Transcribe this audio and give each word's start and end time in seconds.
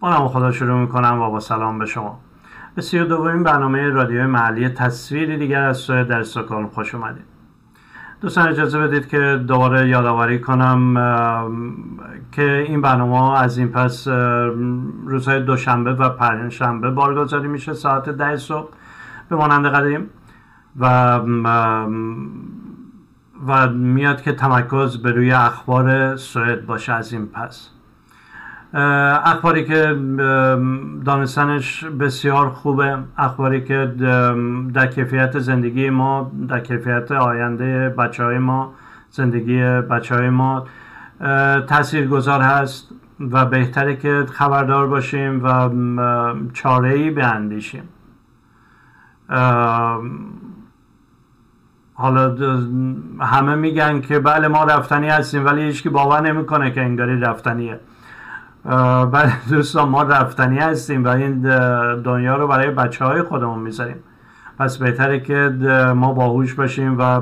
با 0.00 0.28
خدا 0.28 0.52
شروع 0.52 0.80
می‌کنم. 0.80 1.20
و 1.20 1.30
با 1.30 1.40
سلام 1.40 1.78
به 1.78 1.86
شما. 1.86 2.20
به 2.74 2.82
سی 2.82 2.98
و 2.98 3.04
دومین 3.04 3.42
برنامه 3.42 3.88
رادیوی 3.88 4.26
محلی 4.26 4.68
تصویری 4.68 5.38
دیگر 5.38 5.62
از 5.62 5.76
سوئد 5.76 6.08
در 6.08 6.20
استکهلم 6.20 6.68
خوش 6.68 6.94
اومدید. 6.94 7.24
دوستان 8.20 8.48
اجازه 8.48 8.78
بدید 8.78 9.08
که 9.08 9.44
دوباره 9.48 9.88
یادآوری 9.88 10.40
کنم 10.40 10.94
که 12.32 12.64
این 12.68 12.80
برنامه 12.80 13.40
از 13.40 13.58
این 13.58 13.68
پس 13.68 14.08
روزهای 15.06 15.42
دوشنبه 15.42 15.92
و 15.94 16.08
پنجشنبه 16.08 16.90
بارگذاری 16.90 17.48
میشه 17.48 17.74
ساعت 17.74 18.08
ده 18.08 18.36
صبح 18.36 18.68
به 19.28 19.36
مانند 19.36 19.66
قدیم 19.66 20.10
و 20.80 21.16
و 23.46 23.68
میاد 23.68 24.22
که 24.22 24.32
تمرکز 24.32 25.02
به 25.02 25.12
روی 25.12 25.32
اخبار 25.32 26.16
سوئد 26.16 26.66
باشه 26.66 26.92
از 26.92 27.12
این 27.12 27.26
پس. 27.26 27.70
اخباری 28.74 29.64
که 29.64 29.96
دانستنش 31.04 31.84
بسیار 31.84 32.48
خوبه. 32.48 32.98
اخباری 33.18 33.64
که 33.64 33.94
در 34.74 34.86
کیفیت 34.86 35.38
زندگی 35.38 35.90
ما 35.90 36.32
در 36.48 36.60
کیفیت 36.60 37.12
آینده 37.12 37.88
بچه 37.88 38.24
های 38.24 38.38
ما 38.38 38.72
زندگی 39.10 39.62
بچه 39.62 40.14
های 40.14 40.30
ما 40.30 40.66
تأثیر 41.66 42.08
گذار 42.08 42.40
هست 42.40 42.88
و 43.30 43.44
بهتره 43.44 43.96
که 43.96 44.26
خبردار 44.32 44.86
باشیم 44.86 45.44
و 45.44 45.70
چاره 46.52 46.90
ای 46.90 47.10
بیندیشیم 47.10 47.88
حالا 51.94 52.36
همه 53.20 53.54
میگن 53.54 54.00
که 54.00 54.18
بله 54.18 54.48
ما 54.48 54.64
رفتنی 54.64 55.08
هستیم 55.08 55.46
ولی 55.46 55.62
هیچکی 55.62 55.88
باور 55.88 56.20
نمی‌کنه 56.20 56.70
که 56.70 56.80
انگاری 56.80 57.20
رفتنیه. 57.20 57.80
بله 58.64 59.32
دوستان 59.50 59.88
ما 59.88 60.02
رفتنی 60.02 60.58
هستیم 60.58 61.04
و 61.04 61.08
این 61.08 61.40
دنیا 62.02 62.36
رو 62.36 62.46
برای 62.46 62.70
بچه 62.70 63.04
های 63.04 63.22
خودمون 63.22 63.58
می‌ذاریم. 63.58 63.96
پس 64.58 64.78
بهتره 64.78 65.20
که 65.20 65.34
ما 65.96 66.12
باهوش 66.12 66.54
باشیم 66.54 66.98
و 66.98 67.20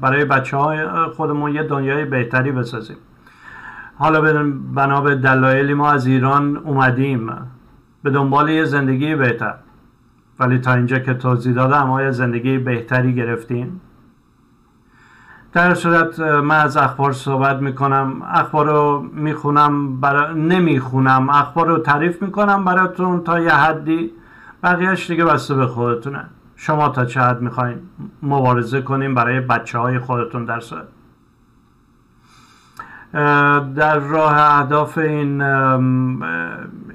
برای 0.00 0.24
بچه 0.24 0.56
های 0.56 0.86
خودمون 1.16 1.54
یه 1.54 1.62
دنیای 1.62 2.04
بهتری 2.04 2.52
بسازیم. 2.52 2.96
حالا 3.98 4.20
بنا 4.74 5.00
به 5.00 5.14
دلایلی 5.14 5.74
ما 5.74 5.90
از 5.90 6.06
ایران 6.06 6.56
اومدیم. 6.56 7.30
به 8.02 8.10
دنبال 8.10 8.48
یه 8.48 8.64
زندگی 8.64 9.14
بهتر. 9.14 9.54
ولی 10.40 10.58
تا 10.58 10.74
اینجا 10.74 10.98
که 10.98 11.14
توضیح 11.14 11.54
دادم 11.54 11.82
ما 11.82 12.02
یه 12.02 12.10
زندگی 12.10 12.58
بهتری 12.58 13.14
گرفتیم. 13.14 13.80
در 15.52 15.74
صورت 15.74 16.20
من 16.20 16.56
از 16.56 16.76
اخبار 16.76 17.12
صحبت 17.12 17.56
می‌کنم 17.56 18.22
اخبار 18.22 18.66
رو 18.66 19.06
می‌خونم 19.12 20.00
برا... 20.00 20.32
نمی‌خونم 20.32 21.30
اخبار 21.30 21.66
رو 21.66 21.78
تعریف 21.78 22.22
می‌کنم 22.22 22.64
براتون 22.64 23.20
تا 23.20 23.40
یه 23.40 23.50
حدی. 23.50 24.10
بقیهش 24.62 25.10
دیگه 25.10 25.24
بسته 25.24 25.54
به 25.54 25.66
خودتونه. 25.66 26.24
شما 26.56 26.88
تا 26.88 27.04
چه 27.04 27.20
حد 27.20 27.40
می‌خواین 27.40 27.78
مبارزه 28.22 28.82
کنیم 28.82 29.14
برای 29.14 29.40
بچه 29.40 29.78
های 29.78 29.98
خودتون 29.98 30.44
در 30.44 30.60
صورت. 30.60 30.84
در 33.74 33.98
راه 33.98 34.38
اهداف 34.38 34.98
این 34.98 35.42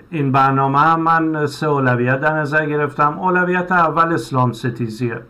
این 0.10 0.32
برنامه 0.32 0.96
من 0.96 1.46
سه 1.46 1.68
اولویت 1.68 2.20
در 2.20 2.40
نظر 2.40 2.66
گرفتم. 2.66 3.20
اولویت 3.20 3.72
اول 3.72 4.14
اسلام 4.14 4.52
ستیزیه. 4.52 5.22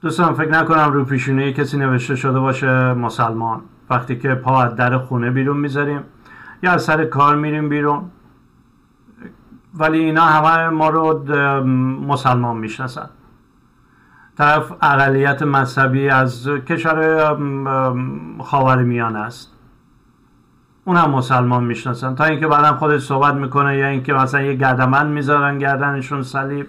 دوستان 0.00 0.34
فکر 0.34 0.50
نکنم 0.50 0.92
رو 0.92 1.04
پیشونی 1.04 1.52
کسی 1.52 1.78
نوشته 1.78 2.16
شده 2.16 2.40
باشه 2.40 2.94
مسلمان. 2.94 3.60
وقتی 3.90 4.18
که 4.18 4.34
پا 4.34 4.62
از 4.62 4.76
در 4.76 4.98
خونه 4.98 5.30
بیرون 5.30 5.56
می‌ذاریم 5.56 6.00
یا 6.62 6.72
از 6.72 6.82
سر 6.82 7.04
کار 7.04 7.36
میریم 7.36 7.68
بیرون. 7.68 8.02
ولی 9.74 9.98
اینا 9.98 10.22
همه 10.22 10.68
ما 10.68 10.88
رو 10.88 11.24
مسلمان 12.06 12.56
می‌شناسن. 12.56 13.10
طرف 14.38 14.72
اقلیت 14.82 15.42
مذهبی 15.42 16.08
از 16.08 16.48
کشور 16.48 17.36
خاور 18.42 18.82
میان 18.82 19.16
است. 19.16 19.52
اون 20.84 20.96
هم 20.96 21.10
مسلمان 21.10 21.64
می‌شناسن. 21.64 22.14
تا 22.14 22.24
اینکه 22.24 22.46
بعدم 22.46 22.76
خودش 22.76 23.00
صحبت 23.00 23.34
می‌کنه 23.34 23.76
یا 23.76 23.86
اینکه 23.86 24.12
مثلا 24.12 24.42
یه 24.42 24.54
گردمند 24.54 25.06
می‌ذارن 25.06 25.58
گردنشون 25.58 26.22
صلیب. 26.22 26.66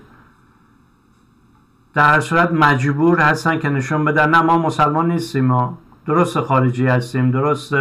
در 1.93 2.13
هر 2.13 2.19
صورت 2.19 2.51
مجبور 2.51 3.19
هستن 3.19 3.59
که 3.59 3.69
نشون 3.69 4.05
بدن. 4.05 4.29
نه 4.29 4.41
ما 4.41 4.57
مسلمان 4.57 5.07
نیستیم 5.11 5.45
ما. 5.45 5.77
درست 6.05 6.39
خارجی 6.39 6.87
هستیم 6.87 7.31
درست 7.31 7.75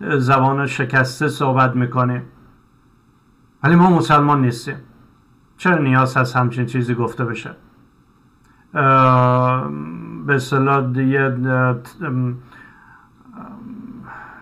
زبان 0.00 0.66
شکسته 0.66 1.28
صحبت 1.28 1.76
می‌کنیم. 1.76 2.22
ولی 3.62 3.74
ما 3.74 3.90
مسلمان 3.90 4.40
نیستیم. 4.40 4.76
چرا 5.56 5.78
نیاز 5.78 6.16
هست 6.16 6.36
همچین 6.36 6.66
چیزی 6.66 6.94
گفته 6.94 7.24
بشه؟ 7.24 7.50
به 10.26 10.34
اصطلاح 10.34 10.98
یه 10.98 11.36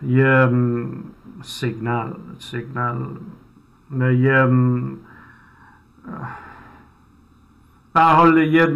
یه 0.02 0.50
سیگنال 1.42 2.16
سیگنال 2.38 3.16
یه 4.00 4.48
به 7.94 8.00
حال 8.00 8.38
یه 8.38 8.66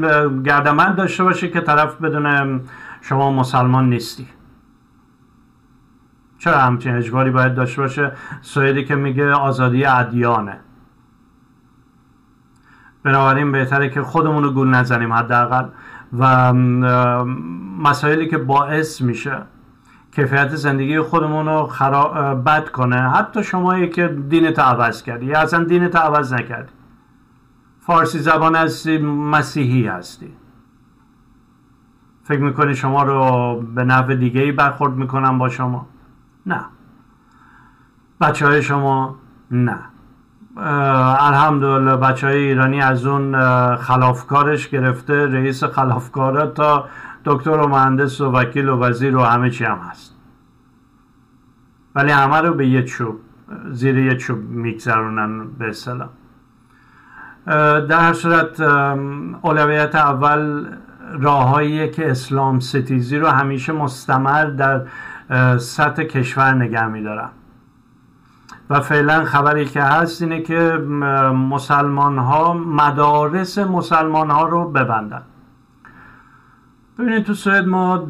گردمند 0.45 0.97
داشته 0.97 1.25
باشه 1.25 1.49
که 1.49 1.61
طرف 1.61 1.97
بدونه 1.97 2.61
شما 3.01 3.31
مسلمان 3.31 3.89
نیستی. 3.89 4.29
چرا 6.39 6.59
همچین 6.59 6.97
اجباری 6.97 7.31
باید 7.31 7.55
داشته 7.55 7.83
باشه؟ 7.83 8.13
سویدی 8.41 8.85
که 8.85 8.95
میگه 8.95 9.33
آزادی 9.33 9.85
ادیانه. 9.85 10.61
بنابراین 13.03 13.53
بهتره 13.53 13.89
که 13.89 14.03
خودمون 14.03 14.43
رو 14.43 14.51
گول 14.51 14.69
نزنیم 14.69 15.13
حداقل. 15.13 15.65
و 16.19 16.53
مسائلی 17.83 18.29
که 18.29 18.39
باعث 18.39 19.01
میشه 19.01 19.43
کیفیت 20.13 20.55
زندگی 20.55 21.01
خودمون 21.01 21.47
رو 21.47 21.67
بد 22.47 22.69
کنه. 22.69 23.11
حتی 23.11 23.45
شمایی 23.45 23.89
که 23.89 24.09
دینت 24.09 24.59
عوض 24.59 25.03
کردی. 25.03 25.27
یا 25.27 25.41
اصلا 25.41 25.65
دینت 25.65 25.97
عوض 25.97 26.33
نکردی. 26.33 26.73
فارسی 27.87 28.19
زبان 28.19 28.55
هستی 28.57 28.99
مسیحی 28.99 29.87
هستی. 29.87 30.33
فکر 32.25 32.41
می‌کنی 32.41 32.75
شما 32.75 33.03
رو 33.03 33.61
به 33.75 33.85
نحو 33.85 34.15
دیگه 34.15 34.41
ای 34.41 34.53
برخورد 34.53 34.93
می‌کنم 34.93 35.39
با 35.39 35.49
شما؟ 35.49 35.87
نه. 36.47 36.65
بچه 38.21 38.47
های 38.47 38.63
شما؟ 38.63 39.17
نه. 39.51 39.79
الحمدلله 40.57 41.97
بچه 41.97 42.27
های 42.27 42.37
ایرانی 42.37 42.81
از 42.81 43.07
اون 43.07 43.37
خلافکارش 43.77 44.69
گرفته 44.69 45.27
رئیس 45.27 45.65
خلافکاره 45.65 46.47
تا 46.47 46.89
دکتر 47.25 47.51
و 47.51 47.69
مهندس 47.69 48.21
و 48.21 48.31
وکیل 48.31 48.69
و 48.69 48.79
وزیر 48.79 49.17
و 49.17 49.23
همه 49.23 49.51
چی 49.51 49.65
هم 49.65 49.79
هست. 49.79 50.17
ولی 51.95 52.11
همه 52.11 52.41
رو 52.41 52.55
به 52.55 52.67
یه 52.67 52.83
چوب 52.83 53.21
زیر 53.71 53.99
یه 53.99 54.17
چوب 54.17 54.39
میگذرونن 54.39 55.49
به 55.59 55.69
اصطلاح. 55.69 56.09
در 57.47 58.01
هر 58.01 58.13
صورت 58.13 58.61
اولویت 59.43 59.95
اول 59.95 60.67
راههایی 61.21 61.91
که 61.91 62.11
اسلام 62.11 62.61
ستیزی 62.61 63.19
رو 63.19 63.27
همیشه 63.29 63.73
مستمر 63.73 64.45
در 64.45 64.83
سطح 65.59 66.03
کشور 66.03 66.55
نگه 66.55 66.87
میدارم 66.87 67.31
و 68.71 68.81
فعلا 68.81 69.25
خبری 69.25 69.65
که 69.65 69.83
هست 69.83 70.23
اینه 70.23 70.43
که 70.43 70.61
مسلمان 71.51 72.19
ها 72.19 72.55
مدارس 72.55 73.59
مسلمان 73.59 74.31
ها 74.31 74.49
رو 74.49 74.71
ببندن. 74.71 75.23
ببینید 76.99 77.25
تو 77.25 77.35
سوئد 77.35 77.67
ما 77.67 78.09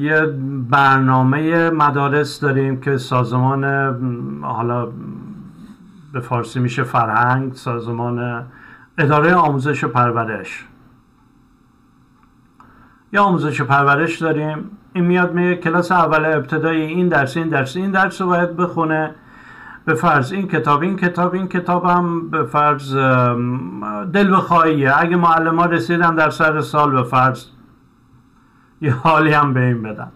یه 0.00 0.26
برنامه 0.70 1.70
مدارس 1.70 2.40
داریم 2.40 2.80
که 2.80 2.96
سازمان 2.98 3.64
حالا 4.42 4.88
به 6.12 6.20
فارسی 6.20 6.60
میشه 6.60 6.82
فرهنگ 6.82 7.54
سازمان 7.54 8.44
اداره 8.98 9.34
آموزش 9.34 9.84
و 9.84 9.88
پرورش. 9.88 10.66
یا 13.12 13.22
آموزش 13.22 13.60
و 13.60 13.64
پرورش 13.64 14.18
داریم. 14.18 14.70
این 14.92 15.04
میاد 15.04 15.34
میگه 15.34 15.56
کلاس 15.56 15.92
اول 15.92 16.24
ابتدایی 16.24 16.82
این 16.82 17.08
درس 17.08 17.36
این 17.36 17.48
درس 17.48 17.76
این 17.76 17.90
درس 17.90 18.20
رو 18.20 18.26
باید 18.26 18.56
بخونه. 18.56 19.14
به 19.84 19.94
فرض 19.94 20.32
این 20.32 20.48
کتاب 20.48 20.82
این 20.82 20.96
کتاب 20.96 21.34
این 21.34 21.48
کتاب 21.48 21.84
هم 21.84 22.30
به 22.30 22.44
فرض 22.44 22.96
دل 24.12 24.36
بخواهیه. 24.36 25.00
اگه 25.00 25.16
معلم 25.16 25.58
ها 25.58 25.66
رسیدن 25.66 26.14
در 26.14 26.30
سر 26.30 26.60
سال 26.60 26.90
به 26.90 27.02
فرض 27.02 27.46
یه 28.80 28.92
حالی 28.92 29.32
هم 29.32 29.54
به 29.54 29.60
این 29.60 29.82
بدن. 29.82 30.12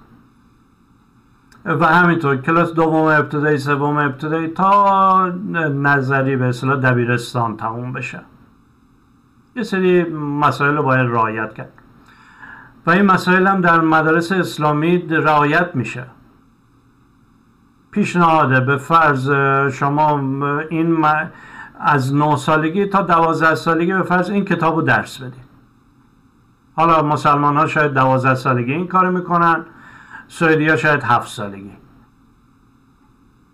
و 1.65 1.87
همینطور 1.87 2.37
کلاس 2.37 2.73
دوم 2.73 3.05
ابتدایی 3.05 3.59
سوم 3.59 3.97
ابتدایی 3.97 4.49
تا 4.49 5.29
نظری 5.75 6.37
به 6.37 6.45
اصطلاح 6.45 6.77
دبیرستان 6.77 7.57
تموم 7.57 7.93
بشه. 7.93 8.21
یه 9.57 9.63
سری 9.63 10.05
مسائل 10.15 10.77
رو 10.77 10.83
باید 10.83 11.11
رعایت 11.11 11.55
کرد. 11.55 11.73
و 12.87 12.91
این 12.91 13.03
مسائل 13.03 13.47
هم 13.47 13.61
در 13.61 13.81
مدارس 13.81 14.33
اسلامی 14.33 14.99
رعایت 14.99 15.71
میشه. 15.75 16.07
پیشنهاده 17.91 18.61
به 18.61 18.77
فرض 18.77 19.31
شما 19.73 20.19
این 20.71 21.07
از 21.81 22.15
9 22.15 22.37
سالگی 22.37 22.87
تا 22.87 23.03
12 23.03 23.55
سالگی 23.55 23.93
به 23.93 24.03
فرض 24.03 24.31
این 24.31 24.45
کتاب 24.45 24.77
رو 24.77 24.83
درس 24.83 25.19
بدید 25.19 25.47
حالا 26.77 27.03
مسلمان 27.03 27.57
ها 27.57 27.67
شاید 27.67 27.95
12 27.95 28.35
سالگی 28.35 28.73
این 28.73 28.87
کار 28.87 29.11
می‌کنن 29.11 29.65
سوئدی 30.29 30.69
ها 30.69 30.77
شاید 30.77 31.03
7 31.03 31.29
سالگی. 31.29 31.77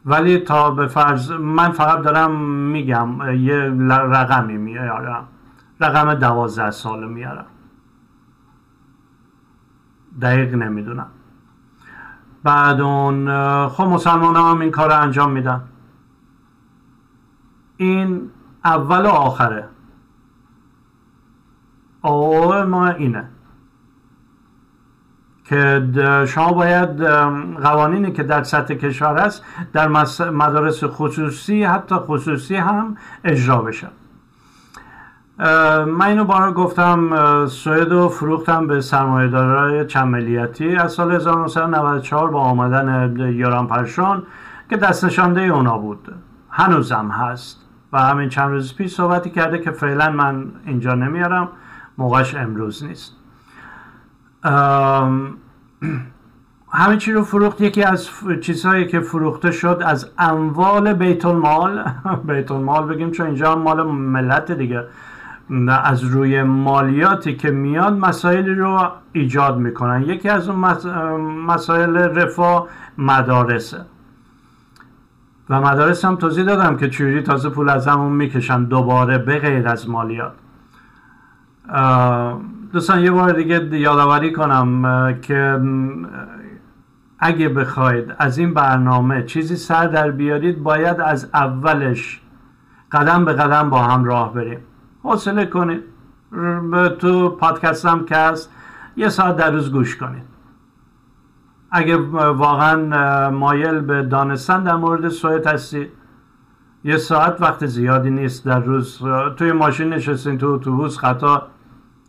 ولی 0.04 0.38
تا 0.38 0.70
به 0.70 0.86
فرض 0.86 1.30
من 1.30 1.70
فقط 1.70 2.02
دارم 2.02 2.40
میگم 2.46 3.34
یه 3.34 3.56
رقمی 3.88 4.56
میارم. 4.56 5.28
رقم 5.82 6.14
دوازده 6.14 6.70
سال 6.70 7.08
میارم. 7.08 7.46
دقیق 10.22 10.54
نمی‌دونم. 10.54 11.06
بعد 12.44 12.80
اون 12.80 13.28
خب 13.68 13.84
مسلمان 13.84 14.36
هم 14.36 14.60
این 14.60 14.70
کار 14.70 14.88
رو 14.88 15.00
انجام 15.00 15.30
میدن. 15.30 15.62
این 17.76 18.30
اول 18.64 19.06
و 19.06 19.08
آخره. 19.08 19.68
او 22.02 22.52
ما 22.64 22.88
اینه 22.88 23.28
که 25.44 25.88
شما 26.28 26.52
باید 26.52 27.02
قوانینی 27.62 28.12
که 28.12 28.22
در 28.22 28.42
سطح 28.42 28.74
کشور 28.74 29.18
هست 29.18 29.44
در 29.72 29.88
مدارس 30.30 30.84
خصوصی 30.84 31.64
حتی 31.64 31.94
خصوصی 31.94 32.56
هم 32.56 32.96
اجرا 33.24 33.62
بشه. 33.62 33.88
من 35.86 36.02
اینو 36.02 36.24
بارا 36.24 36.52
گفتم 36.52 37.46
سوئد 37.46 37.92
و 37.92 38.08
فروختم 38.08 38.66
به 38.66 38.80
سرمایه 38.80 39.84
چند 39.84 40.08
ملیتی 40.08 40.76
از 40.76 40.92
سال 40.92 41.12
1994 41.12 42.30
با 42.30 42.40
آمدن 42.40 43.16
یوران 43.16 43.66
پرشون 43.66 44.22
که 44.70 44.76
دست 44.76 45.04
نشانده 45.04 45.40
اونا 45.40 45.78
بود. 45.78 46.14
هنوزم 46.50 47.08
هست. 47.08 47.58
و 47.92 47.98
همین 47.98 48.28
چند 48.28 48.50
روز 48.50 48.76
پیش 48.76 48.94
صحبتی 48.94 49.30
کرده 49.30 49.58
که 49.58 49.70
فعلا 49.70 50.10
من 50.10 50.44
اینجا 50.66 50.94
نمیارم. 50.94 51.48
موقعش 51.98 52.34
امروز 52.34 52.84
نیست. 52.84 53.12
همه 56.74 56.96
چی 56.98 57.12
رو 57.12 57.24
فروخت 57.24 57.60
یکی 57.60 57.82
از 57.82 58.08
چیزهایی 58.40 58.86
که 58.86 59.00
فروخته 59.00 59.50
شد 59.50 59.82
از 59.84 60.10
اموال 60.18 60.92
بیت 60.92 61.24
المال. 61.24 61.84
بیت 62.28 62.50
المال 62.50 62.86
بگیم 62.86 63.10
چون 63.10 63.26
اینجا 63.26 63.56
مال 63.56 63.82
ملت 63.86 64.52
دیگه. 64.52 64.84
از 65.84 66.04
روی 66.04 66.42
مالیاتی 66.42 67.36
که 67.36 67.50
میاد 67.50 67.92
مسائلی 67.98 68.54
رو 68.54 68.90
ایجاد 69.12 69.58
می‌کنن. 69.58 70.02
یکی 70.02 70.28
از 70.28 70.48
اون 70.48 70.58
مسائل 71.46 71.96
رفاه 71.96 72.68
مدارسه. 72.98 73.80
و 75.50 75.60
مدارس 75.60 76.04
هم 76.04 76.16
توضیح 76.16 76.44
دادم 76.44 76.76
که 76.76 76.88
چوری 76.88 77.22
تازه 77.22 77.48
پول 77.48 77.68
از 77.68 77.88
همون 77.88 78.12
می‌کشن 78.12 78.64
دوباره 78.64 79.18
به 79.18 79.38
غیر 79.38 79.68
از 79.68 79.90
مالیات. 79.90 80.32
دوستان 82.72 83.00
یه 83.00 83.10
بار 83.10 83.32
دیگه 83.32 83.78
یادآوری 83.78 84.32
کنم 84.32 85.18
که 85.22 85.60
اگه 87.18 87.48
بخواید 87.48 88.14
از 88.18 88.38
این 88.38 88.54
برنامه 88.54 89.22
چیزی 89.22 89.56
سر 89.56 89.86
در 89.86 90.10
بیارید 90.10 90.62
باید 90.62 91.00
از 91.00 91.30
اولش 91.34 92.20
قدم 92.92 93.24
به 93.24 93.32
قدم 93.32 93.70
با 93.70 93.82
هم 93.82 94.04
راه 94.04 94.34
بریم. 94.34 94.58
حوصله 95.02 95.46
کنید. 95.46 95.82
تو 96.98 97.30
پادکست 97.30 97.86
هم 97.86 98.04
که 98.04 98.16
هست 98.16 98.50
یه 98.96 99.08
ساعت 99.08 99.36
در 99.36 99.50
روز 99.50 99.72
گوش 99.72 99.96
کنید. 99.96 100.22
اگه 101.70 101.96
واقعا 102.32 103.30
مایل 103.30 103.80
به 103.80 104.02
دانستن 104.02 104.62
در 104.62 104.76
مورد 104.76 105.08
سوئد 105.08 105.46
هستید 105.46 105.90
یه 106.84 106.96
ساعت 106.96 107.40
وقت 107.40 107.66
زیادی 107.66 108.10
نیست 108.10 108.44
در 108.44 108.60
روز. 108.60 108.98
توی 109.36 109.52
ماشین 109.52 109.88
نشستین 109.88 110.38
تو 110.38 110.46
اتوبوس 110.46 110.98
خطا 110.98 111.46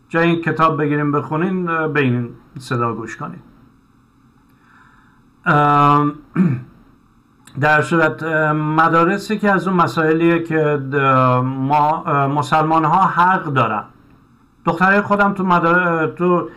جای 0.10 0.28
این 0.28 0.42
کتاب 0.42 0.81
بگیریم 0.81 1.12
بخونین 1.12 1.66
به 1.94 2.00
این 2.00 2.30
صدا 2.60 2.94
گوش 2.94 3.18
کنید. 3.18 3.44
در 7.60 7.82
صورت 7.82 8.24
مدارسی 8.54 9.38
که 9.38 9.52
از 9.52 9.68
اون 9.68 9.78
مسائلیه 9.78 10.44
که 10.44 10.80
ما 11.44 12.04
مسلمان 12.28 12.86
ها 12.86 13.06
حق 13.06 13.44
دارن. 13.44 13.84
دختره 14.66 15.02
خودم 15.02 15.34
تو, 16.18 16.50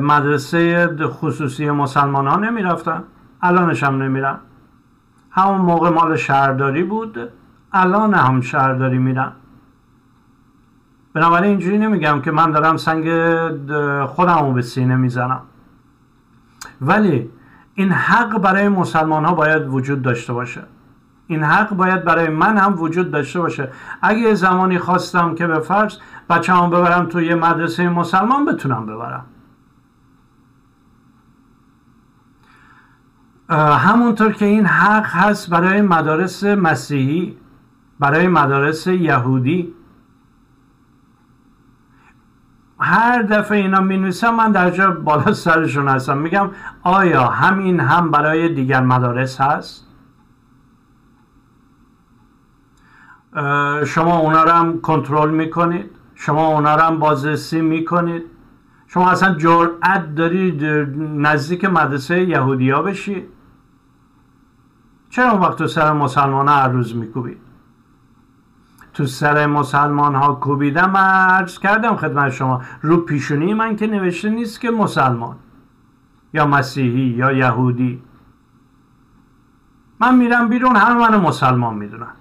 مدرسه 0.00 0.88
خصوصی 1.06 1.70
مسلمان 1.70 2.26
ها 2.26 2.36
نمی 2.36 2.62
رفتن 2.62 3.02
الانش 3.42 3.82
هم 3.82 4.02
نمیرن. 4.02 4.38
همون 5.30 5.60
موقع 5.60 5.90
مال 5.90 6.16
شهرداری 6.16 6.82
بود. 6.82 7.18
الان 7.72 8.14
هم 8.14 8.40
شهرداری 8.40 8.98
میرن. 8.98 9.32
بنابراین 11.14 11.50
اینجوری 11.50 11.78
نمیگم 11.78 12.20
که 12.20 12.30
من 12.30 12.50
دارم 12.50 12.76
سنگ 12.76 13.06
خودم 14.06 14.38
رو 14.38 14.52
به 14.52 14.62
سینه 14.62 14.96
می‌زنم. 14.96 15.40
ولی 16.80 17.30
این 17.74 17.92
حق 17.92 18.38
برای 18.38 18.68
مسلمان 18.68 19.24
ها 19.24 19.34
باید 19.34 19.68
وجود 19.68 20.02
داشته 20.02 20.32
باشه. 20.32 20.62
این 21.26 21.42
حق 21.42 21.74
باید 21.74 22.04
برای 22.04 22.28
من 22.28 22.58
هم 22.58 22.80
وجود 22.80 23.10
داشته 23.10 23.40
باشه. 23.40 23.68
اگه 24.02 24.34
زمانی 24.34 24.78
خواستم 24.78 25.34
که 25.34 25.46
به 25.46 25.60
فرض 25.60 25.98
بچه 26.30 26.52
ببرم 26.52 27.06
توی 27.06 27.34
مدرسه 27.34 27.88
مسلمان 27.88 28.44
بتونم 28.44 28.86
ببرم. 28.86 29.24
همونطور 33.58 34.32
که 34.32 34.44
این 34.44 34.66
حق 34.66 35.06
هست 35.06 35.50
برای 35.50 35.82
مدارس 35.82 36.44
مسیحی 36.44 37.36
برای 38.00 38.28
مدارس 38.28 38.86
یهودی 38.86 39.74
هر 42.82 43.22
دفعه 43.22 43.58
اینا 43.58 43.80
می 43.80 43.96
نویسم 43.96 44.34
من 44.34 44.52
در 44.52 44.70
جا 44.70 44.90
بالا 44.90 45.32
سرشون 45.32 45.88
هستم. 45.88 46.18
میگم 46.18 46.50
آیا 46.82 47.24
همین 47.24 47.80
هم 47.80 48.10
برای 48.10 48.54
دیگر 48.54 48.80
مدارس 48.80 49.40
هست؟ 49.40 49.86
شما 53.86 54.18
اونا 54.18 54.44
رو 54.44 54.50
هم 54.50 54.80
کنترل 54.80 55.30
می‌کنید؟ 55.30 55.90
شما 56.14 56.46
اونا 56.46 56.76
رو 56.76 56.82
هم 56.82 56.98
بازرسی 56.98 57.60
می‌کنید؟ 57.60 58.22
شما 58.86 59.10
اصلا 59.10 59.34
جرأت 59.34 60.14
دارید 60.14 60.64
نزدیک 60.98 61.64
مدرسه 61.64 62.22
یهودی 62.22 62.70
ها 62.70 62.82
بشید 62.82 63.28
چرا 65.10 65.38
وقت 65.38 65.66
سر 65.66 65.92
مسلمان 65.92 66.48
هر 66.48 66.68
روز 66.68 66.96
میکوبید 66.96 67.51
تو 68.94 69.06
سر 69.06 69.46
مسلمان 69.46 70.14
ها 70.14 70.34
کوبیدم 70.34 70.90
من 70.90 71.28
عرض 71.28 71.58
کردم 71.58 71.96
خدمت 71.96 72.30
شما 72.30 72.62
رو 72.82 72.96
پیشونی 72.96 73.54
من 73.54 73.76
که 73.76 73.86
نوشته 73.86 74.30
نیست 74.30 74.60
که 74.60 74.70
مسلمان 74.70 75.36
یا 76.34 76.46
مسیحی 76.46 77.00
یا 77.00 77.32
یهودی. 77.32 78.02
من 80.00 80.16
میرم 80.16 80.48
بیرون 80.48 80.76
همه 80.76 80.94
منو 80.94 81.20
مسلمان 81.20 81.74
می‌دونن. 81.74 82.12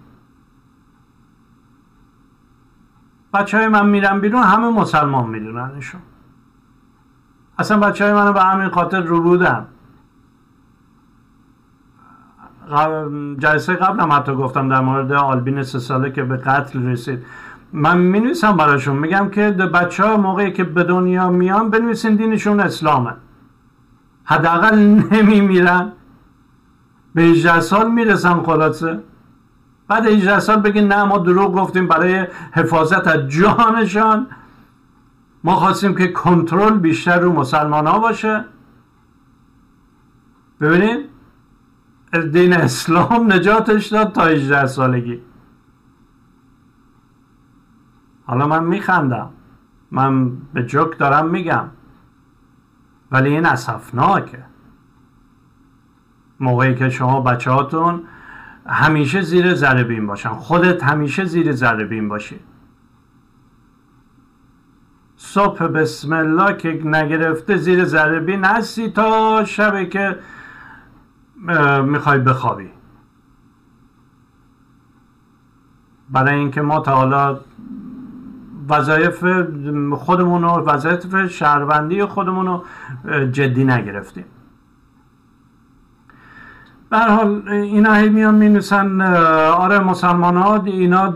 بچه 3.33 3.57
های 3.57 3.67
من 3.67 3.85
میرم 3.89 4.21
بیرون 4.21 4.43
همه 4.43 4.69
مسلمان 4.69 5.29
میدوننشون 5.29 6.01
اصلا 7.59 7.79
بچه 7.79 8.03
های 8.03 8.13
منو 8.13 8.33
به 8.33 8.41
همین 8.41 8.69
خاطر 8.69 9.01
رو 9.01 9.21
بودن 9.21 9.67
جلسه 13.37 13.73
قبلم 13.73 14.11
حتی 14.11 14.35
گفتم 14.35 14.69
در 14.69 14.81
مورد 14.81 15.11
آلبین 15.11 15.63
سه 15.63 15.79
ساله 15.79 16.11
که 16.11 16.23
به 16.23 16.37
قتل 16.37 16.85
رسید. 16.85 17.25
من 17.73 17.97
می 17.97 18.19
نویسم 18.19 18.57
براشون. 18.57 18.97
میگم 18.97 19.29
که 19.29 19.51
بچه 19.51 20.03
ها 20.03 20.17
موقعی 20.17 20.51
که 20.51 20.63
به 20.63 20.83
دنیا 20.83 21.29
میان 21.29 21.69
بنویسین 21.69 22.15
دینشون 22.15 22.59
اسلامه. 22.59 23.13
حداقل 24.23 24.75
نمی 25.11 25.41
میرن 25.41 25.91
به 27.15 27.21
18 27.21 27.59
سال 27.59 27.91
می‌رسن 27.91 28.43
خلاصه. 28.43 28.99
بعد 29.87 30.05
18 30.05 30.39
سال 30.39 30.59
بگین 30.59 30.87
نه 30.87 31.03
ما 31.03 31.17
دروغ 31.17 31.55
گفتیم 31.55 31.87
برای 31.87 32.27
حفاظت 32.51 33.07
از 33.07 33.27
جانشان. 33.27 34.27
ما 35.43 35.55
خواستیم 35.55 35.95
که 35.95 36.07
کنترل 36.07 36.77
بیشتر 36.77 37.19
رو 37.19 37.33
مسلمان 37.33 37.87
ها 37.87 37.99
باشه. 37.99 38.45
ببینید 40.61 41.10
دین 42.19 42.53
اسلام 42.53 43.33
نجاتش 43.33 43.87
داد 43.87 44.11
تا 44.11 44.25
18 44.25 44.65
سالگی. 44.65 45.21
حالا 48.25 48.47
من 48.47 48.63
میخندم. 48.63 49.29
من 49.91 50.37
به 50.53 50.63
جوک 50.63 50.97
دارم 50.97 51.29
میگم. 51.29 51.65
ولی 53.11 53.29
این 53.29 53.45
اصفناکه 53.45 54.43
موقعی 56.39 56.75
که 56.75 56.89
شما 56.89 57.21
بچه 57.21 57.51
هاتون 57.51 58.03
همیشه 58.65 59.21
زیر 59.21 59.53
ذره 59.53 59.83
بین 59.83 60.07
باشن. 60.07 60.29
خودت 60.29 60.83
همیشه 60.83 61.25
زیر 61.25 61.51
ذره 61.51 61.85
بین 61.85 62.09
باشی. 62.09 62.39
صبح 65.17 65.67
بسم 65.67 66.13
الله 66.13 66.57
که 66.57 66.81
نگرفته 66.85 67.57
زیر 67.57 67.85
ذره 67.85 68.19
بین 68.19 68.45
هستی 68.45 68.89
تا 68.91 69.43
شبی 69.45 69.85
که 69.85 70.17
می‌خوای 71.85 72.19
بخوابی. 72.19 72.69
برای 76.09 76.35
اینکه 76.35 76.61
ما 76.61 76.79
تا 76.79 76.95
حالا 76.95 77.39
وظایف 78.69 79.25
خودمون 79.93 80.41
رو 80.41 80.49
وظایف 80.49 81.27
شهروندی 81.27 82.05
خودمون 82.05 82.45
رو 82.45 82.63
جدی 83.31 83.63
نگرفتیم. 83.63 84.25
به 86.89 86.99
حال 86.99 87.43
آره 87.47 87.47
اینا 87.49 87.93
هی 87.93 88.09
میان 88.09 88.35
می 88.35 88.49
نویسن 88.49 89.01
آره 89.51 89.79
مسلمان 89.79 90.37
ها 90.37 90.63
اینا 90.63 91.13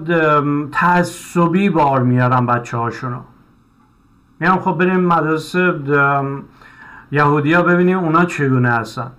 تعصبی 0.71 1.69
بار 1.69 2.03
میارن 2.03 2.45
بچه 2.45 2.77
میام 2.77 3.25
میان 4.39 4.59
خب 4.59 4.77
بریم 4.77 4.99
مدرسه 4.99 5.73
یهودی 7.11 7.53
ها 7.53 7.61
ببینیم 7.61 7.99
اونا 7.99 8.25
چگونه 8.25 8.69
هستن. 8.69 9.11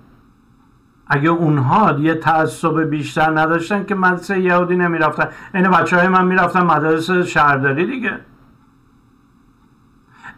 اگه 1.07 1.29
اونها 1.31 1.93
یه 1.93 2.15
تعصب 2.15 2.81
بیشتر 2.81 3.41
نداشتن 3.41 3.85
که 3.85 3.95
مدرسه 3.95 4.41
یهودی 4.41 4.77
نمی‌رفتن. 4.77 5.29
این 5.55 5.71
بچه 5.71 5.97
های 5.97 6.09
من 6.09 6.27
می‌رفتن 6.27 6.63
مدرسه 6.63 7.23
شهرداری 7.23 7.87
دیگه. 7.87 8.21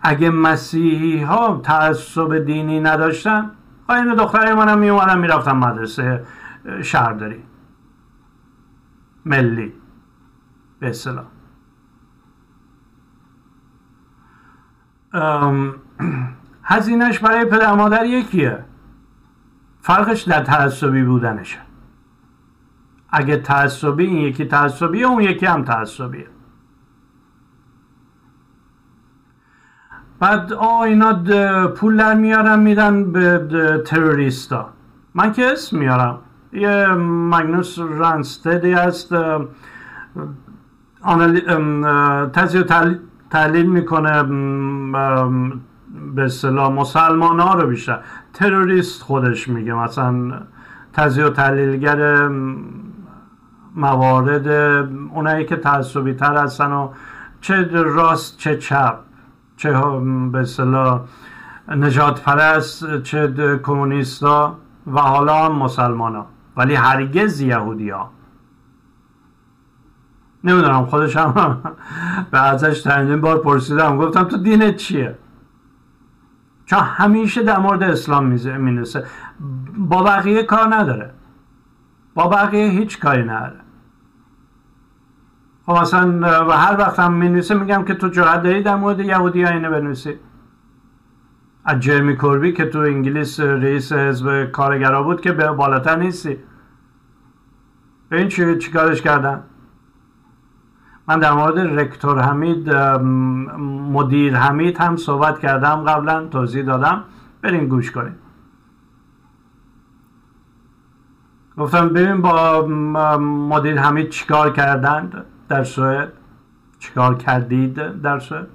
اگه 0.02 0.30
مسیحی 0.30 1.22
ها 1.22 1.60
تعصب 1.64 2.38
دینی 2.38 2.80
نداشتن 2.80 3.50
این 3.90 4.14
دخترای 4.14 4.54
منم 4.54 4.78
می 4.78 4.88
اومدن 4.90 5.18
می‌رفتن 5.18 5.56
مدرسه 5.56 6.25
شهرداری. 6.82 7.42
ملی. 9.25 9.72
به 10.80 10.88
اصطلاح. 10.88 11.25
هزینهش 16.62 17.18
برای 17.18 17.44
پدر 17.44 17.75
مادر 17.75 18.04
یکیه. 18.04 18.64
فرقش 19.80 20.23
در 20.23 20.44
تعصبی 20.44 21.02
بودنشه. 21.02 21.58
اگه 23.11 23.37
تعصبی 23.37 24.06
این 24.06 24.16
یکی 24.16 24.44
تعصبیه 24.44 25.06
اون 25.06 25.23
یکی 25.23 25.47
هم 25.47 25.64
تعصبیه. 25.64 26.26
بعد 30.20 30.52
آ 30.52 30.82
اینا 30.82 31.23
پول 31.66 31.97
در 31.97 32.14
میارن 32.14 32.58
میدن 32.58 33.12
به 33.12 33.82
تروریستا. 33.87 34.68
من 35.14 35.32
که 35.32 35.52
اسم 35.52 35.78
میارم. 35.78 36.18
یه 36.52 36.87
مگنوس 37.32 37.78
رانستدی 37.78 38.73
هست 38.73 39.14
تزیه 42.32 42.64
تحلیل 43.30 43.66
می‌کنه 43.66 44.23
به 46.14 46.25
اصطلاح 46.25 46.73
مسلمان 46.73 47.40
ها 47.40 47.54
رو 47.54 47.68
بیشتر. 47.68 48.00
تروریست 48.38 49.02
خودش 49.02 49.49
میگه. 49.49 49.75
مثلا 49.75 50.40
تزیه 50.92 51.26
و 51.26 51.30
تحلیلگر 51.30 52.28
موارد 53.75 54.49
اونایی 55.14 55.47
که 55.47 55.57
تعصبی 55.57 56.14
تر 56.14 56.37
هستن 56.37 56.73
و 56.73 56.88
چه 57.40 57.68
راست 57.73 58.38
چه 58.38 58.57
چپ 58.57 58.99
چه 59.57 59.73
به 60.33 60.38
اصطلاح 60.38 61.00
نجات 61.68 62.23
پرست 62.23 63.02
چه 63.02 63.59
کمونیستا 63.62 64.57
و 64.87 65.00
حالا 65.00 65.45
هم 65.45 65.52
مسلمان 65.52 66.14
ها 66.14 66.26
ولی 66.57 66.75
هرگز 66.75 67.40
یهودی 67.40 67.90
ها 67.90 68.11
نمی‌دونم 70.45 70.87
خودش 70.87 71.16
هم 71.16 71.59
به 72.30 72.38
ازش 72.38 72.83
چندین 72.83 73.21
بار 73.21 73.38
پرسیدم. 73.38 73.99
گفتم 73.99 74.25
تو 74.25 74.37
دینت 74.37 74.76
چیه؟ 74.76 75.18
چون 76.68 76.78
همیشه 76.78 77.42
در 77.42 77.58
مورد 77.58 77.82
اسلام 77.82 78.26
می‌نویسه 78.26 79.04
با 79.78 80.02
بقیه 80.02 80.42
کار 80.42 80.75
نداره. 80.75 81.10
با 82.14 82.28
بقیه 82.28 82.68
هیچ 82.68 83.00
کاری 83.00 83.22
نداره. 83.22 83.60
خب 85.66 85.72
مثلا 85.72 86.20
و 86.48 86.52
هر 86.52 86.76
وقت 86.78 86.98
هم 86.98 87.12
می‌نویسه 87.12 87.54
میگم 87.54 87.84
که 87.84 87.94
تو 87.94 88.08
جرأت 88.08 88.42
داری 88.42 88.62
در 88.62 88.76
مورد 88.76 89.00
یهودی 89.00 89.42
ها 89.42 89.50
اینو 89.50 89.70
بنویسی. 89.70 90.14
از 91.64 91.80
جرمی 91.80 92.16
کوربی 92.16 92.52
که 92.52 92.66
تو 92.66 92.78
انگلیس 92.78 93.40
رئیس 93.40 93.92
حزب 93.92 94.44
کارگرا 94.44 95.02
بود 95.02 95.20
که 95.20 95.32
به 95.32 95.52
بالاتر 95.52 95.96
نیستی. 95.96 96.38
به 98.08 98.16
این 98.18 98.28
چی, 98.28 98.58
چی 98.58 98.70
کارش 98.70 99.02
کردن؟ 99.02 99.42
من 101.08 101.18
در 101.18 101.32
مورد 101.32 101.58
رکتور 101.58 102.20
حمید 102.20 102.70
مدیر 103.92 104.36
حمید 104.36 104.80
هم 104.80 104.96
صحبت 104.96 105.38
کردم 105.38 105.84
قبلا 105.84 106.26
توضیح 106.26 106.64
دادم. 106.64 107.04
برین 107.42 107.68
گوش 107.68 107.90
کنید 107.90 108.14
گفتم 111.58 111.88
ببین 111.88 112.22
با 112.22 112.66
مدیر 113.18 113.80
حمید 113.80 114.08
چیکار 114.08 114.52
کردند 114.52 115.24
در 115.48 115.64
سوئد؟ 115.64 116.12
چیکار 116.78 117.14
کردید 117.14 118.02
در 118.02 118.18
سوئد؟ 118.18 118.46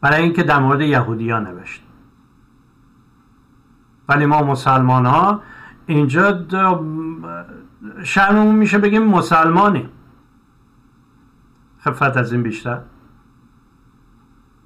برای 0.00 0.22
اینکه 0.22 0.42
در 0.42 0.58
مورد 0.58 0.80
یهودی 0.80 1.30
ها 1.30 1.38
نوشت. 1.38 1.82
ولی 4.08 4.26
ما 4.26 4.42
مسلمان 4.42 5.06
ها 5.06 5.40
اینجا 5.86 6.44
شرممون 8.02 8.54
میشه 8.54 8.78
بگیم 8.78 9.02
مسلمانی 9.02 9.88
خفت 11.84 12.16
از 12.16 12.32
این 12.32 12.42
بیشتر. 12.42 12.78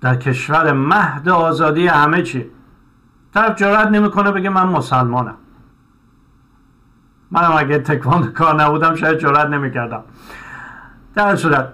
در 0.00 0.16
کشور 0.16 0.72
مهد 0.72 1.28
آزادی 1.28 1.86
همه 1.86 2.22
چی. 2.22 2.50
طرف 3.34 3.56
جرات 3.56 3.88
نمی‌کنه 3.88 4.30
بگه 4.30 4.50
من 4.50 4.66
مسلمانم. 4.66 5.34
منم 7.30 7.52
اگه 7.58 7.78
تکواند 7.78 8.32
کار 8.32 8.62
نبودم 8.62 8.94
شاید 8.94 9.18
جرات 9.18 9.46
نمی‌کردم. 9.46 10.04
در 11.14 11.36
صورت 11.36 11.72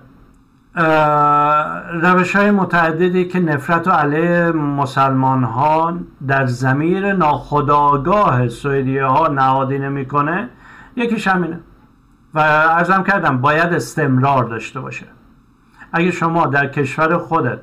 روش 2.03 2.37
های 2.37 2.51
متعددی 2.51 3.25
که 3.29 3.41
نفرت 3.41 3.89
و 3.89 3.91
علیه 3.91 4.53
مسلمان 4.53 5.45
ها 5.45 5.99
در 6.29 6.47
زمیر 6.47 7.13
ناخداگاه 7.13 8.49
سویدیه 8.49 9.05
ها 9.05 9.29
نهادینه 9.29 9.89
می‌کنه 9.89 10.49
یکیش 10.97 11.29
همینه. 11.29 11.61
و 12.35 12.39
ارزم 12.39 13.03
کردم 13.03 13.41
باید 13.41 13.73
استمرار 13.73 14.45
داشته 14.45 14.81
باشه. 14.81 15.07
اگه 15.97 16.11
شما 16.11 16.47
در 16.47 16.67
کشور 16.67 17.19
خودت 17.19 17.61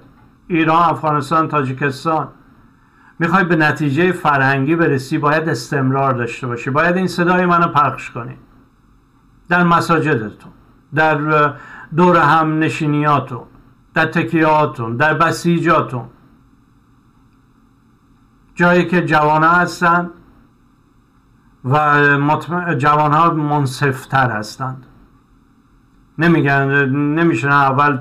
ایران، 0.48 0.90
افغانستان، 0.90 1.48
تاجیکستان 1.48 2.28
می‌خوای 3.20 3.44
به 3.44 3.56
نتیجه 3.56 4.12
فرهنگی 4.12 4.76
برسی 4.76 5.18
باید 5.18 5.50
استمرار 5.50 6.14
داشته 6.14 6.48
باشی. 6.48 6.70
باید 6.70 6.98
این 6.98 7.08
صدای 7.08 7.46
منو 7.46 7.68
پخش 7.68 8.12
کنی. 8.12 8.38
در 9.50 9.64
مساجدتون 9.64 10.52
در 10.96 11.54
دور 11.96 12.18
هم 12.18 12.60
نشینیاتون 12.60 13.44
در 13.94 14.06
تکیهاتون 14.06 14.98
در 14.98 15.14
بسیجاتون. 15.14 16.06
جایی 18.56 18.86
که 18.86 19.06
جوانه 19.06 19.48
هستند 19.48 20.10
و 21.66 22.76
جوان 22.78 23.14
ها 23.14 23.34
منصفتر 23.34 24.30
هستند. 24.32 24.86
نمیگن 26.22 26.86
نمیشن 27.20 27.50
اول 27.50 27.98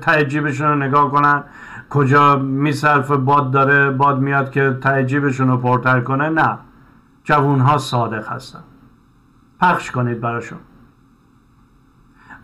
تعجیبشون 0.00 0.66
رو 0.66 0.74
نگاه 0.74 1.10
کنن 1.10 1.42
کجا 1.90 2.36
میصرف 2.36 3.10
باد 3.10 3.50
داره 3.50 3.90
باد 3.90 4.18
میاد 4.18 4.50
که 4.50 4.78
تعجیبشون 4.80 5.48
رو 5.48 5.56
پرتر 5.56 6.00
کنه. 6.00 6.28
نه 6.28 6.58
جوان 7.24 7.60
ها 7.60 7.78
صادق 7.78 8.28
هستن. 8.28 8.62
پخش 9.60 9.90
کنید 9.90 10.20
براشون. 10.20 10.58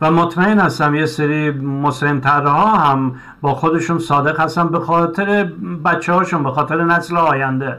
و 0.00 0.10
مطمئن 0.10 0.58
هستم 0.58 0.94
یه 0.94 1.06
سری 1.06 1.50
مسلمترها 1.50 2.76
هم 2.76 3.14
با 3.40 3.54
خودشون 3.54 3.98
صادق 3.98 4.40
هستن 4.40 4.68
به 4.68 4.80
خاطر 4.80 5.44
بچه 5.84 6.12
هاشون 6.12 6.42
به 6.42 6.50
خاطر 6.50 6.84
نسل 6.84 7.16
آینده. 7.16 7.78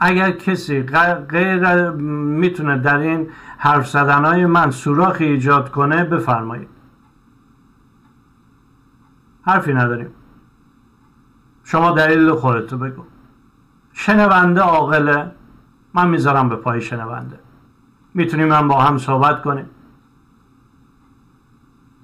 اگر 0.00 0.30
کسی 0.30 0.82
غیر 1.28 1.90
می‌تونه 1.90 2.78
در 2.78 2.98
این 2.98 3.28
حرف 3.58 3.96
های 3.96 4.46
من 4.46 4.70
سوراخی 4.70 5.24
ایجاد 5.24 5.70
کنه 5.70 6.04
بفرمایید. 6.04 6.68
حرفی 9.42 9.74
نداریم. 9.74 10.10
شما 11.64 11.90
دلیل 11.90 12.32
خودتو 12.32 12.78
بگو. 12.78 13.02
شنونده 13.92 14.60
عاقله؟ 14.60 15.30
من 15.94 16.08
می‌ذارم 16.08 16.48
به 16.48 16.56
پای 16.56 16.80
شنونده. 16.80 17.38
می‌تونیم 18.14 18.48
من 18.48 18.68
با 18.68 18.80
هم 18.80 18.98
صحبت 18.98 19.42
کنیم. 19.42 19.70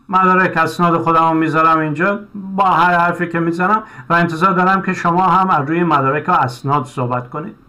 مدارک 0.08 0.56
اسناد 0.56 0.98
خودم 0.98 1.36
می‌ذارم 1.36 1.78
اینجا. 1.78 2.20
با 2.34 2.64
هر 2.64 2.98
حرفی 2.98 3.28
که 3.28 3.40
می‌زنم 3.40 3.82
و 4.08 4.12
انتظار 4.14 4.52
دارم 4.52 4.82
که 4.82 4.92
شما 4.92 5.26
هم 5.26 5.50
از 5.50 5.68
روی 5.68 5.84
مدارک 5.84 6.28
و 6.28 6.32
اسناد 6.32 6.84
صحبت 6.84 7.30
کنید. 7.30 7.63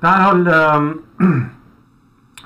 در 0.00 0.20
حال 0.20 0.52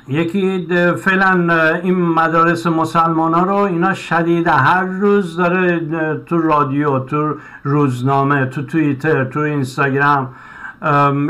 یکی 0.09 0.67
فعلا 0.97 1.55
این 1.83 2.03
مدارس 2.03 2.67
مسلمان 2.67 3.35
ها 3.35 3.43
رو 3.43 3.55
اینا 3.55 3.95
شدید 3.95 4.47
هر 4.47 4.85
روز 4.85 5.37
داره 5.37 5.81
تو 6.27 6.39
رادیو 6.39 6.99
تو 6.99 7.35
روزنامه 7.63 8.47
تو 8.47 8.63
توییتر 8.63 9.25
تو 9.25 9.41
اینستاگرام 9.41 10.35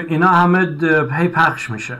اینا 0.08 0.28
همه 0.28 0.76
هی 1.12 1.28
پخش 1.28 1.70
میشه. 1.70 1.98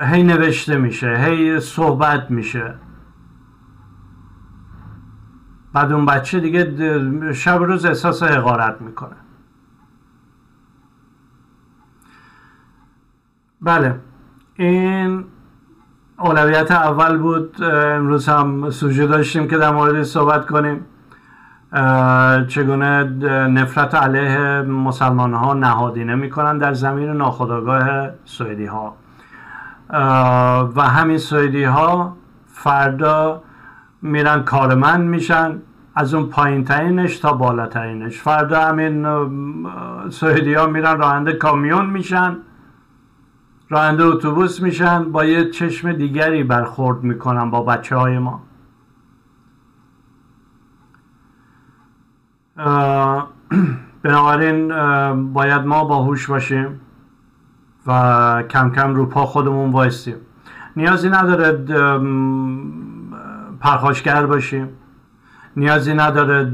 هی 0.00 0.22
نوشته 0.22 0.76
میشه 0.76 1.16
هی 1.16 1.60
صحبت 1.60 2.30
میشه. 2.30 2.74
بعد 5.72 5.92
اون 5.92 6.06
بچه 6.06 6.40
دیگه 6.40 7.32
شب 7.32 7.62
روز 7.62 7.84
احساس 7.84 8.22
حقارت 8.22 8.80
می‌کنه. 8.80 9.16
بله. 13.64 13.94
این 14.56 15.24
اولویت 16.18 16.70
اول 16.70 17.18
بود. 17.18 17.62
امروز 17.62 18.28
هم 18.28 18.70
سوژه 18.70 19.06
داشتیم 19.06 19.48
که 19.48 19.58
در 19.58 19.70
مورد 19.70 20.02
صحبت 20.02 20.46
کنیم. 20.46 20.86
چگونه 22.48 23.04
نفرت 23.48 23.94
علیه 23.94 24.62
مسلمان 24.62 25.34
ها 25.34 25.54
نهادینه 25.54 26.14
می‌کنن 26.14 26.58
در 26.58 26.72
زمین 26.72 27.10
ناخداگاه 27.10 28.08
سوئدی 28.24 28.66
ها 28.66 28.96
و 30.76 30.82
همین 30.82 31.18
سوئدی 31.18 31.64
ها 31.64 32.16
فردا 32.46 33.42
میرن 34.02 34.42
کارمند 34.42 35.00
میشن. 35.00 35.58
از 35.96 36.14
اون 36.14 36.26
پایین 36.26 36.64
ترینش 36.64 37.18
تا 37.18 37.32
بالاترینش. 37.32 38.18
فردا 38.20 38.60
همین 38.60 39.06
سوئدی 40.10 40.54
ها 40.54 40.66
میرن 40.66 40.98
راننده 40.98 41.32
کامیون 41.32 41.86
میشن. 41.86 42.36
راننده 43.74 44.04
اتوبوس 44.04 44.60
میشن 44.60 45.12
با 45.12 45.24
یه 45.24 45.50
چشم 45.50 45.92
دیگری 45.92 46.44
برخورد 46.44 47.02
می‌کنن 47.02 47.50
با 47.50 47.62
بچه 47.62 47.96
های 47.96 48.18
ما 48.18 48.42
بنابراین 54.02 54.68
باید 55.32 55.62
ما 55.62 55.84
باهوش 55.84 56.30
باشیم 56.30 56.80
و 57.86 58.42
کم 58.50 58.70
کم 58.70 58.94
رو 58.94 59.06
پا 59.06 59.26
خودمون 59.26 59.70
وایستیم 59.70 60.16
نیازی 60.76 61.08
نداره 61.08 61.52
پرخاشگر 63.60 64.26
باشیم. 64.26 64.68
نیازی 65.56 65.94
نداره 65.94 66.44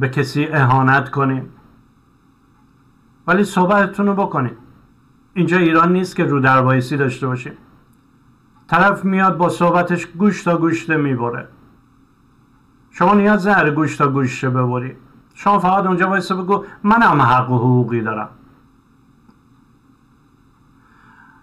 به 0.00 0.08
کسی 0.08 0.48
اهانت 0.52 1.10
کنیم. 1.10 1.50
ولی 3.26 3.44
صحبتتون 3.44 4.06
رو 4.06 4.14
بکنیم 4.14 4.56
اینجا 5.34 5.56
ایران 5.56 5.92
نیست 5.92 6.16
که 6.16 6.24
رو 6.24 6.40
در 6.40 6.62
داشته 6.96 7.26
باشیم. 7.26 7.52
طرف 8.68 9.04
میاد 9.04 9.36
با 9.36 9.48
صحبتش 9.48 10.06
گوش 10.06 10.42
تا 10.42 10.56
گوشته 10.56 10.96
می‌بره 10.96 11.48
شما 12.90 13.14
نیاز 13.14 13.46
نداره 13.46 13.70
گوش 13.70 13.96
تا 13.96 14.08
گوشه 14.08 14.50
ببری 14.50 14.96
شما 15.34 15.58
فقط 15.58 15.86
اونجا 15.86 16.08
وایسه 16.08 16.34
بگو 16.34 16.64
منم 16.82 17.22
حق 17.22 17.50
و 17.50 17.58
حقوقی 17.58 18.00
دارم. 18.00 18.28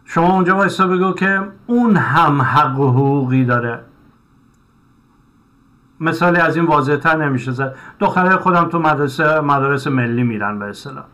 شما 0.05 0.33
اونجا 0.33 0.55
وایسا 0.55 0.87
بگو 0.87 1.13
که 1.13 1.47
اون 1.67 1.95
هم 1.95 2.41
حق 2.41 2.79
و 2.79 2.91
حقوقی 2.91 3.45
داره. 3.45 3.83
مثالی 5.99 6.39
از 6.39 6.55
این 6.55 6.65
واضح 6.65 6.95
تر 6.95 7.17
نمیشه 7.17 7.51
زد. 7.51 7.75
دختره 7.99 8.37
خودم 8.37 8.65
تو 8.65 8.79
مدرسه 8.79 9.39
مدارس 9.39 9.87
ملی 9.87 10.23
میرن 10.23 10.59
به 10.59 10.65
اصطلاح. 10.65 11.05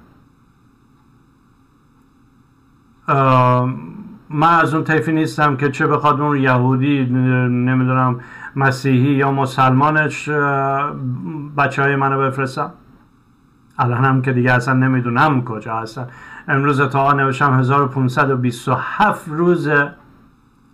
من 4.30 4.60
از 4.62 4.74
اون 4.74 4.84
طیفی 4.84 5.12
نیستم 5.12 5.58
که 5.58 5.72
چه 5.72 5.88
بخواد 5.88 6.22
اون 6.22 6.38
یهودی 6.38 7.06
نمی‌دونم 7.06 8.20
مسیحی 8.56 9.14
یا 9.14 9.32
مسلمانش 9.32 10.30
بچه 11.58 11.82
های 11.82 11.96
منو 11.96 12.20
بفرستم 12.20 12.74
الان 13.78 14.06
هم 14.06 14.22
که 14.22 14.34
دیگه 14.34 14.52
اصلا 14.52 14.74
نمی‌دونم 14.74 15.44
کجا 15.44 15.76
هستن. 15.76 16.08
امروز 16.48 16.82
تا 16.82 17.14
نوشم 17.14 17.54
1527 17.54 19.28
روز 19.28 19.70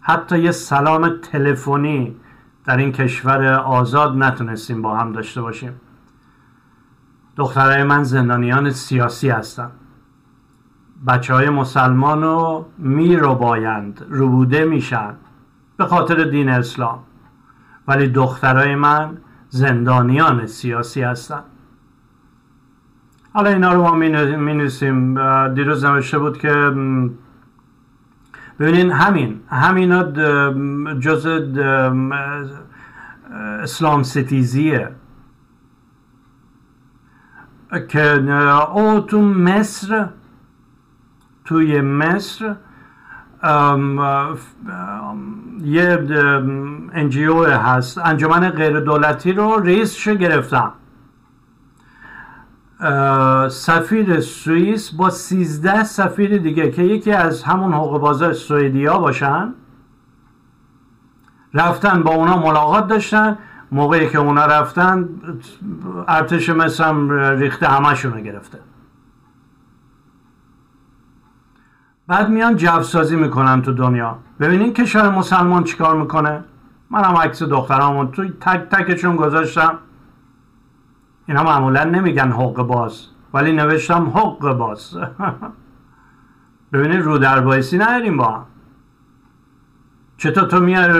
حتی 0.01 0.39
یه 0.39 0.51
سلام 0.51 1.09
تلفنی 1.31 2.15
در 2.65 2.77
این 2.77 2.91
کشور 2.91 3.53
آزاد 3.53 4.17
نتونستیم 4.17 4.81
با 4.81 4.97
هم 4.97 5.11
داشته 5.11 5.41
باشیم. 5.41 5.73
دخترای 7.35 7.83
من 7.83 8.03
زندانیان 8.03 8.71
سیاسی 8.71 9.29
هستن. 9.29 9.71
بچه 11.07 11.33
های 11.33 11.49
مسلمان 11.49 12.21
رو 12.21 12.65
می 12.77 13.15
رو 13.15 13.35
بایند 13.35 14.05
روبوده 14.09 14.65
میشن 14.65 15.13
به 15.77 15.85
خاطر 15.85 16.23
دین 16.23 16.49
اسلام. 16.49 16.99
ولی 17.87 18.07
دخترای 18.07 18.75
من 18.75 19.17
زندانیان 19.49 20.47
سیاسی 20.47 21.01
هستن. 21.01 21.43
حالا 23.33 23.49
اینا 23.49 23.73
رو 23.73 23.81
ما 23.81 23.95
می 23.95 24.09
نویسیم. 24.53 25.15
دیروز 25.53 25.85
نوشته 25.85 26.19
بود 26.19 26.37
که 26.37 26.53
ببینین 28.59 28.91
همین 28.91 29.39
همینا 29.49 30.03
جز 30.99 31.27
اسلام 33.61 34.03
ستیزیه. 34.03 34.91
که 37.87 38.31
او 38.73 38.99
تو 38.99 39.21
مصر 39.21 40.09
توی 41.49 41.81
مصر 41.81 42.55
یه 45.63 46.07
انجیو 46.93 47.45
هست. 47.45 47.97
انجمن 47.97 48.49
غیر 48.49 48.79
دولتی 48.79 49.33
رو 49.33 49.55
رئیسش 49.55 50.07
گرفتم. 50.07 50.71
سفیر 53.49 54.19
سوئیس 54.19 54.91
با 54.91 55.09
سیزده 55.09 55.83
سفیر 55.83 56.37
دیگه 56.37 56.71
که 56.71 56.83
یکی 56.83 57.11
از 57.11 57.43
همون 57.43 57.73
حقوق 57.73 58.01
بازار 58.01 58.33
سوئدیا 58.33 58.97
باشن. 58.97 59.53
رفتن 61.53 62.03
با 62.03 62.11
اونا 62.11 62.37
ملاقات 62.37 62.87
داشتن. 62.87 63.37
موقعی 63.71 64.09
که 64.09 64.17
اونا 64.17 64.45
رفتن 64.45 65.09
ارتش 66.07 66.49
مصر 66.49 67.35
ریخته 67.35 67.67
همشون 67.67 68.13
رو 68.13 68.19
گرفته. 68.19 68.59
بعد 72.09 72.29
میان 72.29 72.55
جوسازی 72.55 73.15
می‌کنن 73.15 73.61
تو 73.61 73.71
دنیا. 73.71 74.17
ببینین 74.39 74.73
کشور 74.73 75.09
مسلمان 75.09 75.63
چیکار 75.63 75.95
می‌کنه؟ 75.95 76.43
من 76.89 77.03
هم 77.03 77.15
عکس 77.15 77.43
دخترامو 77.43 78.05
توی 78.05 78.33
تک 78.41 78.69
تکشون 78.69 79.15
گذاشتم. 79.15 79.77
اینا 81.27 81.43
معمولا 81.43 81.83
نمیگن 81.83 82.31
حق 82.31 82.53
باز 82.53 83.05
ولی 83.33 83.51
نوشتم 83.51 84.09
حق 84.15 84.53
باز. 84.53 84.97
ببینید 86.73 87.01
رو 87.01 87.17
در 87.17 87.39
بایسی 87.39 87.77
نداریم 87.77 88.17
با. 88.17 88.27
هم 88.27 88.45
چطور 90.17 90.43
تو 90.43 90.59
میار 90.59 90.91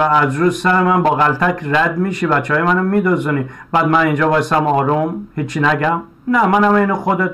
از 0.00 0.36
روز 0.36 0.60
سر 0.60 0.82
من 0.82 1.02
با 1.02 1.10
غلطک 1.10 1.64
رد 1.64 1.98
میشی؟ 1.98 2.26
بچه 2.26 2.54
های 2.54 2.62
منو 2.62 2.82
میدوزنی 2.82 3.46
بعد 3.72 3.86
من 3.88 4.00
اینجا 4.00 4.30
وایسم 4.30 4.66
آروم 4.66 5.28
هیچی 5.34 5.60
نگم. 5.60 6.02
نه 6.28 6.46
منم 6.46 6.74
اینو 6.74 6.94
خودت 6.94 7.30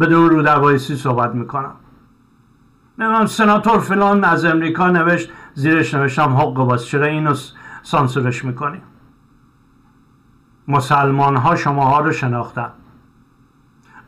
بدون 0.00 0.30
رو 0.30 0.42
در 0.42 0.58
بایسی 0.58 0.96
صحبت 0.96 1.34
می‌کنم. 1.34 1.72
نمیم 3.00 3.26
سناتور 3.26 3.78
فلان 3.78 4.24
از 4.24 4.44
امریکا 4.44 4.90
نوشت 4.90 5.30
زیرش 5.54 5.94
نوشتم 5.94 6.36
حق 6.36 6.54
باز 6.54 6.86
چرا 6.86 7.06
اینو 7.06 7.34
سانسورش 7.82 8.44
می‌کنی؟ 8.44 8.82
مسلمان 10.68 11.36
ها 11.36 11.56
شما 11.56 11.84
ها 11.84 12.00
رو 12.00 12.12
شناختن. 12.12 12.70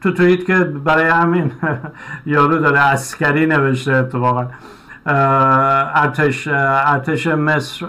تو 0.01 0.13
توییت 0.13 0.45
که 0.45 0.65
برای 0.65 1.09
همین 1.09 1.53
یارو 2.27 2.59
داره 2.59 2.79
اسکری 2.79 3.47
نوشته 3.47 3.93
اتفاقا. 3.93 4.47
ارتش 5.07 6.49
ارتش 6.49 7.27
مصر. 7.27 7.87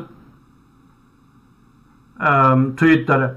توییت 2.77 3.07
داره. 3.07 3.35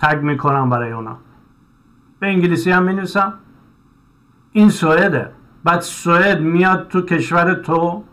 تگ 0.00 0.22
می‌کنم 0.22 0.70
برای 0.70 0.92
اونا. 0.92 1.18
به 2.18 2.26
انگلیسی 2.26 2.70
هم 2.70 2.82
می 2.82 3.06
این 4.52 4.70
سوئده. 4.70 5.35
بعد 5.66 5.80
سوئد 5.80 6.40
میاد 6.40 6.88
تو 6.88 7.02
کشور 7.02 7.54
تو 7.54 8.04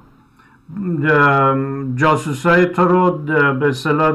جاسوسای 1.95 2.65
تو 2.65 2.85
رو 2.85 3.11
به 3.53 3.67
اصطلاح 3.67 4.13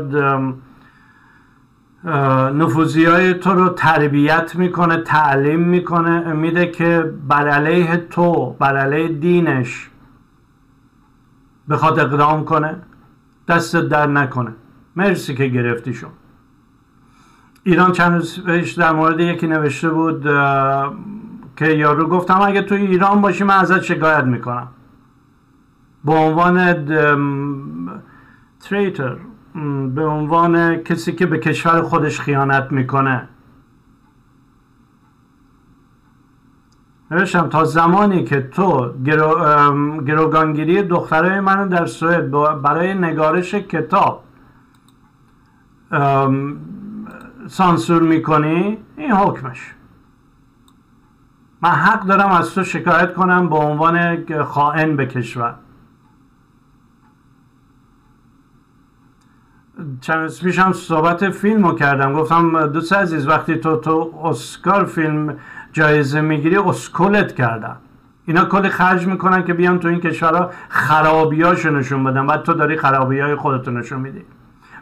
نفوزی 2.52 3.04
های 3.04 3.34
تو 3.34 3.50
رو 3.50 3.68
تربیت 3.68 4.54
می‌کنه 4.54 4.96
تعلیم 4.96 5.60
می‌کنه 5.60 6.32
میده 6.32 6.66
که 6.66 7.12
بر 7.28 7.48
علیه 7.48 7.96
تو 7.96 8.56
بر 8.58 8.76
علیه 8.76 9.08
دینش 9.08 9.90
بخواد 11.70 11.98
اقدام 11.98 12.44
کنه 12.44 12.76
دست 13.48 13.76
در 13.76 14.06
نکنه. 14.06 14.54
مرسی 14.96 15.34
که 15.34 15.46
گرفتیشون 15.46 16.10
ایران 17.62 17.92
چند 17.92 18.12
روز 18.12 18.78
در 18.78 18.92
مورد 18.92 19.20
یکی 19.20 19.46
نوشته 19.46 19.90
بود 19.90 20.26
که 21.58 21.66
یارو 21.66 22.08
گفتم 22.08 22.40
اگه 22.40 22.62
تو 22.62 22.74
ایران 22.74 23.20
باشی 23.20 23.44
من 23.44 23.54
ازت 23.54 23.80
شکایت 23.80 24.24
می‌کنم. 24.24 24.68
به 26.04 26.12
عنوان 26.12 26.84
تریتر 28.60 29.16
به 29.94 30.04
عنوان 30.04 30.76
کسی 30.76 31.12
که 31.12 31.26
به 31.26 31.38
کشور 31.38 31.82
خودش 31.82 32.20
خیانت 32.20 32.72
می‌کنه. 32.72 33.28
نوشتم 37.10 37.48
تا 37.48 37.64
زمانی 37.64 38.24
که 38.24 38.40
تو 38.40 38.92
گرو، 39.04 39.34
گروگانگیری 40.00 40.82
دخترای 40.82 41.40
منو 41.40 41.68
در 41.68 41.86
سوئد 41.86 42.30
برای 42.62 42.94
نگارش 42.94 43.54
کتاب 43.54 44.24
سانسور 47.46 48.02
می‌کنی 48.02 48.78
این 48.96 49.12
حکمش. 49.12 49.74
من 51.62 51.70
حق 51.70 52.06
دارم 52.06 52.30
از 52.30 52.54
تو 52.54 52.64
شکایت 52.64 53.14
کنم 53.14 53.48
به 53.48 53.56
عنوان 53.56 54.24
خائن 54.44 54.96
به 54.96 55.06
کشور. 55.06 55.54
چند 60.00 60.40
پیش 60.40 60.58
هم 60.58 60.72
صحبت 60.72 61.30
فیلم 61.30 61.64
رو 61.64 61.74
کردم. 61.74 62.12
گفتم 62.12 62.66
دوست 62.66 62.92
عزیز 62.92 63.28
وقتی 63.28 63.56
تو 63.56 63.76
تو 63.76 64.14
اسکار 64.24 64.84
فیلم 64.84 65.36
جایزه 65.72 66.20
می‌گیری 66.20 66.56
اسکولت 66.56 67.34
کردن 67.34 67.76
اینا 68.26 68.44
کلی 68.44 68.68
خرج 68.68 69.06
می‌کنن 69.06 69.44
که 69.44 69.54
بیان 69.54 69.78
تو 69.78 69.88
این 69.88 70.00
کشورها 70.00 70.50
خرابیاشو 70.68 71.70
نشون 71.70 72.04
بدن. 72.04 72.26
بعد 72.26 72.42
تو 72.42 72.54
داری 72.54 72.76
خرابی 72.76 73.20
های 73.20 73.34
خودتو 73.34 73.70
نشون 73.70 74.00
میدی. 74.00 74.22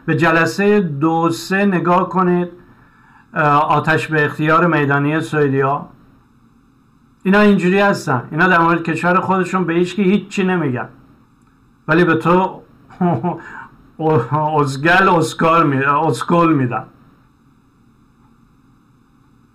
به 0.05 0.15
جلسه 0.15 0.79
دو 0.79 1.29
سه 1.29 1.65
نگاه 1.65 2.09
کنید. 2.09 2.49
آتش 3.67 4.07
به 4.07 4.25
اختیار 4.25 4.67
میدانی 4.67 5.21
سویدیا 5.21 5.89
اینا 7.27 7.39
اینجوری 7.39 7.79
هستن. 7.79 8.27
اینا 8.31 8.47
در 8.47 8.59
مورد 8.59 8.83
کشور 8.83 9.19
خودشون 9.19 9.65
به 9.65 9.73
هیچ 9.73 9.99
هیچی 9.99 10.43
نمیگن. 10.43 10.89
ولی 11.87 12.05
به 12.05 12.15
تو 12.15 12.61
ازگل 14.59 15.09
اسکار 15.09 15.65
می 15.65 15.77
اسکول 15.77 16.53
میدن. 16.53 16.85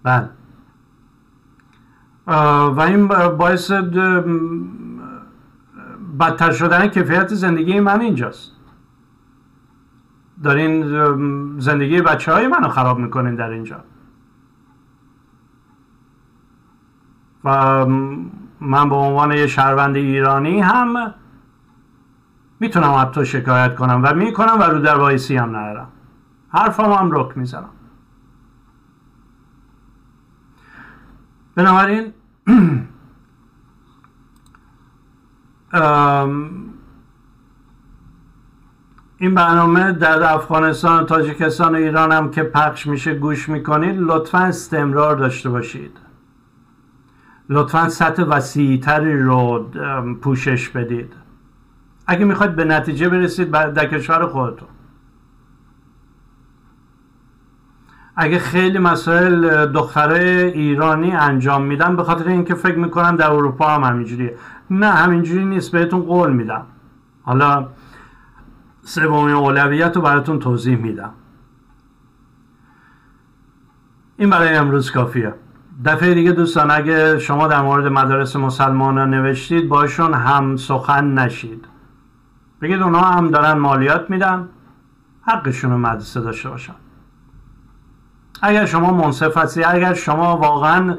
بله. 0.02 0.28
و 2.76 2.80
این 2.80 3.06
باعث 3.36 3.70
بدتر 6.20 6.52
شدن 6.52 6.88
کیفیت 6.88 7.34
زندگی 7.34 7.80
من 7.80 8.00
اینجاست. 8.00 8.52
دارین 10.42 10.84
زندگی 11.60 12.00
بچه 12.00 12.32
های 12.32 12.46
منو 12.48 12.68
خراب 12.68 12.98
می‌کنین 12.98 13.34
در 13.34 13.50
اینجا. 13.50 13.76
و 17.44 17.86
من 18.60 18.88
به 18.88 18.94
عنوان 18.94 19.32
یه 19.32 19.46
شهروند 19.46 19.96
ایرانی 19.96 20.60
هم 20.60 21.14
می‌تونم 22.60 23.04
تو 23.04 23.24
شکایت 23.24 23.74
کنم 23.74 24.00
و 24.04 24.14
می‌کنم 24.14 24.56
و 24.60 24.62
رو 24.62 24.78
در 24.78 24.96
وایسی 24.96 25.36
هم 25.36 25.56
ندارم. 25.56 25.88
حرفم 26.48 26.92
هم 26.92 27.10
رک 27.12 27.38
می‌زنم. 27.38 27.70
بنابراین 31.54 32.12
این 39.18 39.34
برنامه 39.34 39.92
در 39.92 40.32
افغانستان 40.34 41.06
تاجیکستان 41.06 41.74
و 41.74 41.78
ایران 41.78 42.12
هم 42.12 42.30
که 42.30 42.42
پخش 42.42 42.86
میشه 42.86 43.14
گوش 43.14 43.48
می‌کنید 43.48 43.96
لطفا 43.98 44.38
استمرار 44.38 45.16
داشته 45.16 45.50
باشید. 45.50 46.01
لطفا 47.52 47.88
سطح 47.88 48.22
وسیعتری 48.22 49.22
رو 49.22 49.70
پوشش 50.22 50.68
بدید. 50.68 51.12
اگه 52.06 52.24
می‌خواید 52.24 52.56
به 52.56 52.64
نتیجه 52.64 53.08
برسید 53.08 53.50
در 53.50 53.86
کشور 53.86 54.26
خودتون. 54.26 54.68
اگه 58.16 58.38
خیلی 58.38 58.78
مسائل 58.78 59.66
دختره 59.66 60.52
ایرانی 60.54 61.12
انجام 61.12 61.62
میدن 61.62 61.96
به 61.96 62.04
خاطر 62.04 62.28
اینکه 62.28 62.54
فکر 62.54 62.78
می‌کنن 62.78 63.16
در 63.16 63.30
اروپا 63.30 63.68
هم 63.68 63.84
همینجوریه. 63.84 64.36
نه 64.70 64.86
همینجوری 64.86 65.44
نیست 65.44 65.72
بهتون 65.72 66.02
قول 66.02 66.32
میدم. 66.32 66.66
حالا 67.22 67.68
سومین 68.82 69.34
اولویت 69.34 69.96
رو 69.96 70.02
براتون 70.02 70.38
توضیح 70.38 70.76
میدم. 70.76 71.10
این 74.16 74.30
برای 74.30 74.56
امروز 74.56 74.90
کافیه. 74.90 75.34
دفعه 75.84 76.14
دیگه 76.14 76.32
دوستان 76.32 76.70
اگه 76.70 77.18
شما 77.18 77.46
در 77.48 77.62
مورد 77.62 77.86
مدارس 77.86 78.36
مسلمان 78.36 78.98
نوشتید 79.14 79.68
باشون 79.68 80.14
هم 80.14 80.56
سخن 80.56 81.18
نشید. 81.18 81.64
بگید 82.60 82.82
اونا 82.82 83.00
هم 83.00 83.30
دارن 83.30 83.52
مالیات 83.52 84.10
میدن 84.10 84.48
حقشون 85.22 85.70
رو 85.70 85.78
مدرسه 85.78 86.20
داشته 86.20 86.48
باشن. 86.50 86.74
اگر 88.42 88.66
شما 88.66 88.92
منصف 88.92 89.36
هستی 89.36 89.64
اگر 89.64 89.94
شما 89.94 90.36
واقعا 90.36 90.96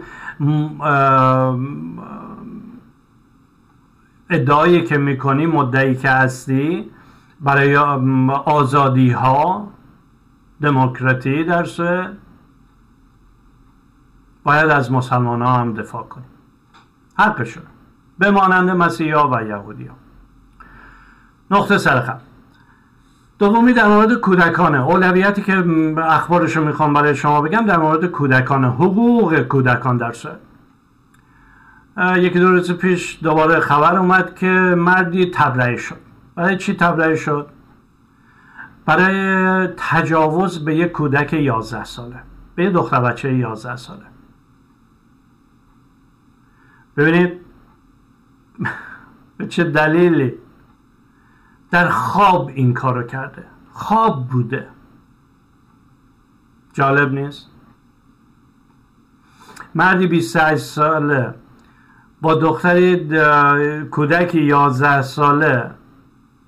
ادعایی 4.29 4.83
که 4.83 4.97
می‌کنی 4.97 5.45
مدعی 5.45 5.95
که 5.95 6.09
هستی 6.09 6.91
برای 7.41 7.75
آزادی 8.45 9.11
ها 9.11 9.67
دموکراتی 10.61 11.43
در 11.43 11.63
باید 14.43 14.69
از 14.69 14.91
مسلمان 14.91 15.41
ها 15.41 15.53
هم 15.53 15.73
دفاع 15.73 16.03
کنیم. 16.03 16.27
حقشون. 17.17 17.63
به 18.19 18.31
مانند 18.31 18.69
مسیحی 18.69 19.11
ها 19.11 19.29
و 19.33 19.43
یهودی 19.43 19.85
ها 19.85 19.95
نقطه 21.51 21.77
سرخم 21.77 22.19
دومی 23.39 23.73
در 23.73 23.87
مورد 23.87 24.13
کودکانه. 24.13 24.81
اولویتی 24.81 25.41
که 25.41 25.65
اخبارشو 25.97 26.63
می‌خوام 26.63 26.93
برای 26.93 27.15
شما 27.15 27.41
بگم 27.41 27.65
در 27.65 27.77
مورد 27.77 28.05
کودکان 28.05 28.65
حقوق 28.65 29.39
کودکان 29.39 29.97
در 29.97 30.11
سوئد 30.11 30.39
یکی 32.17 32.39
دو 32.39 32.51
روز 32.51 32.71
پیش 32.71 33.19
دوباره 33.23 33.59
خبر 33.59 33.97
اومد 33.97 34.35
که 34.35 34.47
مردی 34.77 35.25
تبرئه 35.25 35.77
شد. 35.77 35.99
برای 36.35 36.57
چی 36.57 36.73
تبرئه 36.73 37.15
شد؟ 37.15 37.47
برای 38.85 39.67
تجاوز 39.77 40.65
به 40.65 40.75
یک 40.75 40.91
کودک 40.91 41.33
11 41.33 41.83
ساله. 41.83 42.15
به 42.55 42.63
یه 42.63 42.69
دختر 42.69 42.99
بچه 42.99 43.33
11 43.33 43.75
ساله. 43.75 44.12
ببینید 46.97 47.41
به 49.37 49.47
چه 49.47 49.63
دلیلی 49.63 50.33
در 51.71 51.89
خواب 51.89 52.47
این 52.47 52.73
کارو 52.73 53.03
کرده؟ 53.03 53.45
خواب 53.71 54.27
بوده. 54.27 54.67
جالب 56.73 57.13
نیست؟ 57.13 57.49
مردی 59.75 60.07
28 60.07 60.63
ساله 60.63 61.35
با 62.21 62.35
دختری 62.35 63.09
کودکی 63.85 64.41
11 64.41 65.01
ساله 65.01 65.71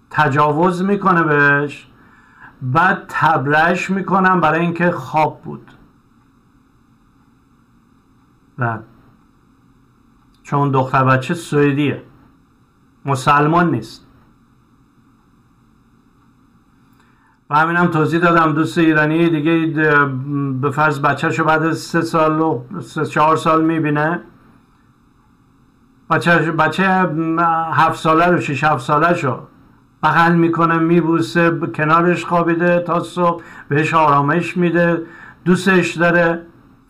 تجاوز 0.10 0.84
می‌کنه 0.84 1.23
بهش 1.23 1.88
بعد 2.62 3.05
تبرش 3.10 3.89
می‌کنم 3.89 4.41
برای 4.41 4.60
اینکه 4.60 4.91
خواب 4.91 5.41
بود. 5.41 5.71
و 8.58 8.79
چون 10.45 10.71
دختر 10.71 11.03
بچه 11.03 11.34
سوئدیه. 11.34 12.03
مسلمان 13.05 13.71
نیست. 13.71 14.08
و 17.49 17.55
همینم 17.55 17.88
توضیح 17.88 18.19
دادم 18.19 18.53
دوست 18.53 18.77
ایرانی 18.77 19.29
دیگه 19.29 19.65
به 20.62 20.71
فرض 20.71 20.99
بچهشو 20.99 21.43
بعد 21.43 21.71
سه 21.71 22.01
سال 22.01 22.41
و 22.41 22.63
سه 22.81 23.05
چهار 23.05 23.36
سال 23.38 23.65
می‌بینه. 23.65 24.21
بچه, 26.10 26.51
بچه 26.51 26.84
هفت 27.73 27.99
ساله 27.99 28.25
رو 28.25 28.41
شیش 28.41 28.63
هفت 28.63 28.86
ساله 28.86 29.13
شو 29.13 29.39
بغل 30.03 30.36
می‌کنه 30.36 30.77
میبوسه 30.77 31.60
کنارش 31.75 32.25
خوابیده 32.25 32.79
تا 32.79 32.99
صبح 32.99 33.43
بهش 33.69 33.93
آرامش 33.93 34.58
میده 34.58 35.01
دوستش 35.45 35.97
داره. 35.97 36.41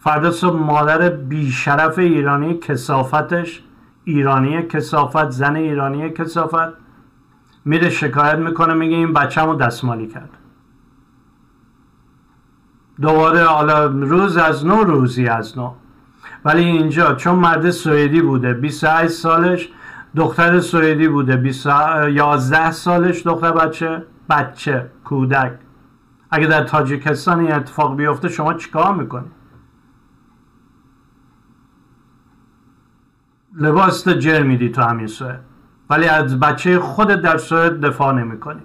فردا 0.06 0.32
صبح 0.32 0.60
مادر 0.60 1.10
بیشرف 1.10 2.00
ایرانی 2.00 2.54
کسافتش 2.54 3.64
ایرانی 4.04 4.62
کسافت 4.62 5.30
زن 5.30 5.56
ایرانی 5.56 6.10
کسافت 6.10 6.74
میره 7.66 7.90
شکایت 7.90 8.36
می‌کنه 8.36 8.74
میگه 8.74 8.96
این 8.96 9.14
بچه 9.14 9.56
دستمالی 9.56 10.08
کرد. 10.08 10.30
دوباره 13.02 13.44
حالا 13.44 13.86
روز 13.86 14.38
از 14.38 14.66
نو 14.66 14.84
روزی 14.84 15.28
از 15.28 15.58
نو. 15.58 15.72
ولی 16.46 16.64
اینجا 16.64 17.16
چون 17.16 17.36
مرد 17.36 17.70
سوئدی 17.70 18.22
بوده 18.22 18.54
28 18.54 19.12
سالش 19.12 19.70
دختر 20.16 20.60
سوئدی 20.60 21.08
بوده 21.08 21.54
11 22.12 22.72
سالش 22.72 23.28
دختر 23.28 23.52
بچه 23.52 24.04
بچه 24.30 24.92
کودک. 25.04 25.54
اگه 26.32 26.48
در 26.48 26.64
تاجیکستان 26.64 27.40
این 27.40 27.52
اتفاق 27.52 27.98
بیفته 27.98 28.30
شما 28.30 28.54
چیکار 28.54 28.94
می‌کنی؟ 28.94 29.32
لباس 33.56 34.04
تا 34.04 34.14
جر 34.14 34.44
میدی 34.44 34.70
تو 34.70 34.82
همین 34.82 35.08
سوئد 35.08 35.40
ولی 35.90 36.08
از 36.08 36.40
بچه 36.40 36.80
خودت 36.80 37.22
در 37.22 37.38
سوئد 37.38 37.82
دفاع 37.82 38.14
نمی‌کنی. 38.14 38.62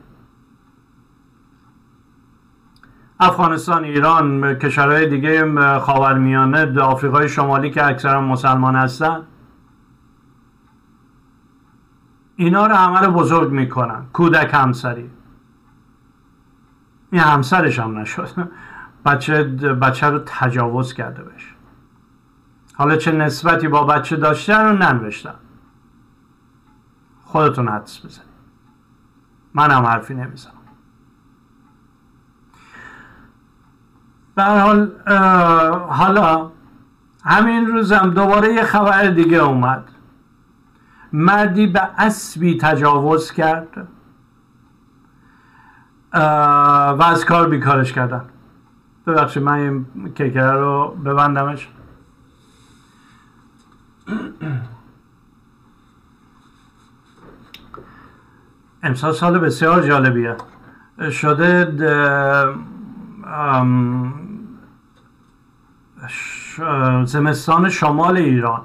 افغانستان 3.20 3.84
ایران 3.84 4.54
کشورهای 4.54 5.06
دیگه 5.06 5.78
خاورمیانه 5.78 6.80
آفریقای 6.80 7.28
شمالی 7.28 7.70
که 7.70 7.86
اکثرا 7.86 8.20
مسلمان 8.20 8.76
هستن 8.76 9.22
اینا 12.36 12.66
رو 12.66 12.74
همه 12.74 13.08
بزرگ 13.08 13.50
می‌کنن. 13.50 14.06
کودک 14.12 14.50
همسری. 14.54 15.10
این 17.12 17.22
همسرش 17.22 17.78
هم 17.78 17.98
نشد. 17.98 18.28
بچه, 19.06 19.44
بچه 19.82 20.06
رو 20.06 20.18
تجاوز 20.26 20.92
کرده 20.94 21.22
بشه 21.22 21.59
حالا 22.80 22.96
چه 22.96 23.12
نسبتی 23.12 23.68
با 23.68 23.84
بچه 23.84 24.16
داشته 24.16 24.58
رو 24.58 24.72
ننوشتم. 24.72 25.34
خودتون 27.24 27.68
حدس 27.68 28.06
بزنید. 28.06 28.30
هم 29.56 29.86
حرفی 29.86 30.14
نمی‌زنم. 30.14 30.52
به 34.34 34.44
حال 34.44 34.90
حالا 35.88 36.50
همین 37.24 37.66
روزم 37.66 38.10
دوباره 38.10 38.52
یه 38.54 38.62
خبر 38.62 39.06
دیگه 39.06 39.38
اومد. 39.38 39.84
مردی 41.12 41.66
به 41.66 41.82
اسبی 41.98 42.58
تجاوز 42.58 43.32
کرد. 43.32 43.88
و 46.12 47.02
از 47.02 47.24
کار 47.24 47.48
بیکارش 47.48 47.92
کردن. 47.92 48.24
ببخشید 49.06 49.42
من 49.42 49.52
این 49.52 49.86
کیکره 50.14 50.52
رو 50.52 50.96
ببندمش. 51.04 51.68
امسال 58.82 59.12
سال 59.12 59.38
بسیار 59.38 59.82
جالبیه. 59.82 60.36
شده 61.10 61.64
زمستان 67.04 67.68
شمال 67.68 68.16
ایران. 68.16 68.62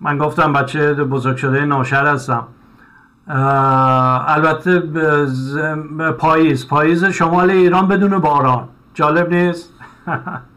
من 0.00 0.18
گفتم 0.18 0.52
بچه 0.52 0.94
بزرگ 0.94 1.36
شده 1.36 1.64
ناشر 1.64 2.06
هستم. 2.06 2.46
البته 4.26 4.80
پاییز. 6.18 6.68
پاییز 6.68 7.04
شمال 7.04 7.50
ایران 7.50 7.88
بدون 7.88 8.18
باران. 8.18 8.68
جالب 8.94 9.30
نیست؟ 9.30 9.70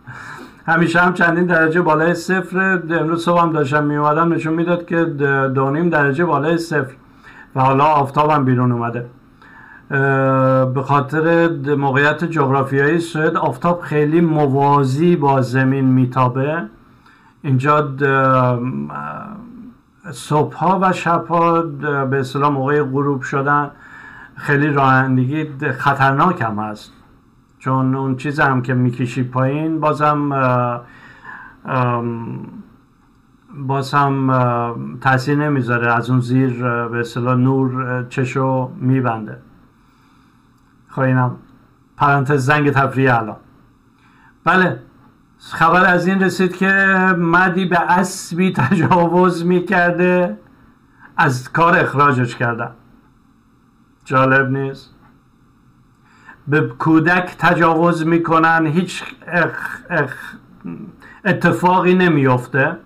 همیشه 0.68 1.00
هم 1.00 1.14
چندین 1.14 1.46
درجه 1.46 1.82
بالای 1.82 2.14
صفر. 2.14 2.82
امروز 2.90 3.26
صبح 3.26 3.42
هم 3.42 3.52
داشتم 3.52 3.84
میومدم 3.84 4.34
نشون 4.34 4.54
می‌داد 4.54 4.86
که 4.86 5.06
دونیم 5.56 5.90
درجه 5.90 6.26
بالای 6.26 6.58
صفر. 6.58 6.94
و 7.56 7.62
حالا 7.62 7.84
آفتابم 7.84 8.46
بیرون 8.46 8.72
اومده. 8.72 9.06
به 10.74 10.82
خاطر 10.86 11.50
موقعیت 11.76 12.24
جغرافیایی 12.24 13.00
سوئد 13.00 13.38
آفتاب 13.38 13.82
خیلی 13.82 14.22
موازی 14.22 15.16
با 15.16 15.42
زمین 15.42 15.86
میتابه. 15.86 16.64
اینجا 17.42 17.94
صبح 20.12 20.56
ها 20.56 20.80
و 20.82 20.94
شب 20.94 21.28
ها 21.28 21.62
به 22.06 22.20
اصطلاح 22.20 22.52
موقع 22.52 22.84
غروب 22.84 23.22
شدن 23.22 23.72
خیلی 24.36 24.68
رانندگی 24.68 25.50
خطرناک 25.72 26.42
هم 26.42 26.60
هست. 26.60 26.94
چون 27.60 27.96
اون 27.96 28.16
چیز 28.16 28.40
هم 28.40 28.62
که 28.62 28.74
می‌کشی 28.74 29.24
پایین 29.24 29.80
بازم 29.80 30.30
باز 33.58 33.94
هم 33.94 34.98
تاثیر 35.02 35.38
نمی‌ذاره. 35.38 35.94
از 35.94 36.10
اون 36.10 36.20
زیر 36.20 36.64
به 36.88 37.00
اصطلاح 37.00 37.36
نور 37.36 38.06
چشو 38.10 38.72
میبنده. 38.76 39.38
خب 40.90 41.02
اینم 41.02 41.36
پرانتز 41.98 42.46
زنگ 42.46 42.72
تفریح 42.72 43.18
الان. 43.18 43.36
بله 44.44 44.80
خبر 45.40 45.86
از 45.86 46.08
این 46.08 46.24
رسید 46.24 46.56
که 46.56 46.72
مردی 47.18 47.66
به 47.66 47.80
اسبی 47.80 48.54
تجاوز 48.54 49.46
می‌کرده 49.46 50.40
از 51.18 51.52
کار 51.52 51.78
اخراجش 51.78 52.36
کردن. 52.36 52.72
جالب 54.06 54.50
نیست؟ 54.58 54.96
به 56.48 56.62
کودک 56.62 57.36
تجاوز 57.40 58.08
می‌کنن 58.08 58.66
هیچ 58.66 59.04
اتفاقی 61.26 61.94
نمیافته. 61.94 62.78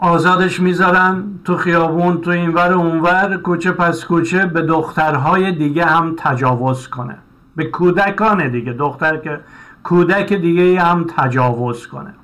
آزادش 0.00 0.60
می‌ذارن 0.60 1.24
تو 1.44 1.56
خیابون 1.56 2.20
تو 2.20 2.30
اینور 2.30 2.72
اونور 2.72 3.36
کوچه 3.36 3.72
پس 3.72 4.04
کوچه 4.04 4.46
به 4.46 4.62
دخترهای 4.62 5.52
دیگه 5.52 5.84
هم 5.84 6.14
تجاوز 6.18 6.88
کنه. 6.88 7.18
به 7.56 7.64
کودکان 7.64 8.48
دیگه 8.48 8.72
دختر 8.72 9.16
که 9.16 9.40
کودک 9.84 10.32
دیگه 10.32 10.80
هم 10.82 11.04
تجاوز 11.04 11.86
کنه. 11.86 12.14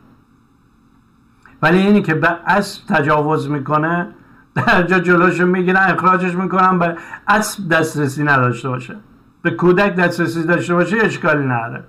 ولی 1.62 1.79
اینی 1.79 2.03
که 2.03 2.14
به 2.14 2.29
اسب 2.46 2.94
تجاوز 2.94 3.51
می‌کنه 3.51 4.09
در 4.54 4.82
جا 4.82 4.98
جلوشو 4.98 5.46
می‌گیرن 5.46 5.90
اخراجش 5.90 6.34
می‌کنن 6.34 6.78
به 6.78 6.96
اسب 7.28 7.68
دسترسی 7.68 8.24
نداشته 8.24 8.68
باشه. 8.68 8.96
به 9.42 9.50
کودک 9.50 9.94
دسترسی 9.94 10.44
داشته 10.44 10.74
باشه 10.74 10.96
اشکالی 11.00 11.44
نداره. 11.44 11.84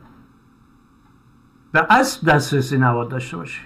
به 1.71 1.85
اسب 1.89 2.27
دسترسی 2.27 2.77
نباید 2.77 3.09
داشته 3.09 3.37
باشه 3.37 3.61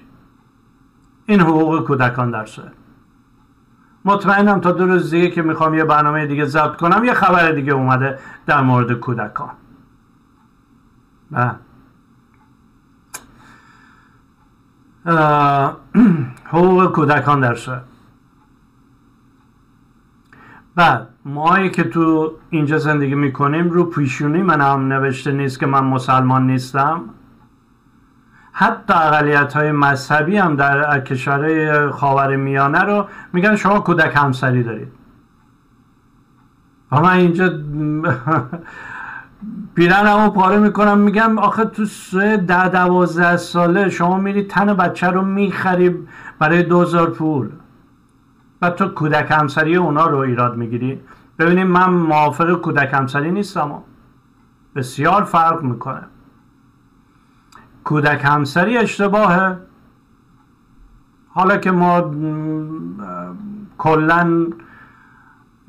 این 1.26 1.42
حقوق 1.42 1.88
کودکان 1.88 2.32
در 2.32 2.46
سوئد 2.46 2.74
مطمئنم 4.06 4.60
تا 4.60 4.72
دو 4.72 4.86
روز 4.86 5.10
دیگه 5.12 5.30
که 5.30 5.42
می‌خوام 5.42 5.74
یه 5.74 5.84
برنامه 5.84 6.26
دیگه 6.28 6.46
ضبط 6.46 6.76
کنم 6.78 7.04
یه 7.04 7.14
خبر 7.14 7.52
دیگه 7.52 7.72
اومده 7.74 8.20
در 8.46 8.62
مورد 8.62 8.92
کودکان. 8.92 9.52
بله. 11.32 11.56
حقوق 16.54 16.92
کودکان 16.92 17.40
در 17.40 17.56
سوئد 17.56 17.93
بعد 20.76 21.08
ماهایی 21.26 21.70
که 21.70 21.84
تو 21.84 22.32
اینجا 22.50 22.78
زندگی 22.78 23.16
می‌کنیم 23.16 23.70
رو 23.70 23.84
پیشونی. 23.84 24.42
من 24.42 24.62
هم 24.62 24.94
نوشته 24.94 25.32
نیست 25.32 25.60
که 25.60 25.66
من 25.66 25.84
مسلمان 25.84 26.48
نیستم. 26.48 27.02
حتی 28.52 28.94
اقلیت 28.94 29.54
های 29.54 29.72
مذهبی 29.72 30.38
هم 30.38 30.56
در 30.56 31.00
کشورهای 31.00 31.90
خاور 31.90 32.36
میانه 32.36 32.80
رو 32.80 33.08
میگن 33.34 33.56
شما 33.56 33.80
کودک 33.80 34.12
همسری 34.16 34.64
دارید. 34.64 34.92
و 36.92 37.02
من 37.02 37.14
اینجا 37.18 37.46
همون 39.78 40.30
پاره 40.30 40.60
می‌کنم. 40.60 40.98
میگم 40.98 41.40
آخه 41.40 41.66
تو 41.66 41.86
سه 41.86 42.38
ده 42.38 42.70
دوازده 42.70 43.38
ساله 43.38 43.90
شما 43.90 44.18
میری 44.18 44.44
تن 44.44 44.74
بچه 44.74 45.08
رو 45.08 45.22
می‌خری 45.22 45.96
برای 46.40 46.64
دوزار 46.64 47.10
پول. 47.10 47.50
و 48.64 48.70
تو 48.70 48.88
کودک 48.88 49.32
همسری 49.32 49.76
اونا 49.76 50.08
رو 50.08 50.18
ایراد 50.18 50.58
می‌گیری؟ 50.58 51.02
ببینیم 51.40 51.68
من 51.68 51.90
موافق 51.90 52.52
کودک 52.52 52.94
همسری 52.94 53.32
نیستم. 53.32 53.72
بسیار 54.76 55.24
فرق 55.24 55.62
می‌کنه. 55.62 56.02
کودک 57.84 58.22
همسری 58.24 58.78
اشتباهه. 58.78 59.58
حالا 61.30 61.58
که 61.58 61.72
ما 61.72 62.12
کلا 63.78 64.48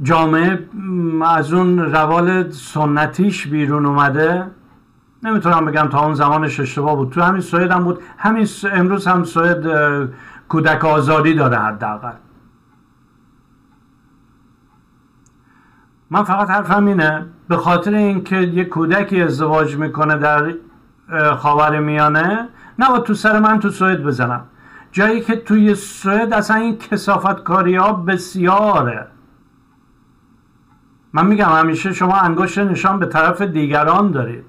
جامعه 0.02 0.68
از 1.24 1.52
اون 1.52 1.78
روال 1.78 2.50
سنتیش 2.50 3.46
بیرون 3.46 3.87
اومده. 3.87 4.50
نمی‌تونم 5.22 5.64
بگم 5.64 5.88
تا 5.88 6.04
اون 6.04 6.14
زمانش 6.14 6.61
اشتباه 6.61 6.96
بود. 6.96 7.11
تو 7.11 7.22
همین 7.22 7.40
سوئد 7.40 7.70
هم 7.70 7.85
بود. 7.85 8.02
همین 8.18 8.46
امروز 8.72 9.07
هم 9.07 9.24
سوئد 9.24 9.64
کودک 10.48 10.85
آزادی 10.85 11.35
داره 11.35 11.59
حداقل. 11.59 12.12
من 16.10 16.22
فقط 16.24 16.50
حرفم 16.50 16.86
اینه 16.86 17.26
به 17.48 17.56
خاطر 17.56 17.94
اینکه 17.94 18.36
یه 18.36 18.64
کودکی 18.64 19.22
ازدواج 19.22 19.76
می‌کنه 19.76 20.16
در 20.16 20.54
خاور 21.36 21.80
میانه 21.80 22.48
نه 22.78 22.98
تو 22.98 23.14
سر 23.14 23.38
من 23.38 23.60
تو 23.60 23.70
سوئد 23.70 24.02
بزنم. 24.02 24.44
جایی 24.92 25.20
که 25.20 25.36
توی 25.36 25.74
سوئد 25.74 26.32
اصلا 26.32 26.56
این 26.56 26.78
کسافت 26.78 27.42
کاری 27.42 27.76
ها 27.76 27.92
بسیاره. 27.92 29.06
من 31.12 31.26
میگم 31.26 31.48
همیشه 31.48 31.92
شما 31.92 32.16
انگشت 32.16 32.58
نشان 32.58 32.98
به 32.98 33.06
طرف 33.06 33.42
دیگران 33.42 34.10
دارید. 34.10 34.44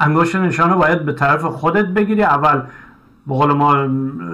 انگشت 0.00 0.36
نشان 0.36 0.70
رو 0.70 0.78
باید 0.78 1.04
به 1.04 1.12
طرف 1.12 1.44
خودت 1.44 1.86
بگیری. 1.86 2.22
اول 2.22 2.62
به 3.26 3.34
قول 3.34 3.52
ما 3.52 3.88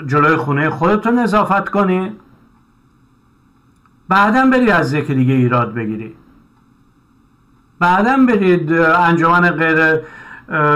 جلوی 0.06 0.36
خونه 0.36 0.70
خودت 0.70 1.06
رو 1.06 1.12
نظافت 1.12 1.68
کنی. 1.68 2.16
بعدا 4.10 4.50
بری 4.52 4.70
از 4.70 4.92
یکی 4.92 5.14
دیگه 5.14 5.34
ایراد 5.34 5.74
بگیری 5.74 6.16
بعدا 7.78 8.16
برید 8.28 8.72
انجمن 8.72 9.50
غیر 9.50 10.00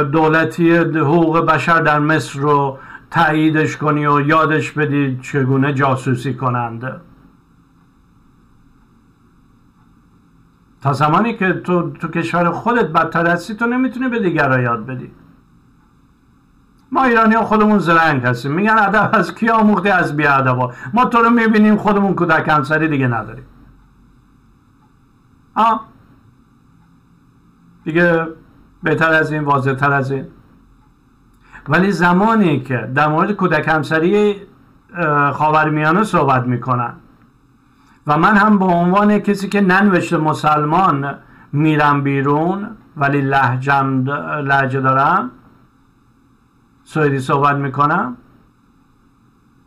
دولتی 0.03 0.77
حقوق 0.77 1.47
بشر 1.47 1.81
در 1.81 1.99
مصر 1.99 2.40
رو 2.40 2.79
تاییدش 3.11 3.77
کنی 3.77 4.07
و 4.07 4.20
یادش 4.20 4.73
بدی 4.73 5.18
چگونه 5.23 5.73
جاسوسی 5.73 6.35
کننده 6.35 6.92
تا 10.83 10.92
زمانی 10.92 11.35
که 11.35 11.53
تو 11.53 11.90
تو 11.90 12.09
کشور 12.09 12.51
خودت 12.51 12.87
بدتر 12.87 13.27
هستی 13.27 13.55
تو 13.55 13.66
نمی‌تونی 13.66 14.09
به 14.09 14.18
دیگران 14.18 14.62
یاد 14.62 14.87
بدی. 14.87 15.11
ما 16.94 17.04
ایرانی 17.04 17.37
خودمون 17.37 17.78
زرنگ 17.78 18.22
هستیم. 18.22 18.52
میگن 18.52 18.78
ادب 18.78 19.11
از 19.12 19.35
کی 19.35 19.48
آموختی 19.48 19.88
از 19.88 20.16
بی 20.16 20.26
ادبا 20.26 20.72
ما 20.92 21.04
تو 21.04 21.18
رو 21.18 21.30
می‌بینیم 21.30 21.76
خودمون 21.76 22.14
کودک 22.14 22.48
همسری 22.48 22.88
دیگه 22.88 23.09
نداریم. 23.09 23.44
آه 25.54 25.80
دیگه 27.85 28.26
بهتر 28.83 29.12
از 29.12 29.33
این 29.33 29.44
واضح 29.44 29.74
تر 29.74 29.92
از 29.92 30.11
این. 30.11 30.26
ولی 31.68 31.92
زمانی 31.92 32.61
که 32.61 32.90
در 32.94 33.09
مورد 33.09 33.33
کودک 33.33 33.68
همسری 33.68 34.37
خاورمیانه 35.33 36.04
صحبت 36.04 36.46
می‌کنن 36.46 36.92
و 38.07 38.18
من 38.18 38.37
هم 38.37 38.59
به 38.59 38.64
عنوان 38.64 39.18
کسی 39.18 39.48
که 39.48 39.61
ننوشته 39.61 40.16
مسلمان 40.16 41.14
میرم 41.52 42.02
بیرون 42.02 42.68
ولی 42.96 43.20
لحجم 43.20 44.04
لحجه 44.44 44.80
دارم 44.80 45.30
سوئدی 46.85 47.20
صحبت 47.20 47.57
می‌کنم؟ 47.57 48.16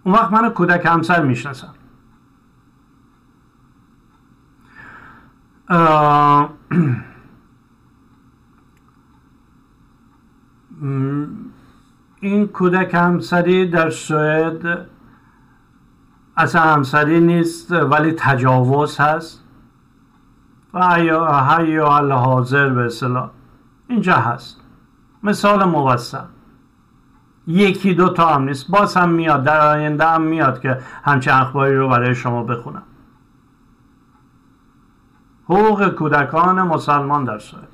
اون 0.04 0.16
وقت 0.16 0.32
من 0.32 0.50
کودک 0.50 0.86
همسر 0.86 1.24
می‌شناسم 1.24 1.74
این 12.22 12.48
کودک 12.48 12.94
همسری 12.94 13.70
در 13.70 13.90
سوئد 13.90 14.88
اصلا 16.38 16.62
همسری 16.62 17.20
نیست 17.20 17.72
ولی 17.72 18.12
تجاوز 18.12 18.98
هست. 18.98 19.44
و 20.74 20.84
حی 21.50 21.78
حاضر 21.78 22.70
به 22.70 22.86
اصطلاح. 22.86 23.30
اینجا 23.88 24.16
هست. 24.16 24.62
مثال 25.24 25.64
موسط 25.64 26.37
یکی 27.48 27.94
دو 27.94 28.10
تا 28.10 28.28
هم 28.36 28.44
نیست. 28.44 28.72
باز 28.72 28.98
هم 28.98 29.10
میاد. 29.10 29.44
در 29.44 29.62
آینده 29.62 30.06
هم 30.06 30.22
میاد 30.22 30.62
که 30.62 30.82
همچه 31.04 31.34
اخباری 31.34 31.76
رو 31.76 31.90
برای 31.90 32.16
شما 32.16 32.44
بخونم. 32.44 32.84
حقوق 35.46 35.88
کودکان 35.88 36.62
مسلمان 36.62 37.24
در 37.24 37.40
سوئد. 37.40 37.68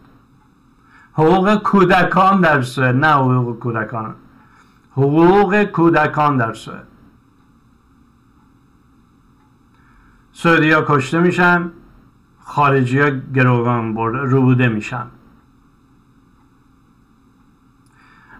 حقوق 1.13 1.55
کودکان 1.55 2.41
در 2.41 2.61
سوئد 2.61 2.95
نه 2.95 3.13
حقوق 3.13 3.59
کودکان. 3.59 4.15
حقوق 4.91 5.63
کودکان 5.63 6.37
در 6.37 6.53
سوئد. 6.53 6.87
ها 10.45 10.81
کشته 10.87 11.19
میشن 11.19 11.71
خارجی 12.39 12.99
ها 12.99 13.09
گروگان 13.09 13.95
روبوده 14.05 14.67
میشن. 14.67 15.05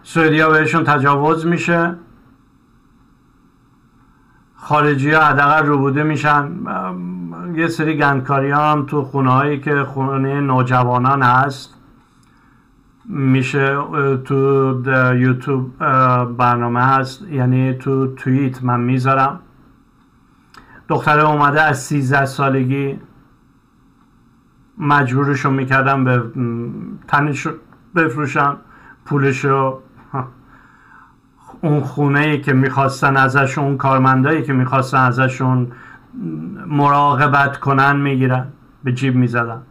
سوئدی 0.06 0.40
ها 0.40 0.50
بهشون 0.50 0.84
تجاوز 0.84 1.46
میشه. 1.46 1.94
خارجی 4.56 5.10
ها 5.10 5.24
حداقل 5.24 5.66
روبوده 5.66 6.02
میشن. 6.02 6.50
یه 7.54 7.68
سری 7.68 7.96
گندکاری 7.96 8.50
هم 8.50 8.86
تو 8.86 9.04
خونه 9.04 9.30
هایی 9.30 9.60
که 9.60 9.84
خونه 9.84 10.40
نوجوانان 10.40 11.22
هست. 11.22 11.74
میشه 13.04 13.76
تو 14.24 14.82
یوتیوب 15.16 15.78
برنامه 16.36 16.82
هست. 16.82 17.22
یعنی 17.22 17.74
تو 17.74 18.14
توییت 18.14 18.64
من 18.64 18.80
می‌ذارم. 18.80 19.40
دختره 20.88 21.28
اومده 21.28 21.62
از 21.62 21.82
13 21.82 22.26
سالگی 22.26 22.98
مجبورشو 24.78 25.50
می‌کردم 25.50 26.04
به 26.04 26.22
تنش 27.08 27.48
بفروشن 27.96 28.56
پولشو 29.04 29.80
اون 31.64 31.80
خونه 31.80 32.20
ای 32.20 32.40
که 32.40 32.52
می‌خواستن 32.52 33.16
ازشون 33.16 33.64
اون 33.64 33.76
کارمندایی 33.76 34.42
که 34.42 34.52
می‌خواستن 34.52 34.98
ازشون 34.98 35.72
مراقبت 36.66 37.56
کنن 37.56 37.96
می‌گیرن 37.96 38.46
به 38.84 38.92
جیب 38.92 39.14
می‌زدن. 39.14 39.62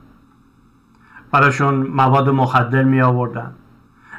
براشون 1.31 1.75
مواد 1.75 2.29
مخدر 2.29 2.83
می 2.83 3.01
آوردن 3.01 3.51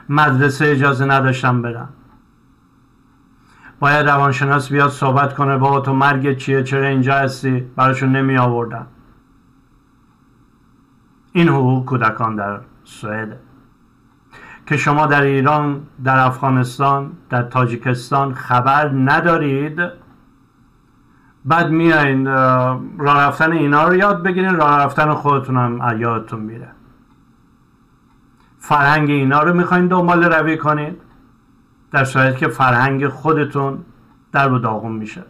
مدرسه 0.08 0.66
اجازه 0.66 1.04
نداشتن 1.04 1.62
برن. 1.62 1.88
باید 3.80 4.08
روانشناس 4.08 4.72
بیاد 4.72 4.90
صحبت 4.90 5.34
کنه 5.34 5.58
بابا 5.58 5.80
تو 5.80 5.94
مرگ 5.94 6.36
چیه 6.36 6.62
چرا 6.62 6.86
اینجا 6.86 7.14
هستی؟ 7.14 7.60
براشون 7.76 8.16
نمی 8.16 8.38
آوردن 8.38 8.86
این 11.32 11.48
حقوق 11.48 11.84
کودکان 11.84 12.36
در 12.36 12.60
سوئد. 12.84 13.36
که 14.66 14.76
شما 14.76 15.06
در 15.06 15.22
ایران 15.22 15.86
در 16.04 16.18
افغانستان 16.18 17.12
در 17.30 17.42
تاجیکستان 17.42 18.34
خبر 18.34 18.88
ندارید 18.88 19.80
بعد 21.44 21.70
میایین 21.70 22.26
راه 22.98 23.20
رفتن 23.20 23.52
اینا 23.52 23.88
رو 23.88 23.94
یاد 23.94 24.22
بگیرین 24.22 24.56
راه 24.56 24.78
رفتن 24.78 25.14
خودتون 25.14 25.56
هم 25.56 26.00
یادتون 26.00 26.40
میره. 26.40 26.68
فرهنگ 28.58 29.10
اینا 29.10 29.42
رو 29.42 29.54
می‌خواین 29.54 29.88
دنبال 29.88 30.24
روی 30.24 30.58
کنید 30.58 31.00
در 31.92 32.04
صورتی 32.04 32.38
که 32.38 32.48
فرهنگ 32.48 33.08
خودتون 33.08 33.84
در 34.32 34.52
و 34.52 34.58
داغون 34.58 34.92
میشه. 34.92 35.24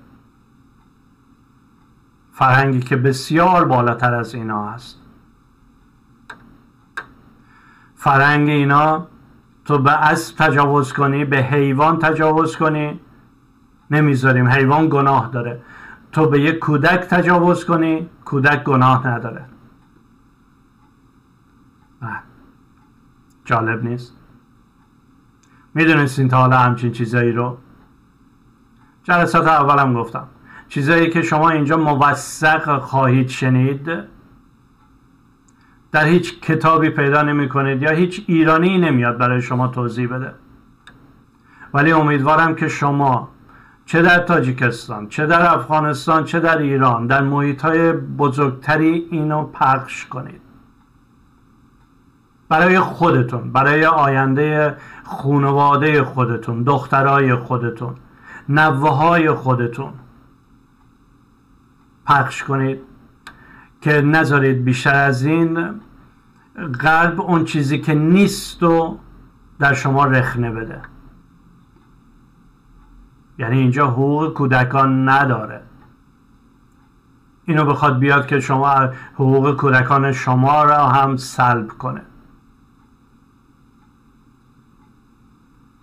فرهنگی 2.32 2.80
که 2.80 2.96
بسیار 2.96 3.64
بالاتر 3.64 4.14
از 4.14 4.34
اینا 4.34 4.68
هست. 4.68 5.00
فرهنگ 7.94 8.48
اینا 8.48 9.06
تو 9.64 9.78
به 9.78 9.92
اسب 9.92 10.36
تجاوز 10.36 10.92
کنی 10.92 11.24
به 11.24 11.36
حیوان 11.36 11.98
تجاوز 11.98 12.56
کنی. 12.56 13.00
نمی‌ذاریم 13.90 14.48
حیوان 14.48 14.88
گناه 14.88 15.30
داره. 15.32 15.62
تو 16.12 16.26
به 16.26 16.40
یک 16.40 16.58
کودک 16.58 17.00
تجاوز 17.00 17.64
کنی 17.64 18.10
کودک 18.24 18.64
گناه 18.64 19.06
نداره. 19.06 19.44
جالب 23.44 23.84
نیست؟ 23.84 24.16
می‌دونستین 25.74 26.28
تا 26.28 26.36
حالا 26.36 26.58
همچین 26.58 26.92
چیزایی 26.92 27.32
رو؟ 27.32 27.58
جلسات 29.02 29.46
اولم 29.46 29.94
گفتم. 29.94 30.26
چیزایی 30.68 31.10
که 31.10 31.22
شما 31.22 31.50
اینجا 31.50 31.76
موثق 31.76 32.78
خواهید 32.78 33.28
شنید 33.28 34.13
در 35.94 36.04
هیچ 36.04 36.40
کتابی 36.40 36.90
پیدا 36.90 37.22
نمی 37.22 37.48
کنید 37.48 37.82
یا 37.82 37.90
هیچ 37.90 38.24
ایرانی 38.26 38.78
نمیاد 38.78 39.18
برای 39.18 39.42
شما 39.42 39.68
توضیح 39.68 40.08
بده. 40.08 40.34
ولی 41.74 41.92
امیدوارم 41.92 42.54
که 42.54 42.68
شما 42.68 43.28
چه 43.86 44.02
در 44.02 44.18
تاجیکستان 44.18 45.08
چه 45.08 45.26
در 45.26 45.54
افغانستان 45.54 46.24
چه 46.24 46.40
در 46.40 46.58
ایران 46.58 47.06
در 47.06 47.22
محیط 47.22 47.62
های 47.62 47.92
بزرگتری 47.92 49.08
اینو 49.10 49.44
پخش 49.44 50.06
کنید. 50.06 50.40
برای 52.48 52.80
خودتون 52.80 53.52
برای 53.52 53.86
آینده 53.86 54.76
خانواده 55.04 56.02
خودتون 56.04 56.62
دخترای 56.62 57.34
خودتون 57.34 57.94
نوه 58.48 59.34
خودتون 59.34 59.92
پخش 62.06 62.42
کنید. 62.42 62.80
که 63.84 64.00
نذارید 64.00 64.64
بیشتر 64.64 64.94
از 64.94 65.24
این 65.24 65.80
قلب 66.54 67.20
اون 67.20 67.44
چیزی 67.44 67.78
که 67.78 67.94
نیست 67.94 68.62
و 68.62 68.98
در 69.58 69.74
شما 69.74 70.04
رخنه 70.04 70.50
بده. 70.50 70.82
یعنی 73.38 73.58
اینجا 73.58 73.86
حقوق 73.86 74.32
کودکان 74.32 75.08
نداره. 75.08 75.62
اینو 77.44 77.64
بخواد 77.64 77.98
بیاد 77.98 78.26
که 78.26 78.40
شما 78.40 78.88
حقوق 79.14 79.56
کودکان 79.56 80.12
شما 80.12 80.64
را 80.64 80.88
هم 80.88 81.16
سلب 81.16 81.68
کنه. 81.68 82.02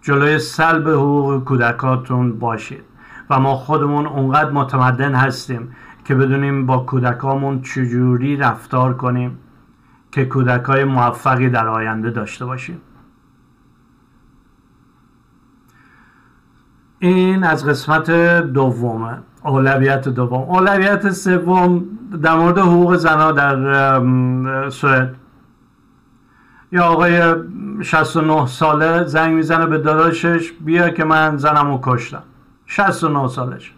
جلوی 0.01 0.39
سلب 0.39 0.89
حقوق 0.89 1.43
کودکاتون 1.43 2.39
باشید 2.39 2.83
و 3.29 3.39
ما 3.39 3.55
خودمون 3.55 4.05
اونقدر 4.05 4.51
متمدن 4.51 5.15
هستیم 5.15 5.75
که 6.05 6.15
بدونیم 6.15 6.65
با 6.65 6.77
کودکامون 6.77 7.61
چجوری 7.61 8.37
رفتار 8.37 8.93
کنیم. 8.93 9.37
که 10.11 10.25
کودکای 10.25 10.83
موفقی 10.83 11.49
در 11.49 11.67
آینده 11.67 12.09
داشته 12.11 12.45
باشیم. 12.45 12.81
این 16.99 17.43
از 17.43 17.65
قسمت 17.65 18.11
دومه 18.41 19.17
اولویت 19.43 20.09
دوم. 20.09 20.41
اولویت 20.41 21.11
سوم 21.11 21.85
در 22.21 22.35
مورد 22.35 22.57
حقوق 22.57 22.95
زنها 22.95 23.31
در 23.31 24.69
سوئد. 24.69 25.15
یا 26.71 26.83
آقای 26.83 27.35
69 27.81 28.45
ساله 28.45 29.03
زنگ 29.03 29.33
می‌زنه 29.33 29.65
به 29.65 29.77
داداشش 29.77 30.51
بیا 30.51 30.89
که 30.89 31.03
من 31.03 31.37
زنمو 31.37 31.79
کشتم. 31.83 32.23
69 32.65 33.27
سالش. 33.27 33.73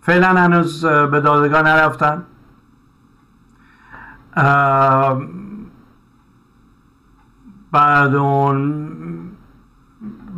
فعلا 0.00 0.28
هنوز 0.28 0.86
به 0.86 1.20
دادگاه 1.20 1.62
نرفتن. 1.62 2.22
بعد 7.72 8.14
اون 8.14 8.88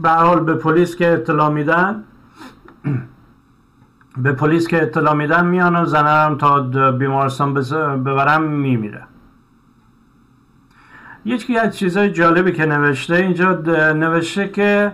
به 0.03 0.11
حال 0.11 0.41
به 0.41 0.55
پلیس 0.55 0.97
که 0.97 1.13
اطلاع 1.13 1.51
میدن 1.51 2.05
به 4.17 4.33
پلیس 4.33 4.69
که 4.69 4.83
اطلاع 4.83 5.15
میدن 5.15 5.47
میان 5.47 5.77
و 5.77 5.85
زنرم 5.85 6.39
تا 6.39 6.61
بیمارستان 6.91 7.55
ببرم 8.05 8.43
میمیره. 8.43 9.03
یکی 11.25 11.59
از 11.59 11.77
چیزهای 11.77 12.11
جالبی 12.11 12.53
که 12.53 12.67
نوشته 12.67 13.15
اینجا 13.15 13.53
نوشته 13.93 14.49
که 14.49 14.93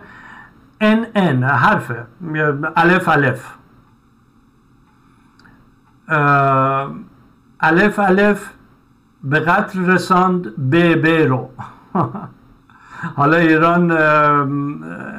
ان 0.80 1.06
ان 1.14 1.44
حرفه 1.44 2.06
الف 2.76 3.08
الف. 3.08 3.54
الف 7.60 7.98
الف 7.98 8.50
به 9.24 9.40
قتل 9.40 9.86
رساند 9.86 10.70
به 10.70 10.96
به 10.96 11.26
رو. 11.26 11.50
حالا 13.16 13.36
ایران 13.36 13.90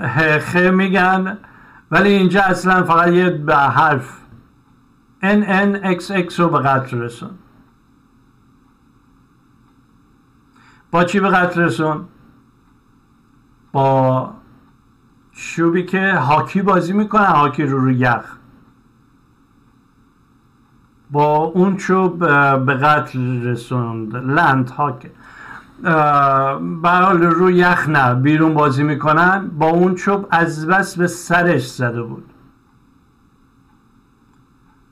هخه 0.04 0.72
میگن 0.72 1.38
ولی 1.92 2.10
اینجا 2.10 2.42
اصلا 2.42 2.84
فقط 2.84 3.08
یه 3.08 3.30
به 3.30 3.56
حرف. 3.56 4.18
ان 5.22 5.44
ان 5.48 5.96
رو 6.38 6.50
به 6.50 6.60
قتل 6.60 6.98
رسون 6.98 7.30
با 10.92 11.04
چی 11.04 11.20
به 11.20 11.30
قتل 11.30 11.62
رسون 11.62 12.08
با 13.72 14.34
شوبی 15.32 15.86
که 15.86 16.14
هاکی 16.14 16.62
بازی 16.62 16.94
می‌کنن 16.94 17.26
هاکی 17.26 17.64
رو 17.64 17.80
رو 17.80 17.92
یخ. 17.92 18.38
با 21.12 21.36
اون 21.36 21.78
چوب 21.78 22.20
به 22.66 22.74
قتل 22.74 23.44
رسوند. 23.44 24.16
لند 24.16 24.70
هاک 24.70 25.12
برحال 26.82 27.24
رو 27.24 27.52
یخ 27.52 27.90
نه 27.90 28.16
بیرون 28.16 28.54
بازی 28.54 28.84
می‌کنن. 28.84 29.48
با 29.48 29.66
اون 29.66 29.96
چوب 29.96 30.28
از 30.32 30.68
بس 30.68 30.98
به 30.98 31.08
سرش 31.08 31.72
زده 31.72 32.02
بود. 32.02 32.24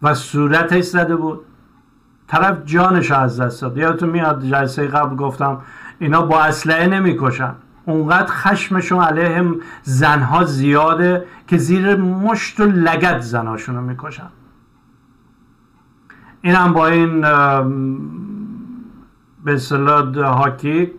و 0.01 0.13
صورتش 0.13 0.84
زده 0.84 1.15
بود. 1.15 1.39
طرف 2.28 2.57
جانش 2.65 3.11
از 3.11 3.39
دست 3.39 3.61
داد. 3.61 3.78
یادتون 3.78 4.09
میاد 4.09 4.45
جلسه 4.45 4.88
قبل 4.88 5.15
گفتم 5.15 5.57
اینا 5.99 6.22
با 6.22 6.41
اسلحه 6.41 6.88
نمی‌کشن. 6.88 7.53
اونقدر 7.86 8.28
خشمشون 8.32 9.03
علیه 9.03 9.45
زنها 9.84 10.43
زیاده 10.43 11.26
که 11.47 11.57
زیر 11.57 11.95
مشت 11.95 12.59
و 12.59 12.65
لگت 12.65 13.20
زناشون 13.20 13.76
رو 13.76 13.82
می‌کشن. 13.82 14.30
این 16.41 16.55
هم 16.55 16.73
با 16.73 16.87
این 16.87 17.21
به 19.43 19.59
هاکی 20.23 20.91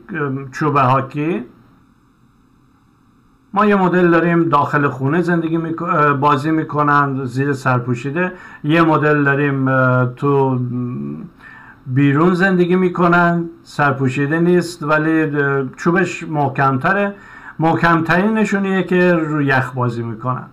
چوب 0.52 0.76
هاکی. 0.76 1.44
ما 3.54 3.66
یه 3.66 3.76
مدل 3.76 4.10
داریم 4.10 4.48
داخل 4.48 4.88
خونه 4.88 5.22
زندگی 5.22 5.58
بازی 6.20 6.50
می‌کنن 6.50 7.24
زیر 7.24 7.52
سرپوشیده 7.52 8.32
یه 8.64 8.82
مدل 8.82 9.24
داریم 9.24 9.66
تو 10.06 10.60
بیرون 11.86 12.34
زندگی 12.34 12.76
می‌کنن. 12.76 13.44
سرپوشیده 13.62 14.40
نیست 14.40 14.82
ولی 14.82 15.32
چوبش 15.76 16.22
محکمتره. 16.28 17.14
محکمترین 17.58 18.34
نشونیه 18.34 18.82
که 18.82 19.14
رو 19.14 19.42
یخ 19.42 19.72
بازی 19.72 20.02
می‌کنن. 20.02 20.46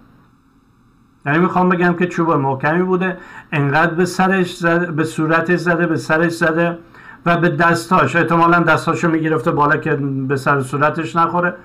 یعنی 1.28 1.40
می‌خوام 1.40 1.70
بگم 1.70 1.94
که 1.94 2.08
چوب 2.08 2.32
محکمی 2.32 2.84
بوده 2.84 3.18
انقدر 3.52 3.94
به 3.94 4.06
سرش 4.06 4.58
زده 4.58 4.92
به 4.92 5.04
صورتش 5.04 5.60
زده 5.60 5.88
به 5.88 5.98
سرش 5.98 6.32
زده 6.32 6.80
و 7.26 7.38
به 7.38 7.50
دستاش 7.50 8.16
احتمالا 8.16 8.60
دستاشو 8.60 9.10
می‌گرفته 9.10 9.52
بالا 9.52 9.78
که 9.78 9.96
به 10.28 10.38
سر 10.38 10.62
صورتش 10.62 11.16
نخوره 11.16 11.56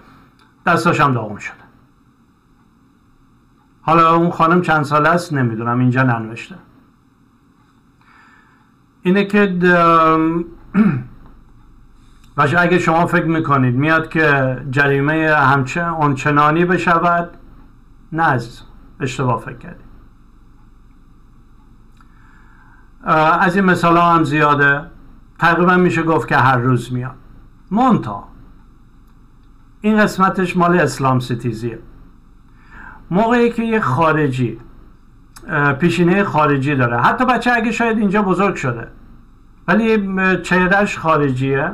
دستاش 0.66 1.00
هم 1.00 1.12
داغم 1.12 1.36
شده. 1.36 1.54
حالا 3.82 4.14
اون 4.14 4.30
خانم 4.30 4.62
چند 4.62 4.84
ساله 4.84 5.08
است؟ 5.08 5.32
نمی‌دونم 5.32 5.78
اینجا 5.78 6.02
ننوشته. 6.02 6.54
اینه 9.02 9.24
که 9.24 9.58
باشه 12.36 12.60
اگه 12.60 12.78
شما 12.78 13.06
فکر 13.06 13.26
می‌کنید 13.26 13.74
میاد 13.74 14.08
که 14.08 14.58
جریمه 14.70 15.34
همچنانی 16.00 16.64
بشود 16.64 17.30
نه 18.12 18.22
عزیز 18.22 18.71
اشتباه 19.02 19.40
فکر 19.40 19.58
کردید 19.58 19.92
از 23.40 23.56
این 23.56 23.64
مثال 23.64 23.96
ها 23.96 24.12
هم 24.12 24.24
زیاده. 24.24 24.90
تقریبا 25.38 25.76
میشه 25.76 26.02
گفت 26.02 26.28
که 26.28 26.36
هر 26.36 26.56
روز 26.56 26.92
میاد. 26.92 27.14
مونتا. 27.70 28.24
این 29.80 29.98
قسمتش 29.98 30.56
مال 30.56 30.80
اسلام 30.80 31.20
ستیزیه 31.20 31.78
موقعی 33.10 33.50
که 33.50 33.62
یه 33.62 33.80
خارجی 33.80 34.60
پیشینه 35.78 36.24
خارجی 36.24 36.76
داره. 36.76 37.00
حتی 37.00 37.24
بچه 37.24 37.52
اگه 37.52 37.72
شاید 37.72 37.98
اینجا 37.98 38.22
بزرگ 38.22 38.54
شده. 38.54 38.88
ولی 39.68 40.16
چهرش 40.42 40.98
خارجیه. 40.98 41.72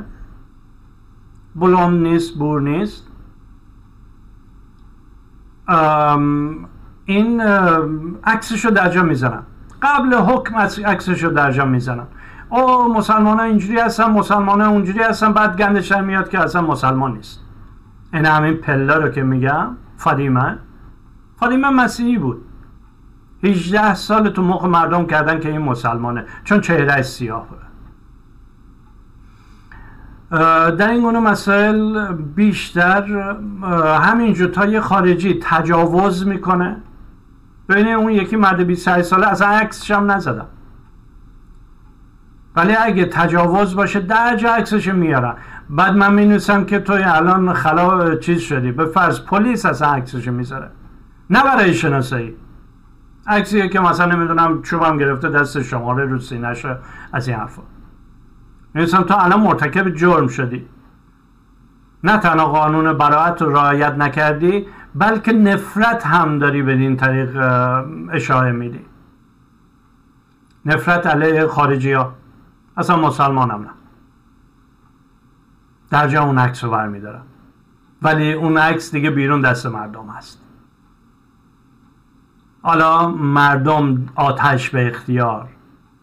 بلوم 1.56 1.94
نیست 1.94 2.38
بور 2.38 2.60
نیست. 2.60 3.06
این 7.08 7.40
عکسش 8.24 8.64
رو 8.64 8.70
در 8.70 8.88
جا 8.88 9.02
می‌زنم 9.02 9.42
قبل 9.82 10.14
حکم 10.14 10.56
عکسش 10.86 11.24
رو 11.24 11.30
در 11.30 11.50
جا 11.50 11.64
می‌زنم 11.64 12.06
او 12.48 12.94
مسلمان 12.94 13.38
ها 13.38 13.44
اینجوری 13.44 13.78
هستن 13.78 14.10
مسلمان 14.10 14.60
ها 14.60 14.68
اونجوری 14.68 14.98
هستن 14.98 15.32
بعد 15.32 15.56
گندش 15.56 15.92
میاد 15.92 16.28
که 16.28 16.40
اصلا 16.40 16.62
مسلمان 16.62 17.12
نیست. 17.12 17.40
این 18.12 18.26
همین 18.26 18.54
پله 18.54 18.94
رو 18.94 19.08
که 19.08 19.22
میگم 19.22 19.76
فاطمه. 19.96 20.58
فاطمه 21.36 21.70
مسیحی 21.70 22.18
بود. 22.18 22.44
18 23.44 23.94
سال 23.94 24.30
تو 24.30 24.42
مخ 24.42 24.64
مردم 24.64 25.06
کردن 25.06 25.40
که 25.40 25.48
این 25.48 25.62
مسلمانه 25.62 26.24
چون 26.44 26.60
چهره 26.60 27.02
سیاه. 27.02 27.46
بود 27.48 27.58
در 30.76 30.88
این 30.88 31.02
گونه 31.02 31.18
مسائل 31.18 32.12
بیشتر 32.12 33.02
همینجور 34.00 34.48
تا 34.48 34.66
یه 34.66 34.80
خارجی 34.80 35.40
تجاوز 35.42 36.26
می‌کنه. 36.26 36.76
بین 37.68 37.88
اون 37.88 38.12
یکی 38.12 38.36
مرد 38.36 38.66
28 38.66 39.02
ساله 39.02 39.26
اصلا 39.26 39.48
عکسش 39.48 39.90
هم 39.90 40.10
نزدم. 40.10 40.46
ولی 42.56 42.76
اگه 42.76 43.04
تجاوز 43.04 43.76
باشه 43.76 44.00
در 44.00 44.36
جا 44.36 44.54
عکسش 44.54 44.88
میارن 44.88 45.34
بعد 45.70 45.96
من 45.96 46.14
می 46.14 46.38
که 46.66 46.78
توی 46.78 47.02
الان 47.02 47.52
خلا 47.52 48.16
چیز 48.16 48.40
شدی. 48.40 48.72
به 48.72 48.86
فرض 48.86 49.20
پلیس 49.20 49.66
اصلا 49.66 49.88
عکسش 49.88 50.28
می‌ذاره. 50.28 50.70
نه 51.30 51.42
برای 51.42 51.74
شناسایی. 51.74 52.36
عکسیه 53.26 53.68
که 53.68 53.80
مثلا 53.80 54.14
نمی‌دونم 54.14 54.62
چوبم 54.62 54.96
گرفته 54.96 55.28
دست 55.28 55.62
شماره 55.62 56.04
رو 56.04 56.18
سینش 56.18 56.66
از 57.12 57.28
این 57.28 57.36
حرفا. 57.36 57.62
می‌رسم 58.74 59.02
تو 59.02 59.14
الان 59.18 59.40
مرتکب 59.40 59.94
جرم 59.94 60.28
شدی. 60.28 60.66
نه 62.04 62.18
تنها 62.18 62.46
قانون 62.46 62.92
براعت 62.92 63.42
رو 63.42 63.52
رعایت 63.52 63.92
نکردی 63.92 64.66
بلکه 64.98 65.32
نفرت 65.32 66.06
هم 66.06 66.38
داری 66.38 66.62
به 66.62 66.72
این 66.72 66.96
طریق 66.96 67.36
اشاره 68.12 68.52
میدی. 68.52 68.86
نفرت 70.66 71.06
علیه 71.06 71.46
خارجی 71.46 71.92
ها 71.92 72.14
اصلا 72.76 72.96
مسلمانم 72.96 73.62
نه. 73.62 73.70
در 75.90 76.08
جا 76.08 76.22
اون 76.22 76.38
عکس 76.38 76.64
رو 76.64 76.70
برمیدارم. 76.70 77.22
ولی 78.02 78.32
اون 78.32 78.58
عکس 78.58 78.92
دیگه 78.92 79.10
بیرون 79.10 79.40
دست 79.40 79.66
مردم 79.66 80.06
هست. 80.06 80.42
حالا 82.62 83.08
مردم 83.08 84.06
آتش 84.14 84.70
به 84.70 84.86
اختیار 84.88 85.48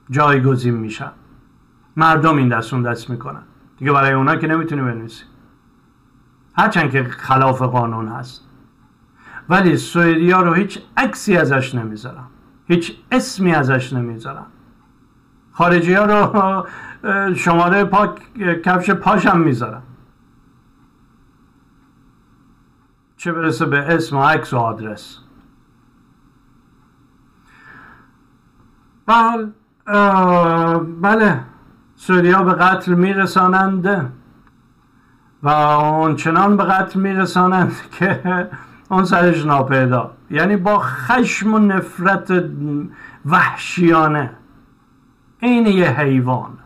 جایگزین 0.10 0.76
میشن. 0.76 1.12
مردم 1.96 2.38
این 2.38 2.50
دست 2.50 2.74
اون 2.74 2.84
دست 2.84 3.10
می‌کنن. 3.10 3.44
دیگه 3.78 3.92
برای 3.92 4.14
اونا 4.14 4.36
که 4.36 4.48
نمی‌تونی 4.48 4.82
بنویسی. 4.82 5.24
هرچند 6.58 6.92
که 6.92 7.04
خلاف 7.04 7.62
قانون 7.62 8.08
هست. 8.08 8.42
ولی 9.50 9.78
سوئدی 9.78 10.32
ها 10.32 10.42
رو 10.42 10.54
هیچ 10.54 10.80
عکسی 10.98 11.38
ازش 11.38 11.76
نمی‌ذارم. 11.76 12.28
هیچ 12.68 12.98
اسمی 13.12 13.54
ازش 13.54 13.94
نمی‌ذارم. 13.94 14.46
خارجی 15.52 15.94
ها 15.94 16.06
رو 16.06 16.68
شماره 17.36 17.84
پاک 17.84 18.34
کفش 18.64 18.90
پاشم 18.92 19.40
می‌ذارم. 19.40 19.84
چه 23.18 23.32
برسه 23.32 23.66
به 23.66 23.78
اسم 23.96 24.18
و 24.18 24.24
عکس 24.24 24.54
و 24.54 24.58
آدرس. 24.58 25.20
بله 29.06 29.52
بله 31.02 31.44
سوریا 31.96 32.44
به 32.44 32.54
قتل 32.54 32.94
میرسانند. 32.94 34.12
و 35.44 35.50
آنچنان 35.50 36.58
به 36.58 36.64
قتل 36.64 37.00
میرسانند 37.00 37.76
که 38.00 38.50
اون 38.90 39.06
سرش 39.06 39.46
ناپیدا 39.46 40.12
یعنی 40.32 40.58
با 40.58 40.80
خشم 40.80 41.54
و 41.54 41.60
نفرت 41.60 42.44
وحشیانه. 43.26 44.32
این 45.40 45.68
یه 45.68 46.00
حیوان. 46.00 46.58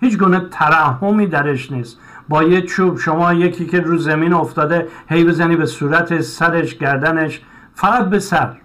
هیچ 0.00 0.18
گونه 0.18 0.40
ترحمی 0.40 1.26
درش 1.26 1.72
نیست. 1.72 2.00
با 2.28 2.42
یه 2.42 2.62
چوب 2.62 2.98
شما 2.98 3.32
یکی 3.32 3.66
که 3.66 3.80
رو 3.80 3.98
زمین 3.98 4.32
افتاده 4.32 4.88
هی 5.08 5.24
بزنی 5.24 5.56
به 5.56 5.66
صورت 5.66 6.20
سرش 6.20 6.74
گردنش 6.74 7.40
فقط 7.74 8.08
به 8.08 8.18
سر. 8.18 8.56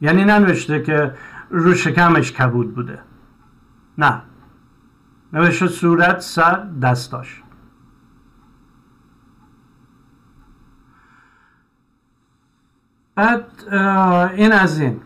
یعنی 0.00 0.24
ننوشته 0.24 0.82
که 0.82 1.14
رو 1.50 1.74
شکمش 1.74 2.32
کبود 2.32 2.74
بوده. 2.74 2.98
نه. 3.98 4.22
نوشته 5.32 5.66
صورت 5.66 6.20
سر 6.20 6.64
دستاش. 6.82 7.43
بعد 13.14 13.44
این 14.36 14.52
از 14.52 14.80
این. 14.80 15.00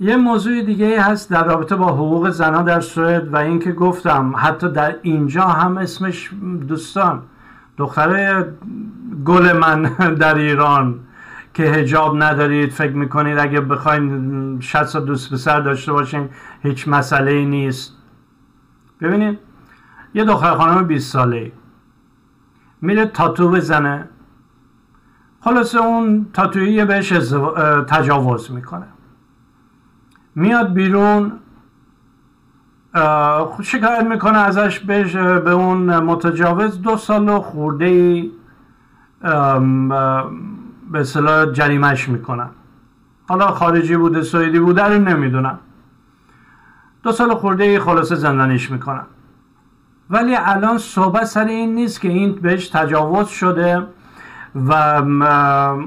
یه 0.00 0.16
موضوع 0.16 0.62
دیگه 0.62 1.02
هست 1.02 1.30
در 1.30 1.44
رابطه 1.44 1.76
با 1.76 1.86
حقوق 1.86 2.30
زنان 2.30 2.64
در 2.64 2.80
سوئد 2.80 3.34
و 3.34 3.36
اینکه 3.36 3.72
گفتم 3.72 4.34
حتی 4.36 4.72
در 4.72 4.96
اینجا 5.02 5.42
هم 5.42 5.78
اسمش 5.78 6.30
دوستان. 6.68 7.22
دختر 7.76 8.44
گل 9.24 9.52
من 9.52 9.82
در 10.20 10.34
ایران 10.34 11.00
که 11.54 11.62
هجاب 11.62 12.22
ندارید 12.22 12.70
فکر 12.70 12.92
می‌کنید 12.92 13.38
اگه 13.38 13.60
بخواین 13.60 14.60
60 14.60 14.96
دوست 14.96 15.32
پسر 15.32 15.60
داشته 15.60 15.92
باشین 15.92 16.28
هیچ 16.62 16.88
مسئله 16.88 17.30
ای 17.30 17.46
نیست. 17.46 17.92
ببینید 19.00 19.38
یه 20.14 20.24
دختر 20.24 20.54
خانم 20.54 20.86
20 20.86 21.12
ساله 21.12 21.52
میره 22.82 23.06
تاتو 23.06 23.50
بزنه. 23.50 24.08
خلاصه 25.40 25.78
اون 25.78 26.26
تاتویی 26.32 26.84
بهش 26.84 27.08
تجاوز 27.88 28.50
می‌کنه. 28.52 28.86
میاد 30.34 30.72
بیرون 30.72 31.32
شکایت 33.62 34.02
می‌کنه 34.10 34.38
ازش 34.38 34.80
بهش 34.80 35.16
به 35.16 35.50
اون 35.50 35.98
متجاوز 35.98 36.82
دو 36.82 36.96
سال 36.96 37.40
خورده 37.40 37.84
ای 37.84 38.30
به 40.90 41.00
اصطلاح 41.00 41.52
جریمش 41.52 42.08
می‌کنن. 42.08 42.50
حالا 43.28 43.46
خارجی 43.46 43.96
بوده 43.96 44.22
سوئدی 44.22 44.58
بوده 44.58 44.82
رو 44.82 44.98
نمی‌دونم 44.98 45.58
دو 47.02 47.12
سال 47.12 47.34
خورده 47.34 47.64
ای 47.64 47.78
خلاصه 47.78 48.14
زندانیش 48.14 48.70
می‌کنن. 48.70 49.06
ولی 50.10 50.36
الان 50.36 50.78
صحبت 50.78 51.24
سر 51.24 51.44
این 51.44 51.74
نیست 51.74 52.00
که 52.00 52.08
این 52.08 52.34
بهش 52.34 52.68
تجاوز 52.68 53.28
شده. 53.28 53.86
و 54.54 54.72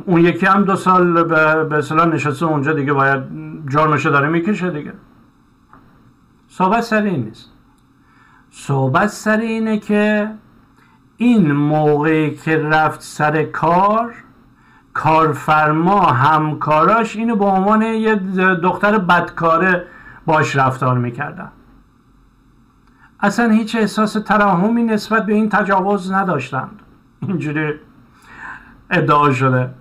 اون 0.05 0.21
یکی 0.21 0.45
هم 0.45 0.63
دو 0.63 0.75
سال 0.75 1.23
به 1.23 1.75
اصطلاح 1.77 2.05
نشسته 2.05 2.45
اونجا 2.45 2.73
دیگه 2.73 2.93
باید 2.93 3.23
جرمشو 3.69 4.09
داره 4.09 4.27
می‌کشه 4.27 4.69
دیگه. 4.69 4.93
صحبت 6.47 6.81
سر 6.81 7.01
این 7.01 7.23
نیست. 7.23 7.49
صحبت 8.51 9.07
سر 9.07 9.37
اینه 9.37 9.79
که 9.79 10.31
این 11.17 11.51
موقعی 11.51 12.35
که 12.35 12.57
رفت 12.57 13.01
سر 13.01 13.43
کار 13.43 14.13
کارفرما 14.93 16.01
همکاراش 16.01 17.15
اینو 17.15 17.35
به 17.35 17.45
عنوان 17.45 17.81
یه 17.81 18.15
دختر 18.63 18.97
بدکاره 18.97 19.87
باش 20.25 20.55
رفتار 20.55 20.97
می‌کردن. 20.97 21.51
اصلا 23.19 23.49
هیچ 23.49 23.75
احساس 23.75 24.13
تراهمی 24.13 24.83
نسبت 24.83 25.25
به 25.25 25.33
این 25.33 25.49
تجاوز 25.49 26.11
نداشتند. 26.11 26.79
اینجوری 27.21 27.73
ادعا 28.93 29.31
شده 29.31 29.73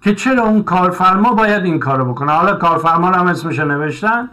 که 0.00 0.14
چرا 0.14 0.42
اون 0.42 0.62
کارفرما 0.62 1.32
باید 1.32 1.64
این 1.64 1.78
کارو 1.80 2.04
بکنه؟ 2.04 2.32
حالا 2.32 2.54
کارفرما 2.54 3.06
هم 3.06 3.26
اسمش 3.26 3.58
نوشتن؟ 3.58 4.28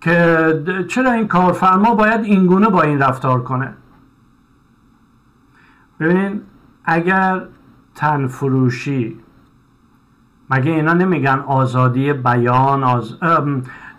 که 0.00 0.86
چرا 0.88 1.12
این 1.12 1.28
کارفرما 1.28 1.94
باید 1.94 2.24
اینگونه 2.24 2.68
با 2.68 2.82
این 2.82 2.98
رفتار 2.98 3.42
کنه؟ 3.42 3.74
ببینید 6.00 6.42
اگر 6.84 7.42
تنفروشی 7.94 9.20
مگه 10.50 10.70
اینا 10.70 10.92
نمیگن 10.92 11.44
آزادی 11.46 12.12
بیان 12.12 12.84
آز... 12.84 13.18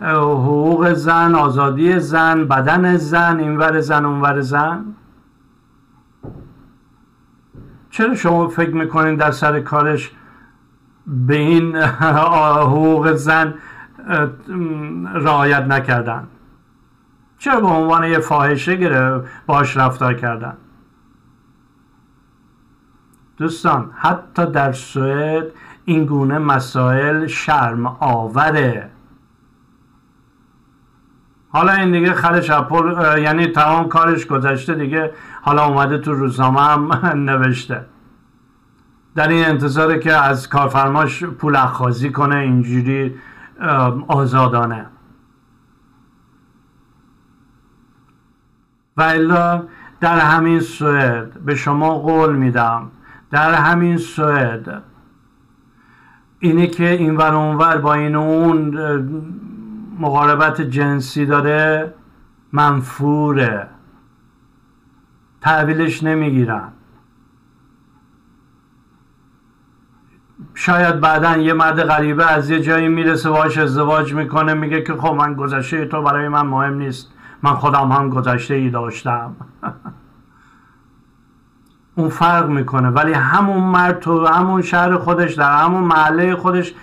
حقوق 0.00 0.92
زن 0.92 1.34
آزادی 1.34 1.98
زن 1.98 2.44
بدن 2.44 2.96
زن 2.96 3.40
اینور 3.40 3.80
زن 3.80 4.04
اونور 4.04 4.40
زن؟ 4.40 4.84
چرا 7.98 8.14
شما 8.14 8.48
فکر 8.48 8.70
می‌کنین 8.70 9.16
در 9.16 9.30
سر 9.30 9.60
کارش 9.60 10.10
به 11.06 11.36
این 11.36 11.76
حقوق 12.62 13.12
زن 13.12 13.54
رعایت 15.14 15.62
نکردن؟ 15.62 16.26
چرا 17.38 17.60
به 17.60 17.66
عنوان 17.66 18.04
یه 18.04 18.18
فاحشه 18.18 18.76
گره 18.76 19.22
باش 19.46 19.76
رفتار 19.76 20.14
کردن؟ 20.14 20.56
دوستان 23.36 23.90
حتی 23.94 24.46
در 24.46 24.72
سوئد 24.72 25.46
این 25.84 26.06
گونه 26.06 26.38
مسائل 26.38 27.26
شرم 27.26 27.86
آوره. 27.86 28.90
حالا 31.48 31.72
این 31.72 31.92
دیگه 31.92 32.12
خرش 32.12 32.50
اپل 32.50 33.18
یعنی 33.22 33.46
تمام 33.46 33.88
کارش 33.88 34.26
گذشته 34.26 34.74
دیگه 34.74 35.12
حالا 35.48 35.64
اومده 35.64 35.98
تو 35.98 36.12
روزنامه 36.12 36.60
هم 36.60 36.90
نوشته. 37.30 37.84
در 39.14 39.28
این 39.28 39.44
انتظاره 39.44 39.98
که 39.98 40.12
از 40.12 40.48
کارفرماش 40.48 41.24
پول 41.24 41.56
اخخازی 41.56 42.10
کنه 42.10 42.36
اینجوری 42.36 43.14
آزادانه. 44.08 44.86
و 48.96 49.02
الا 49.02 49.62
در 50.00 50.18
همین 50.18 50.60
سوئد 50.60 51.40
به 51.40 51.54
شما 51.54 51.98
قول 51.98 52.36
میدم 52.36 52.90
در 53.30 53.54
همین 53.54 53.96
سوئد 53.96 54.82
اینه 56.38 56.66
که 56.66 56.90
این 56.90 57.16
ور 57.16 57.34
اونور 57.34 57.78
با 57.78 57.94
این 57.94 58.16
اون 58.16 58.78
مقاربت 59.98 60.60
جنسی 60.60 61.26
داره 61.26 61.94
منفوره. 62.52 63.68
تحویلش 65.40 66.02
نمی‌گیرن. 66.02 66.72
شاید 70.54 71.00
بعدا 71.00 71.36
یه 71.36 71.52
مرد 71.52 71.82
غریبه 71.82 72.32
از 72.32 72.50
یه 72.50 72.60
جایی 72.60 72.88
می‌رسه 72.88 73.30
باش 73.30 73.58
ازدواج 73.58 74.14
می‌کنه 74.14 74.54
میگه 74.54 74.82
که 74.82 74.94
خب 74.94 75.14
من 75.14 75.34
گذشته 75.34 75.86
تو 75.86 76.02
برای 76.02 76.28
من 76.28 76.46
مهم 76.46 76.74
نیست. 76.74 77.12
من 77.42 77.54
خودم 77.54 77.92
هم 77.92 78.10
گذشته 78.10 78.54
ای 78.54 78.70
داشتم. 78.70 79.36
اون 81.96 82.08
فرق 82.08 82.48
می‌کنه. 82.48 82.88
ولی 82.88 83.12
همون 83.12 83.62
مرد 83.62 84.00
تو 84.00 84.26
همون 84.26 84.62
شهر 84.62 84.96
خودش 84.96 85.34
در 85.34 85.56
همون 85.56 85.84
محله 85.84 86.36
خودش 86.36 86.74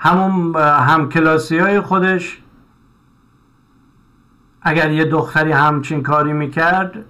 همون 0.00 0.56
همکلاسی 0.56 1.58
های 1.58 1.80
خودش 1.80 2.42
اگر 4.62 4.90
یه 4.90 5.04
دختری 5.04 5.52
همچین 5.52 6.02
کاری 6.02 6.32
می‌کرد 6.32 7.04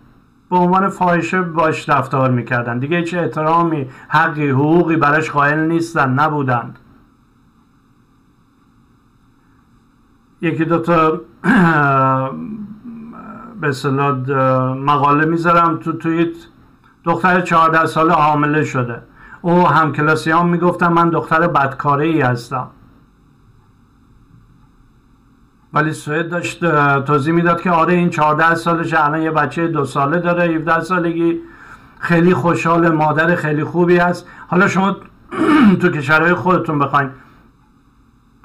به 0.55 0.61
عنوان 0.61 0.89
فاحشه 0.89 1.43
باش 1.43 1.89
رفتار 1.89 2.31
می‌کردن. 2.31 2.79
دیگه 2.79 3.03
چه 3.03 3.19
احترامی 3.19 3.91
حقی 4.09 4.51
حقوقی 4.51 4.97
براش 4.97 5.31
قائل 5.31 5.59
نیستن 5.59 6.11
نبودند. 6.11 6.79
یکی 10.41 10.65
دوتا 10.65 11.11
به 13.61 13.73
مقاله 14.75 15.25
می‌ذارم. 15.25 15.77
تو 15.77 15.93
توییت 15.93 16.37
دختر 17.05 17.41
14 17.41 17.87
ساله 17.87 18.13
حامله 18.13 18.65
شده. 18.65 19.03
او 19.43 19.69
همکلاسیان 19.69 20.49
می‌گفتن 20.49 20.93
من 20.93 21.11
دختر 21.11 21.49
بدکاره 21.49 22.07
ای 22.07 22.21
هستم. 22.21 22.67
ولی 25.75 25.93
سوئد 25.93 26.29
داشت 26.29 26.61
توضیح 27.05 27.35
می‌داد 27.35 27.61
که 27.61 27.71
آره 27.71 27.95
این 27.95 28.11
14 28.11 28.55
سالش 28.55 28.95
الان 28.95 29.23
یه 29.23 29.31
بچه 29.31 29.69
دو 29.69 29.85
ساله 29.85 30.19
داره 30.19 30.45
17 30.45 30.81
سالگی. 30.81 31.41
خیلی 31.99 32.35
خوشحال 32.35 32.89
مادر 32.89 33.35
خیلی 33.35 33.65
خوبی 33.65 33.97
هست. 33.97 34.27
حالا 34.47 34.69
شما 34.69 34.97
تو 35.81 35.89
کشورهای 35.89 36.35
خودتون 36.35 36.79
بخواین 36.79 37.11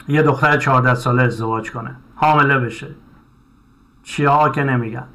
یه 0.07 0.21
دختر 0.21 0.57
14 0.57 0.95
ساله 0.95 1.23
ازدواج 1.23 1.71
کنه. 1.71 1.95
حامله 2.15 2.59
بشه. 2.59 2.87
چیا 4.03 4.49
که 4.49 4.63
نمیگن. 4.63 5.07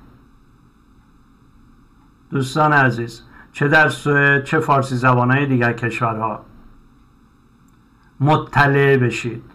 دوستان 2.30 2.72
عزیز 2.72 3.22
چه 3.52 3.68
در 3.68 3.88
سوئد 3.88 4.44
چه 4.44 4.60
فارسی 4.60 4.96
زبانهای 4.96 5.46
دیگر 5.46 5.72
کشورها. 5.72 6.44
مطلع 8.20 8.96
بشید. 8.96 9.53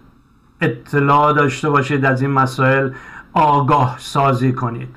اطلاع 0.62 1.34
داشته 1.34 1.70
باشید 1.70 2.06
از 2.06 2.22
این 2.22 2.32
مسائل 2.32 2.92
آگاه 3.34 3.96
سازی 4.00 4.54
کنید. 4.54 4.96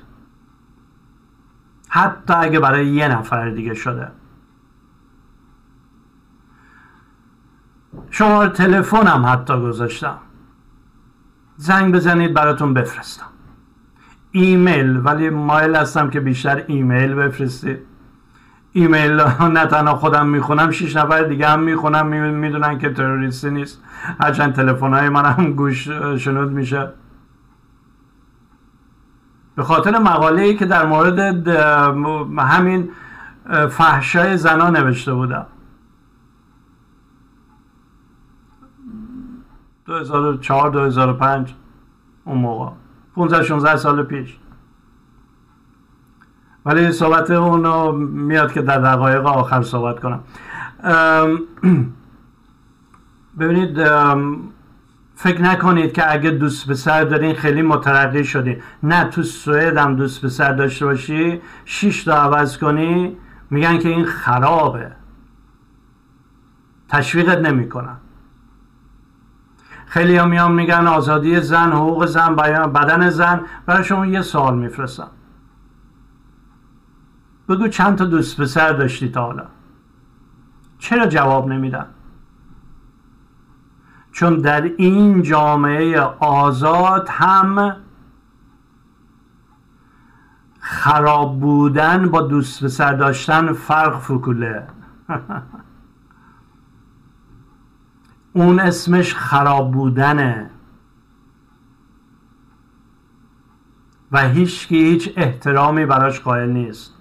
حتی 1.89 2.33
اگه 2.33 2.59
برای 2.59 2.87
یه 2.87 3.07
نفر 3.07 3.49
دیگه 3.49 3.73
شده. 3.73 4.11
شماره 8.11 8.49
تلفنم 8.49 9.25
حتی 9.25 9.61
گذاشتم. 9.61 10.17
زنگ 11.57 11.95
بزنید 11.95 12.33
براتون 12.33 12.73
بفرستم. 12.73 13.25
ایمیل 14.31 14.97
ولی 14.97 15.29
مایل 15.29 15.75
هستم 15.75 16.09
که 16.09 16.19
بیشتر 16.19 16.63
ایمیل 16.67 17.13
بفرستید. 17.13 17.92
ایمیل 18.73 19.21
نه 19.41 19.65
تنها 19.65 19.95
خودم 19.95 20.27
می‌خونم 20.27 20.71
شیش 20.71 20.95
نفر 20.95 21.23
دیگه 21.23 21.47
هم 21.47 21.59
می‌خونم. 21.59 22.07
می‌دونن 22.33 22.77
که 22.77 22.93
تروریستی 22.93 23.49
نیست. 23.49 23.83
هرچند 24.21 24.53
تلفن 24.53 24.93
های 24.93 25.09
من 25.09 25.25
هم 25.25 25.53
گوش 25.59 25.89
شنود 26.17 26.51
میشه. 26.51 26.89
به 29.55 29.63
خاطر 29.63 29.97
مقاله 29.97 30.41
ای 30.41 30.55
که 30.55 30.65
در 30.65 30.85
مورد 30.85 31.47
همین 32.39 32.89
فحشای 33.69 34.37
زنا 34.37 34.69
نوشته 34.69 35.13
بودم. 35.13 35.45
2004 39.85 40.71
2005 40.71 41.55
اون 42.25 42.37
موقع. 42.37 42.71
15 43.15 43.43
16 43.43 43.75
سال 43.75 44.03
پیش. 44.03 44.37
ولی 46.65 46.91
صحبت 46.91 47.31
اونو 47.31 47.91
میاد 47.91 48.53
که 48.53 48.61
در 48.61 48.77
دقایق 48.77 49.25
آخر 49.25 49.61
صحبت 49.61 49.99
کنم. 49.99 50.19
ببینید 53.39 53.79
فکر 55.15 55.41
نکنید 55.41 55.93
که 55.93 56.11
اگه 56.13 56.31
دوست 56.31 56.69
پسر 56.69 57.03
دارین 57.03 57.35
خیلی 57.35 57.61
مترقی 57.61 58.23
شدین. 58.23 58.61
نه 58.83 59.03
تو 59.03 59.23
سوئد 59.23 59.77
هم 59.77 59.95
دوست 59.95 60.25
پسر 60.25 60.53
داشته 60.53 60.85
باشی. 60.85 61.41
شیش 61.65 62.03
تا 62.03 62.13
عوض 62.13 62.57
کنی 62.57 63.17
میگن 63.49 63.79
که 63.79 63.89
این 63.89 64.05
خرابه. 64.05 64.91
تشویقت 66.89 67.37
نمی‌کنن. 67.37 67.97
خیلی 69.85 70.17
هم 70.17 70.29
میان 70.29 70.51
میگن 70.51 70.87
آزادی 70.87 71.41
زن 71.41 71.71
حقوق 71.71 72.05
زن 72.05 72.35
بدن 72.35 73.09
زن. 73.09 73.41
برای 73.65 73.83
شما 73.83 74.05
یه 74.05 74.21
سوال 74.21 74.57
میفرستم. 74.57 75.07
بگو 77.49 77.67
چند 77.67 77.97
تا 77.97 78.05
دوست 78.05 78.41
پسر 78.41 78.73
داشتی 78.73 79.09
تا 79.09 79.25
حالا. 79.25 79.45
چرا 80.79 81.05
جواب 81.05 81.47
نمیدن؟ 81.47 81.85
چون 84.11 84.35
در 84.35 84.61
این 84.61 85.21
جامعه 85.21 86.01
آزاد 86.19 87.07
هم 87.09 87.75
خراب 90.59 91.39
بودن 91.39 92.09
با 92.09 92.21
دوست 92.21 92.63
پسر 92.63 92.93
داشتن 92.93 93.53
فرق 93.53 93.99
فکوله. 93.99 94.67
اون 98.33 98.59
اسمش 98.59 99.15
خراب 99.15 99.71
بودنه. 99.71 100.49
و 104.11 104.29
هیچ 104.29 104.65
هیچ 104.69 105.13
احترامی 105.17 105.85
براش 105.85 106.19
قائل 106.19 106.49
نیست. 106.49 106.93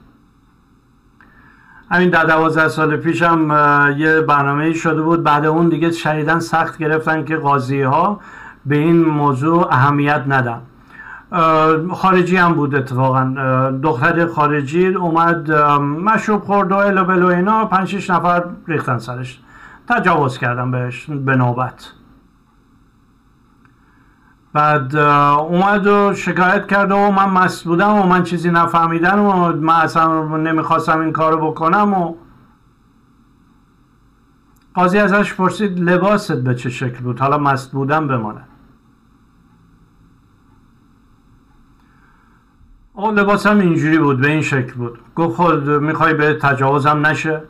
همین 1.92 2.10
در 2.10 2.24
دوازده 2.24 2.68
سال 2.68 2.96
پیشم 2.96 3.48
یه 3.96 4.20
برنامه 4.20 4.72
شده 4.72 5.02
بود. 5.02 5.22
بعد 5.22 5.46
اون 5.46 5.68
دیگه 5.68 5.90
شدیدن 5.90 6.38
سخت 6.38 6.78
گرفتن 6.78 7.24
که 7.24 7.36
قاضی 7.36 7.82
ها 7.82 8.20
به 8.66 8.76
این 8.76 9.04
موضوع 9.04 9.66
اهمیت 9.70 10.24
ندن. 10.28 10.60
خارجی 11.92 12.36
هم 12.36 12.54
بود 12.54 12.74
اتفاقا. 12.74 13.24
دختر 13.82 14.26
خارجی 14.26 14.86
اومد 14.86 15.52
مشروب 15.80 16.42
خورد 16.42 16.72
و 16.72 16.76
الو 16.76 17.04
بلو 17.04 17.26
اینا. 17.26 17.64
پنج 17.64 18.10
نفر 18.10 18.44
ریختن 18.68 18.98
سرش. 18.98 19.40
تجاوز 19.88 20.38
کردن 20.38 20.70
بهش 20.70 21.06
به 21.10 21.36
نوبت. 21.36 21.92
بعد 24.52 24.96
اومد 24.96 25.86
و 25.86 26.14
شکایت 26.14 26.66
کرد 26.66 26.90
و 26.90 26.96
من 26.96 27.30
مست 27.30 27.64
بودم 27.64 27.94
و 27.94 28.02
من 28.02 28.22
چیزی 28.22 28.50
نفهمیدم 28.50 29.20
و 29.20 29.52
من 29.52 29.74
اصلا 29.74 30.36
نمی‌خواستم 30.36 31.00
این 31.00 31.12
کارو 31.12 31.50
بکنم 31.50 31.94
و 31.94 32.14
قاضی 34.74 34.98
ازش 34.98 35.34
پرسید 35.34 35.80
لباست 35.80 36.32
به 36.32 36.54
چه 36.54 36.70
شکل 36.70 36.98
بود؟ 36.98 37.20
حالا 37.20 37.38
مست 37.38 37.72
بودم 37.72 38.08
بمانه 38.08 38.44
او 42.94 43.10
لباسم 43.10 43.58
اینجوری 43.58 43.98
بود 43.98 44.20
به 44.20 44.28
این 44.28 44.42
شکل 44.42 44.72
بود. 44.74 44.98
گفت 45.14 45.36
خود 45.36 45.70
می‌خوای 45.70 46.14
به 46.14 46.34
تجاوزم 46.34 47.06
نشه؟ 47.06 47.42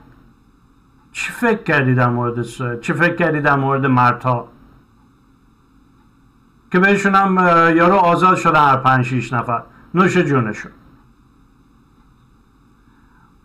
چی 1.13 1.33
فکر 1.33 1.63
کردی 1.63 1.95
در 1.95 2.09
مورد 2.09 2.43
سوئد 2.43 2.81
چی 2.81 2.93
فکر 2.93 3.15
کردی 3.15 3.41
در 3.41 3.57
مورد 3.57 3.87
مرتا 3.87 4.49
که 6.73 6.81
بهشون 6.81 7.15
هم 7.15 7.37
یارو 7.77 7.95
آزاد 7.95 8.37
شده 8.37 8.59
هر 8.59 8.77
پنج 8.77 9.05
شیش 9.05 9.33
نفر. 9.33 9.63
نوش 9.95 10.19
جونشون. 10.19 10.73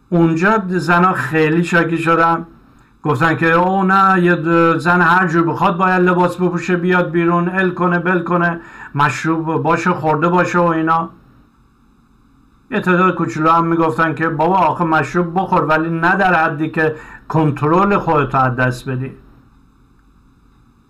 اونجا 0.10 0.64
زنا 0.68 1.14
خیلی 1.14 1.64
شاکی 1.64 1.98
شدن. 1.98 2.48
گفتن 3.04 3.36
که 3.36 3.52
او 3.52 3.84
نه 3.84 4.24
یه 4.24 4.36
زن 4.78 5.02
هر 5.02 5.28
جور 5.28 5.44
بخواد 5.44 5.78
باید 5.78 6.02
لباس 6.02 6.38
بپوشه 6.38 6.76
بیاد 6.78 7.12
بیرون 7.12 7.50
ال 7.50 7.72
کنه 7.72 8.00
بل 8.00 8.24
کنه 8.24 8.60
مشروب 8.96 9.64
باشه 9.64 9.92
خورده 9.92 10.28
باشه 10.28 10.60
و 10.60 10.66
اینا. 10.66 11.10
یه 12.72 12.80
تعداد 12.80 13.16
کوچولو 13.16 13.50
هم 13.50 13.66
می‌گفتن 13.66 14.14
که 14.16 14.30
بابا 14.30 14.56
آخه 14.56 14.84
مشروب 14.84 15.34
بخور 15.36 15.66
ولی 15.66 15.90
نه 15.90 16.16
در 16.16 16.34
حدی 16.34 16.70
که 16.70 16.96
کنترل 17.28 17.98
خودت 17.98 18.36
از 18.36 18.56
دست 18.56 18.90
بدی. 18.90 19.27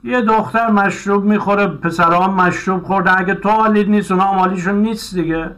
یه 0.03 0.21
دختر 0.21 0.71
مشروب 0.71 1.23
می‌خوره 1.23 1.67
پسرها 1.67 2.27
مشروب 2.27 2.83
خورده. 2.83 3.17
اگه 3.17 3.35
تو 3.35 3.49
حالیت 3.49 3.87
نیست 3.87 4.11
اونا 4.11 4.23
حالیشون 4.23 4.75
نیست 4.75 5.15
دیگه. 5.15 5.55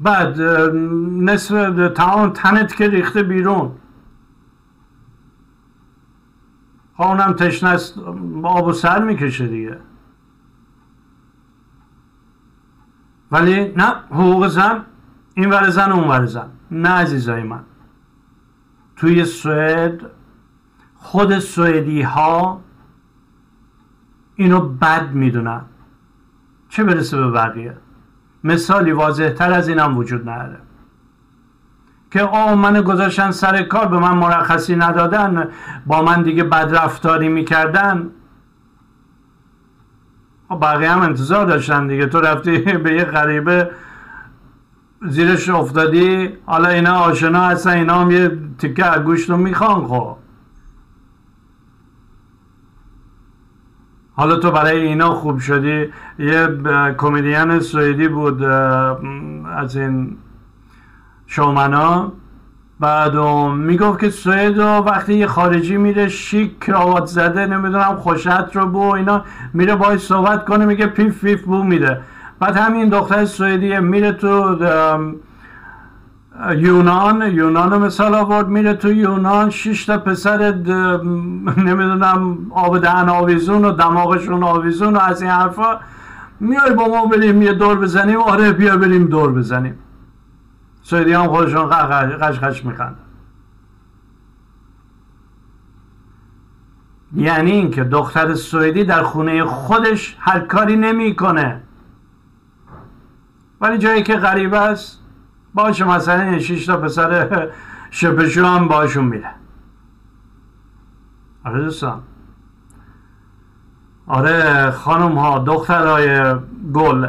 بعد 0.00 0.40
نصف 1.20 1.92
تمام 1.96 2.30
تنت 2.30 2.76
که 2.76 2.88
ریخته 2.88 3.22
بیرون. 3.22 3.72
اونم 6.98 7.32
تشنه 7.32 7.70
است 7.70 7.98
آب 8.42 8.66
و 8.66 8.72
سر 8.72 9.04
می‌کشه 9.04 9.46
دیگه. 9.46 9.78
ولی 13.30 13.72
نه 13.76 13.94
حقوق 14.10 14.48
زن 14.48 14.84
این 15.34 15.50
ور 15.50 15.70
زن 15.70 15.92
اون 15.92 16.08
ور 16.08 16.26
زن. 16.26 16.50
نه 16.70 16.88
عزیزای 16.88 17.42
من. 17.42 17.64
توی 18.96 19.24
سوئد 19.24 20.00
خود 21.02 21.38
سوئدی 21.38 22.02
ها 22.02 22.60
اینو 24.36 24.60
بد 24.60 25.10
می‌دونن. 25.12 25.60
چه 26.68 26.84
برسه 26.84 27.16
به 27.16 27.30
بقیه؟ 27.30 27.76
مثالی 28.44 28.92
واضح 28.92 29.28
تر 29.28 29.52
از 29.52 29.68
اینم 29.68 29.98
وجود 29.98 30.28
نداره. 30.28 30.58
که 32.10 32.22
آه 32.22 32.54
من 32.54 32.80
گذاشتن 32.80 33.30
سر 33.30 33.62
کار 33.62 33.88
به 33.88 33.98
من 33.98 34.16
مرخصی 34.16 34.76
ندادن 34.76 35.48
با 35.86 36.02
من 36.02 36.22
دیگه 36.22 36.44
بد 36.44 36.76
رفتاری 36.76 37.28
می‌کردن. 37.28 38.10
بقیه 40.62 40.90
هم 40.90 41.00
انتظار 41.00 41.46
داشتن 41.46 41.86
دیگه. 41.86 42.06
تو 42.06 42.20
رفتی 42.20 42.58
به 42.84 42.94
یه 42.94 43.04
غریبه 43.04 43.70
زیرش 45.08 45.48
افتادی 45.48 46.36
حالا 46.46 46.68
اینا 46.68 46.94
آشنا 46.94 47.40
هستن 47.46 47.70
اینا 47.70 48.00
هم 48.00 48.10
یه 48.10 48.38
تکه 48.58 48.98
گوشت 49.04 49.30
رو 49.30 49.36
می‌خوان 49.36 49.86
خب. 49.86 50.21
حالا 54.14 54.36
تو 54.36 54.50
برای 54.50 54.82
اینا 54.82 55.14
خوب 55.14 55.38
شدی. 55.38 55.92
یه 56.18 56.48
کمدین 56.98 57.60
سوئدی 57.60 58.08
بود 58.08 58.42
از 59.56 59.76
این 59.76 60.16
شومنا. 61.26 62.12
بعد 62.80 63.16
می‌گفت 63.56 64.00
که 64.00 64.10
سوئد 64.10 64.58
وقتی 64.58 65.14
یه 65.14 65.26
خارجی 65.26 65.76
میره 65.76 66.08
شیک 66.08 66.64
کراوات 66.64 67.06
زده 67.06 67.46
نمی‌دونم 67.46 67.96
خوشت 67.96 68.56
رو 68.56 68.66
بو 68.66 68.94
اینا 68.94 69.24
میره 69.54 69.76
باید 69.76 69.98
صحبت 69.98 70.44
کنه 70.44 70.64
میگه 70.64 70.86
پیف 70.86 71.24
پیف 71.24 71.42
بو 71.44 71.62
میده. 71.62 72.00
بعد 72.40 72.56
همین 72.56 72.88
دختر 72.88 73.24
سوئدی 73.24 73.78
میره 73.78 74.12
تو 74.12 74.58
یونان 76.56 77.22
یونان 77.22 77.82
مثال 77.82 78.14
آورد 78.14 78.48
میره 78.48 78.74
تو 78.74 78.92
یونان 78.92 79.50
شش 79.50 79.84
تا 79.84 79.98
پسر 79.98 80.52
نمی‌دونم 81.56 82.38
آب 82.50 82.78
دهن 82.78 83.08
آویزون 83.08 83.64
و 83.64 83.72
دماغشون 83.72 84.42
آویزون 84.42 84.96
و 84.96 84.98
از 84.98 85.22
این 85.22 85.30
حرفا. 85.30 85.80
میای 86.40 86.74
با 86.74 86.88
ما 86.88 87.06
بریم 87.06 87.42
یه 87.42 87.52
دور 87.52 87.78
بزنیم 87.78 88.20
آره 88.20 88.52
بیا 88.52 88.76
بریم 88.76 89.06
دور 89.06 89.32
بزنیم. 89.32 89.78
سوئدی 90.82 91.12
هم 91.12 91.26
خودشون 91.26 91.70
قش 92.20 92.38
قش 92.38 92.64
میخند. 92.64 92.96
یعنی 97.16 97.50
اینکه 97.50 97.84
دختر 97.84 98.34
سوئدی 98.34 98.84
در 98.84 99.02
خونه 99.02 99.44
خودش 99.44 100.16
هر 100.20 100.40
کاری 100.40 100.76
نمی‌کنه. 100.76 101.60
ولی 103.60 103.78
جایی 103.78 104.02
که 104.02 104.16
غریب 104.16 104.54
است 104.54 105.01
باشه 105.54 105.84
مثلا 105.84 106.38
شش 106.38 106.66
تا 106.66 106.76
پسر 106.76 107.50
شپشو 107.90 108.46
هم 108.46 108.68
باشون 108.68 109.04
میره 109.04 109.30
آره 111.44 111.60
دوستان. 111.64 112.02
آره 114.06 114.70
خانم 114.70 115.18
ها 115.18 115.38
دخترای 115.38 116.34
گل. 116.72 117.08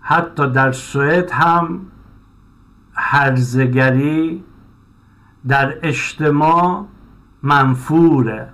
حتی 0.00 0.50
در 0.50 0.72
سوئد 0.72 1.30
هم 1.30 1.80
هرزگری 2.94 4.44
در 5.48 5.78
اجتماع 5.82 6.84
منفوره. 7.42 8.52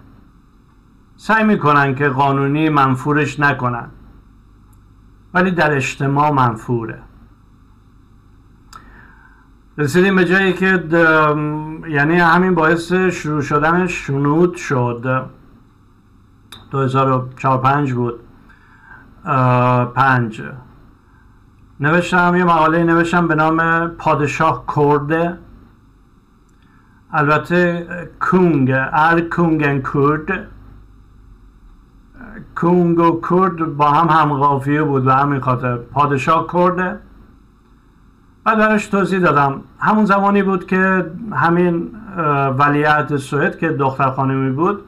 سعی 1.16 1.44
می‌کنن 1.44 1.94
که 1.94 2.08
قانونی 2.08 2.68
منفورش 2.68 3.40
نکنن. 3.40 3.88
ولی 5.34 5.50
در 5.50 5.76
اجتماع 5.76 6.30
منفوره. 6.30 7.02
رسیدیم 9.78 10.16
به 10.16 10.24
جایی 10.24 10.52
که 10.52 10.84
یعنی 11.88 12.16
همین 12.16 12.54
باعث 12.54 12.92
شروع 12.92 13.42
شدن 13.42 13.86
شنود 13.86 14.56
شد. 14.56 15.26
2004 16.70 17.60
5 17.60 17.92
بود. 17.92 18.20
پنج. 19.94 20.42
نوشتم 21.80 22.36
یه 22.36 22.44
مقاله 22.44 22.84
نوشتم 22.84 23.28
به 23.28 23.34
نام 23.34 23.88
پادشاه 23.88 24.64
کرده 24.76 25.38
البته 27.12 27.86
کونگ 28.20 28.70
ار 28.92 29.20
کونگ 29.20 29.82
کرد 29.92 30.48
کونگ 32.54 32.98
و 32.98 33.20
کرد 33.30 33.76
با 33.76 33.90
هم 33.90 34.08
همقافیه 34.08 34.82
بود 34.82 35.06
و 35.06 35.10
همین 35.10 35.40
خاطر. 35.40 35.76
پادشاه 35.76 36.46
کرده 36.52 36.98
و 38.46 38.56
درش 38.56 38.86
توضیح 38.86 39.20
دادم. 39.20 39.60
همون 39.78 40.04
زمانی 40.04 40.42
بود 40.42 40.66
که 40.66 41.10
همین 41.32 41.90
ولیعت 42.58 43.16
سوئد 43.16 43.58
که 43.58 43.68
دختر 43.68 44.10
خانمی 44.10 44.50
بود 44.50 44.84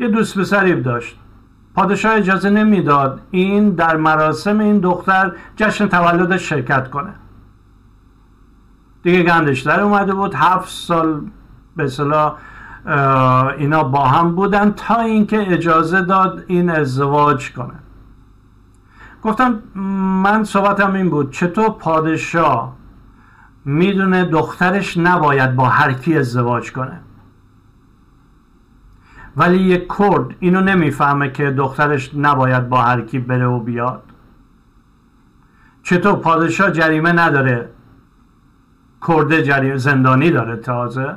یه 0.00 0.08
دوست 0.08 0.38
پسری 0.38 0.82
داشت. 0.82 1.18
پادشاه 1.74 2.14
اجازه 2.14 2.50
نمی‌داد 2.50 3.20
این 3.30 3.70
در 3.70 3.96
مراسم 3.96 4.58
این 4.58 4.78
دختر 4.78 5.32
جشن 5.56 5.88
تولدش 5.88 6.48
شرکت 6.48 6.90
کنه. 6.90 7.12
دیگه 9.02 9.22
گندش 9.22 9.60
در 9.60 9.80
اومده 9.80 10.14
بود. 10.14 10.34
هفت 10.34 10.68
سال 10.68 11.20
به 11.76 11.88
صلاح 11.88 12.36
اینا 13.58 13.84
با 13.84 14.04
هم 14.04 14.34
بودن 14.34 14.70
تا 14.70 15.00
اینکه 15.00 15.52
اجازه 15.52 16.02
داد 16.02 16.44
این 16.46 16.70
ازدواج 16.70 17.52
کنه. 17.52 17.74
گفتم 19.22 19.62
من 20.22 20.44
صحبتم 20.44 20.94
این 20.94 21.10
بود. 21.10 21.32
چطور 21.32 21.70
پادشاه 21.70 22.72
می‌دونه 23.64 24.24
دخترش 24.24 24.96
نباید 24.96 25.56
با 25.56 25.68
هر 25.68 25.92
کی 25.92 26.18
ازدواج 26.18 26.72
کنه. 26.72 27.00
ولی 29.36 29.58
یک 29.58 29.88
کرد 29.98 30.26
اینو 30.40 30.60
نمی‌فهمه 30.60 31.30
که 31.30 31.50
دخترش 31.50 32.10
نباید 32.14 32.68
با 32.68 32.82
هر 32.82 33.00
کی 33.00 33.18
بره 33.18 33.46
و 33.46 33.58
بیاد. 33.60 34.02
چطور 35.82 36.16
پادشاه 36.16 36.70
جریمه 36.70 37.12
نداره 37.12 37.68
کرده 39.08 39.42
جریمه 39.42 39.76
زندانی 39.76 40.30
داره 40.30 40.56
تازه. 40.56 41.16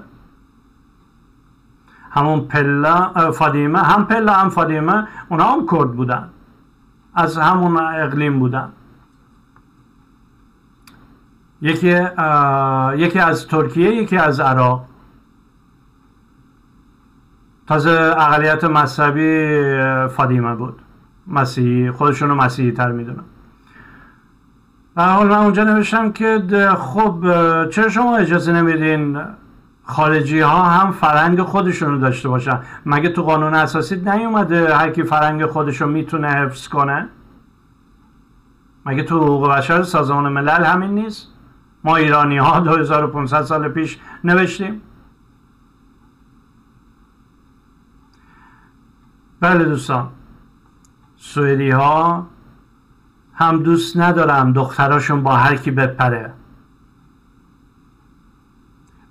همون 2.12 2.40
پلا 2.40 3.32
فادیمه 3.32 3.80
هم 3.80 4.06
پلا 4.06 4.34
هم 4.34 4.50
فادیمه 4.50 5.08
اونا 5.30 5.44
هم 5.44 5.68
کرد 5.72 5.92
بودن. 5.92 6.30
از 7.14 7.38
همون 7.38 7.78
اقلیم 7.78 8.40
بودن. 8.40 8.70
یکی 11.66 11.88
یکی 13.04 13.20
از 13.20 13.48
ترکیه 13.48 13.92
یکی 13.92 14.18
از 14.18 14.40
عراق. 14.40 14.86
تازه 17.68 17.92
اقلیت 18.18 18.64
مذهبی 18.64 19.60
فادیمه 20.08 20.56
بود. 20.56 20.82
مسیحی 21.28 21.92
خودشون 21.92 22.30
رو 22.30 22.36
مسیحی 22.36 22.72
تر 22.72 22.92
می‌دونم 22.92 23.24
و 24.96 25.06
حال 25.06 25.28
من 25.28 25.38
اونجا 25.38 25.64
نوشتم 25.64 26.12
که 26.12 26.44
خب 26.78 27.20
چرا 27.70 27.90
شما 27.90 28.18
اجازه 28.18 28.54
نمیدین 28.54 29.22
خارجی 29.84 30.40
ها 30.40 30.64
هم 30.64 30.92
فرنگ 30.92 31.42
خودشون 31.42 31.92
رو 31.92 31.98
داشته 31.98 32.30
باشن؟ 32.30 32.60
مگه 32.86 33.10
تو 33.10 33.24
قانون 33.24 33.54
اساسی 33.54 33.96
نیومده 33.96 34.76
هر 34.76 34.90
کی 34.90 35.04
فرنگ 35.04 35.46
خودش 35.46 35.82
رو 35.82 35.88
می‌تونه 35.88 36.28
حفظ 36.28 36.68
کنه؟ 36.68 37.08
مگه 38.86 39.04
تو 39.04 39.20
حقوق 39.24 39.52
بشر 39.52 39.84
سازمان 39.84 40.32
ملل 40.32 40.64
همین 40.64 40.90
نیست؟ 40.90 41.35
ما 41.86 41.96
ایرانی 41.96 42.38
ها 42.38 42.60
2500 42.60 43.42
سال 43.42 43.70
پیش 43.70 44.00
نوشتیم. 44.24 44.82
بله 49.40 49.66
دوستان 49.66 50.10
سوئدی 51.18 51.70
ها 51.70 52.28
هم 53.34 53.64
دوست 53.64 53.98
ندارن 53.98 54.52
دختراشون 54.52 55.24
با 55.24 55.36
هر 55.36 55.56
کی 55.56 55.72
بپره. 55.72 56.34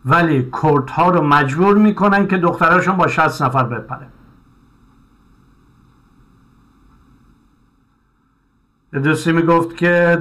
ولی 0.04 0.50
کرد 0.62 0.90
ها 0.90 1.10
رو 1.10 1.22
مجبور 1.22 1.76
می‌کنن 1.78 2.26
که 2.26 2.38
دختراشون 2.38 2.96
با 2.96 3.06
60 3.06 3.42
نفر 3.42 3.64
بپره. 3.64 4.08
دوستی 9.02 9.32
می‌گفت 9.32 9.76
که 9.76 10.18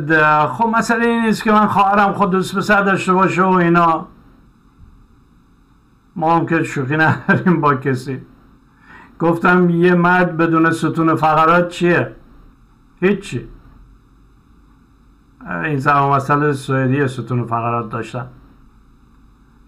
خب 0.52 0.68
مسئله 0.78 1.06
این 1.06 1.26
نیست 1.26 1.44
که 1.44 1.52
من 1.52 1.68
خواهرم 1.68 2.14
خود 2.14 2.32
دوست 2.32 2.56
پسر 2.56 2.82
داشته 2.82 3.14
باشه 3.14 3.44
و 3.44 3.50
اینا. 3.50 4.08
ما 6.16 6.36
هم 6.36 6.46
که 6.46 6.64
شوخی 6.64 6.98
نداریم 6.98 7.62
با 7.62 7.76
کسی. 7.76 8.22
گفتم 9.20 9.70
یه 9.70 9.96
مرد 9.96 10.38
بدون 10.38 10.72
ستون 10.72 11.16
فقرات 11.16 11.68
چیه؟ 11.68 12.16
هیچی. 13.00 13.50
این 15.64 15.78
زمان 15.78 16.16
مسئله 16.16 16.54
سوئدی 16.54 17.08
ستون 17.08 17.46
فقرات 17.46 17.90
داشتن. 17.90 18.28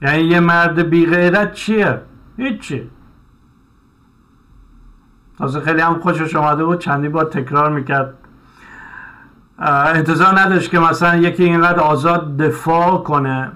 یعنی 0.01 0.22
یه 0.22 0.39
مرد 0.39 0.80
بی 0.80 1.06
غیرت 1.06 1.53
چیه؟ 1.53 2.01
هیچی. 2.38 2.89
تازه 5.38 5.60
خیلی 5.60 5.82
هم 5.82 5.99
خوشش 5.99 6.36
اومده 6.36 6.66
بود 6.66 6.80
چندی 6.80 7.10
با 7.10 7.24
تکرار 7.24 7.72
می‌کرد. 7.72 8.14
انتظار 9.60 10.39
نداشت 10.39 10.72
که 10.72 10.80
مثلا 10.80 11.16
یکی 11.16 11.43
اینقدر 11.43 11.80
آزاد 11.80 12.38
دفاع 12.38 13.03
کنه. 13.03 13.51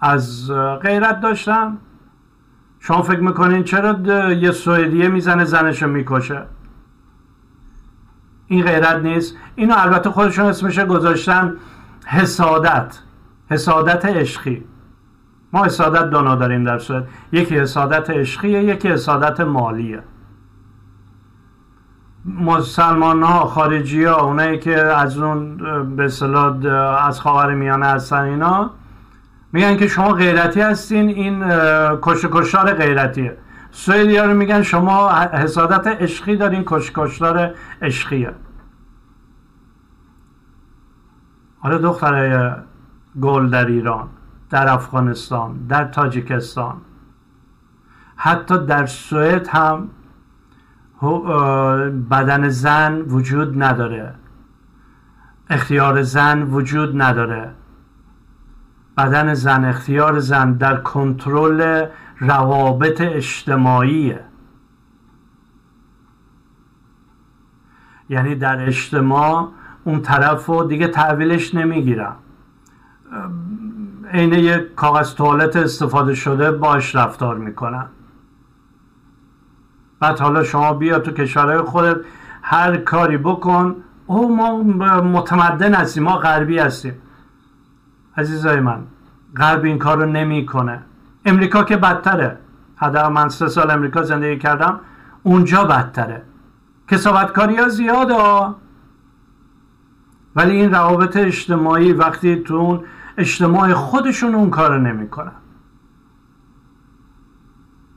از 0.00 0.50
غیرت 0.82 1.20
داشتن 1.20 1.78
شما 2.80 3.02
فکر 3.02 3.20
می‌کنین 3.20 3.64
چرا 3.64 4.32
یه 4.32 4.50
سوئدیه 4.50 5.08
می‌زنه 5.08 5.44
زنشو 5.44 5.86
می‌کشه؟ 5.86 6.42
این 8.46 8.64
غیرت 8.64 8.96
نیست. 8.96 9.36
اینو 9.54 9.74
البته 9.78 10.10
خودشون 10.10 10.44
اسمش 10.44 10.78
گذاشتن 10.78 11.56
حسادت. 12.06 12.98
حسادت 13.50 14.04
عشقی. 14.04 14.64
ما 15.52 15.64
حسادت 15.64 16.10
دونا 16.10 16.34
داریم 16.34 16.64
در 16.64 16.78
سوئد. 16.78 17.08
یکی 17.32 17.58
حسادت 17.58 18.10
عشقیه 18.10 18.64
یکی 18.64 18.88
حسادت 18.88 19.40
مالیه. 19.40 20.02
مسلمان 22.38 23.22
ها 23.22 23.46
خارجی 23.46 24.04
ها 24.04 24.20
اونایی 24.20 24.58
که 24.58 24.76
از 24.80 25.18
اون 25.18 25.56
به 25.96 26.04
از 27.06 27.20
خاور 27.20 27.54
میانه 27.54 27.86
هستن 27.86 28.20
اینا 28.20 28.70
میگن 29.52 29.76
که 29.76 29.88
شما 29.88 30.12
غیرتی 30.12 30.60
هستین 30.60 31.08
این 31.08 31.44
کش 32.02 32.24
کشتار 32.32 32.72
غیرتیه. 32.72 33.36
سوئدی 33.70 34.16
ها 34.16 34.24
رو 34.24 34.34
میگن 34.34 34.62
شما 34.62 35.10
حسادت 35.32 35.86
عشقی 35.86 36.36
دارین 36.36 36.62
کش 36.66 36.92
کشتار 36.94 37.54
عشقیه. 37.82 38.32
حالا 41.58 41.78
دختر 41.78 42.56
گل 43.22 43.50
در 43.50 43.66
ایران 43.66 44.08
در 44.50 44.68
افغانستان 44.68 45.66
در 45.68 45.84
تاجیکستان 45.84 46.76
حتی 48.16 48.66
در 48.66 48.86
سوئد 48.86 49.48
هم 49.48 49.88
بدن 52.10 52.48
زن 52.48 53.00
وجود 53.00 53.62
نداره. 53.62 54.14
اختیار 55.50 56.02
زن 56.02 56.42
وجود 56.42 57.02
نداره. 57.02 57.50
بدن 58.96 59.34
زن 59.34 59.64
اختیار 59.64 60.18
زن 60.18 60.52
در 60.52 60.76
کنترل 60.76 61.86
روابط 62.18 63.00
اجتماعیه. 63.00 64.24
یعنی 68.08 68.34
در 68.34 68.66
اجتماع 68.66 69.48
اون 69.84 70.00
طرف 70.02 70.46
رو 70.46 70.64
دیگه 70.64 70.88
تحویلش 70.88 71.54
نمی‌گیرم 71.54 72.16
عین 74.12 74.32
یک 74.32 74.74
کاغذ 74.74 75.14
توالت 75.14 75.56
استفاده 75.56 76.14
شده 76.14 76.50
باش 76.50 76.96
رفتار 76.96 77.38
می‌کنن. 77.38 77.86
بعد 80.00 80.20
حالا 80.20 80.44
شما 80.44 80.72
بیا 80.72 80.98
تو 80.98 81.10
کشورهای 81.10 81.58
خودت 81.58 81.96
هر 82.42 82.76
کاری 82.76 83.16
بکن. 83.16 83.76
او 84.06 84.36
ما 84.36 84.62
متمدن 85.02 85.74
هستیم 85.74 86.02
ما 86.02 86.16
غربی 86.16 86.58
هستیم. 86.58 86.94
عزیزای 88.16 88.60
من 88.60 88.80
غرب 89.36 89.64
این 89.64 89.78
کار 89.78 89.96
رو 89.98 90.06
نمی‌کنه. 90.06 90.82
امریکا 91.24 91.64
که 91.64 91.76
بدتره. 91.76 92.38
حداقل 92.76 93.12
من 93.12 93.28
سه 93.28 93.48
سال 93.48 93.70
امریکا 93.70 94.02
زندگی 94.02 94.38
کردم 94.38 94.80
اونجا 95.22 95.64
بدتره. 95.64 96.22
کسابتکاری 96.88 97.56
ها 97.56 97.68
زیاده. 97.68 98.14
ولی 100.36 100.56
این 100.56 100.74
روابط 100.74 101.16
اجتماعی 101.16 101.92
وقتی 101.92 102.36
تو 102.36 102.54
اون 102.54 102.84
اجتماع 103.18 103.72
خودشون 103.72 104.34
اون 104.34 104.50
کار 104.50 104.78
نمی‌کنن. 104.78 105.32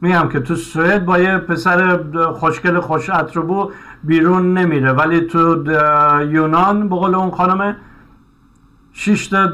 میگم 0.04 0.30
که 0.30 0.40
تو 0.40 0.56
سوئد 0.56 1.06
با 1.06 1.20
یه 1.20 1.38
پسر 1.38 2.04
خوشگل 2.34 2.80
خوش 2.80 3.10
اتروبو 3.10 3.72
بیرون 4.04 4.54
نمیره. 4.58 4.92
ولی 4.92 5.22
تو 5.22 5.64
یونان 6.24 6.90
بقول 6.90 7.16
اون 7.16 7.32
خانم 7.32 7.76
شش 8.94 9.28
تا 9.28 9.48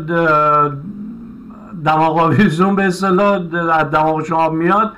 دماغ 1.83 2.17
آویزون 2.17 2.75
به 2.75 2.85
اصطلاح 2.85 3.33
از 3.71 3.91
دماغ 3.91 4.23
شما 4.23 4.49
میاد 4.49 4.93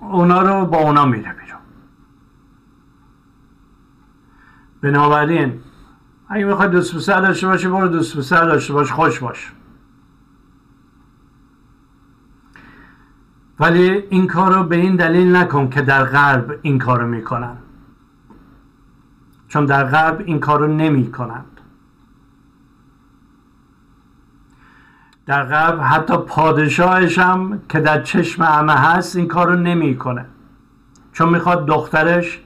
اونا 0.00 0.42
رو 0.42 0.66
با 0.66 0.78
اونا 0.78 1.04
میره 1.04 1.32
بیرون. 1.32 1.60
بنابراین 4.82 5.60
اگه 6.28 6.44
می‌خوای 6.44 6.68
دوست 6.68 6.96
پسر 6.96 7.20
داشته 7.20 7.46
باشی 7.46 7.68
برو 7.68 7.88
دوست 7.88 8.16
پسر 8.16 8.44
داشته 8.44 8.72
باش 8.72 8.92
خوش 8.92 9.18
باش. 9.18 9.52
ولی 13.64 14.04
این 14.10 14.26
کار 14.26 14.54
رو 14.54 14.64
به 14.64 14.76
این 14.76 14.96
دلیل 14.96 15.36
نکن 15.36 15.70
که 15.70 15.82
در 15.82 16.04
غرب 16.04 16.58
این 16.62 16.78
کار 16.78 17.00
رو 17.00 17.06
می‌کنن. 17.06 17.56
چون 19.48 19.66
در 19.66 19.84
غرب 19.84 20.22
این 20.26 20.40
کار 20.40 20.60
رو 20.60 20.66
نمی 20.66 21.12
کنند 21.12 21.60
در 25.26 25.44
غرب 25.44 25.80
حتی 25.80 26.16
پادشاهش 26.16 27.18
هم 27.18 27.60
که 27.68 27.80
در 27.80 28.02
چشم 28.02 28.42
همه 28.42 28.72
هست 28.72 29.16
این 29.16 29.28
کار 29.28 29.48
رو 29.48 29.56
نمی‌کنه. 29.56 30.26
چون 31.12 31.28
می‌خواد 31.28 31.66
دخترش 31.66 32.40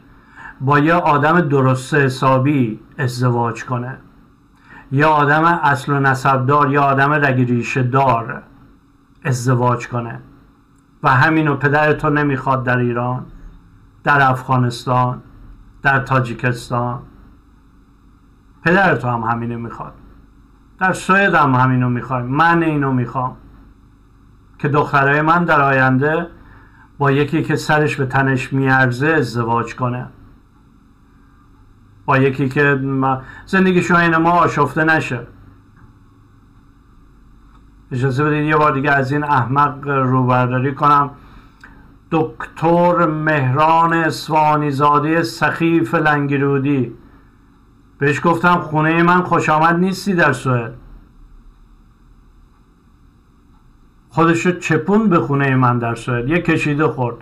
با 0.60 0.78
یه 0.78 0.94
آدم 0.94 1.40
درست 1.40 1.94
حسابی 1.94 2.80
ازدواج 2.98 3.64
کنه. 3.64 3.98
یا 4.92 5.10
آدم 5.10 5.44
اصل 5.44 5.92
و 5.92 6.00
نسبدار 6.00 6.70
یا 6.70 6.82
آدم 6.82 7.12
رگی 7.12 7.82
دار 7.82 8.42
ازدواج 9.24 9.88
کنه. 9.88 10.20
و 11.02 11.08
همینو 11.08 11.56
پدر 11.56 11.92
تو 11.92 12.10
نمی‌خواد 12.10 12.64
در 12.64 12.78
ایران 12.78 13.26
در 14.04 14.30
افغانستان 14.30 15.22
در 15.82 15.98
تاجیکستان. 15.98 17.02
پدر 18.62 18.96
تو 18.96 19.08
هم 19.08 19.20
همینو 19.20 19.58
می‌خواد. 19.58 19.92
در 20.80 20.92
سوئد 20.92 21.34
هم 21.34 21.54
همینو 21.54 21.88
می‌خوایم 21.88 22.26
من 22.26 22.62
اینو 22.62 22.92
می‌خوام. 22.92 23.36
که 24.58 24.68
دخترای 24.68 25.22
من 25.22 25.44
در 25.44 25.60
آینده 25.60 26.26
با 26.98 27.10
یکی 27.10 27.42
که 27.42 27.56
سرش 27.56 27.96
به 27.96 28.06
تنش 28.06 28.52
میارزه 28.52 29.06
ازدواج 29.06 29.76
کنه. 29.76 30.06
با 32.04 32.18
یکی 32.18 32.48
که 32.48 32.80
زندگی 33.46 33.82
شاین 33.82 34.16
ما 34.16 34.30
آشفته 34.30 34.84
نشه. 34.84 35.26
اجازه 37.92 38.24
بدید 38.24 38.46
یه 38.46 38.56
بار 38.56 38.72
دیگه 38.72 38.90
از 38.90 39.12
این 39.12 39.24
احمق 39.24 39.88
روبرداری 39.88 40.74
کنم. 40.74 41.10
دکتر 42.10 43.06
مهران 43.06 43.92
اسوانی 43.92 44.70
زاده 44.70 45.22
سخیف 45.22 45.94
لنگرودی. 45.94 46.92
بهش 47.98 48.20
گفتم 48.24 48.54
خونه 48.54 49.02
من 49.02 49.22
خوش 49.22 49.48
آمد 49.48 49.74
نیستی 49.74 50.14
در 50.14 50.32
سوئد. 50.32 50.74
خودشو 54.08 54.52
چپون 54.52 55.08
به 55.08 55.20
خونه 55.20 55.56
من 55.56 55.78
در 55.78 55.94
سوئد. 55.94 56.28
یه 56.28 56.42
کشیده 56.42 56.86
خورد. 56.86 57.16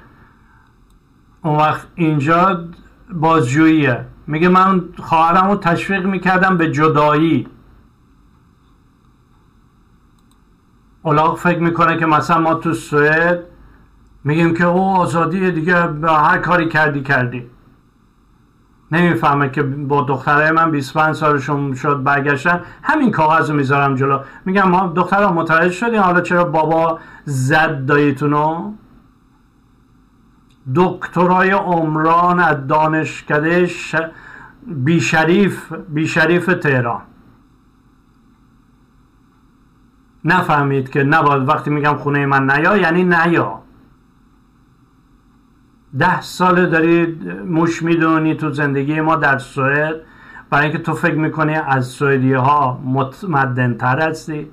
اون 1.43 1.57
وقت 1.57 1.87
اینجا 1.95 2.64
بازجوییه. 3.12 4.05
میگه 4.27 4.49
من 4.49 4.85
خواهرم 4.99 5.51
رو 5.51 5.57
تشویق 5.57 6.07
می‌کردم 6.07 6.57
به 6.57 6.71
جدایی. 6.71 7.49
اولاغ 11.07 11.38
فکر 11.38 11.59
می‌کنه 11.59 11.96
که 11.96 12.07
مثلا 12.07 12.38
ما 12.38 12.54
تو 12.54 12.74
سوئد 12.74 13.44
میگیم 14.24 14.54
که 14.54 14.64
او 14.64 14.96
آزادی 14.96 15.50
دیگه 15.50 15.74
هر 16.04 16.38
کاری 16.38 16.68
کردی 16.68 17.02
کردی. 17.02 17.46
نمی‌فهمه 18.92 19.50
که 19.50 19.62
با 19.62 20.02
دختره 20.02 20.50
من 20.50 20.70
25 20.70 21.14
سالشون 21.14 21.74
شد 21.74 22.02
برگشتن. 22.02 22.61
همین 22.82 23.11
کاغذ 23.11 23.50
رو 23.50 23.57
می‌ذارم 23.57 23.94
جلو. 23.94 24.18
میگم 24.44 24.68
ما 24.68 24.92
دخترها 24.96 25.32
متوجه 25.32 25.70
شدین 25.70 26.00
حالا 26.00 26.20
چرا 26.20 26.44
بابا 26.44 26.98
زد 27.24 27.86
داییتونو؟ 27.86 28.72
دکترای 30.74 31.50
عمران 31.50 32.40
از 32.40 32.66
دانشکده. 32.66 33.70
بیشریف 34.66 35.72
بیشریف 35.88 36.46
تهران. 36.46 37.00
نفهمید 40.27 40.91
که 40.91 41.03
نباید 41.03 41.49
وقتی 41.49 41.70
میگم 41.70 41.95
خونه 41.95 42.27
من 42.27 42.51
نیا 42.51 42.77
یعنی 42.77 43.05
نیا. 43.05 43.62
ده 45.99 46.20
ساله 46.20 46.66
داری 46.66 47.20
موش 47.45 47.83
می‌دونی 47.83 48.35
تو 48.35 48.53
زندگی 48.53 49.01
ما 49.01 49.16
در 49.16 49.39
سوئد. 49.39 49.95
برای 50.51 50.64
اینکه 50.64 50.79
تو 50.79 50.95
فکر 50.95 51.14
می‌کنی 51.14 51.55
از 51.55 51.87
سوئدی 51.87 52.33
ها 52.33 52.81
متمدن 52.85 53.74
تر 53.74 54.09
هستی. 54.09 54.51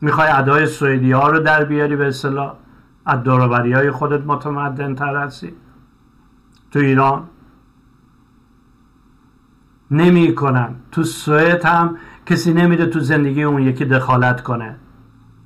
می‌خوای 0.00 0.28
ادای 0.28 0.66
سوئدی 0.66 1.12
ها 1.12 1.28
رو 1.28 1.38
در 1.38 1.64
بیاری 1.64 1.96
به 1.96 2.06
اصطلاح. 2.06 2.54
از 3.06 3.22
دوروبری 3.22 3.72
های 3.72 3.90
خودت 3.90 4.26
متمدن 4.26 4.94
تر 4.94 5.16
هستی. 5.16 5.54
تو 6.70 6.78
ایران 6.78 7.22
نمی 9.90 10.34
کنن 10.34 10.74
تو 10.92 11.02
سوئد 11.02 11.64
هم 11.64 11.96
کسی 12.26 12.52
نمیده 12.52 12.86
تو 12.86 13.00
زندگی 13.00 13.42
اون 13.42 13.62
یکی 13.62 13.84
دخالت 13.84 14.42
کنه. 14.42 14.76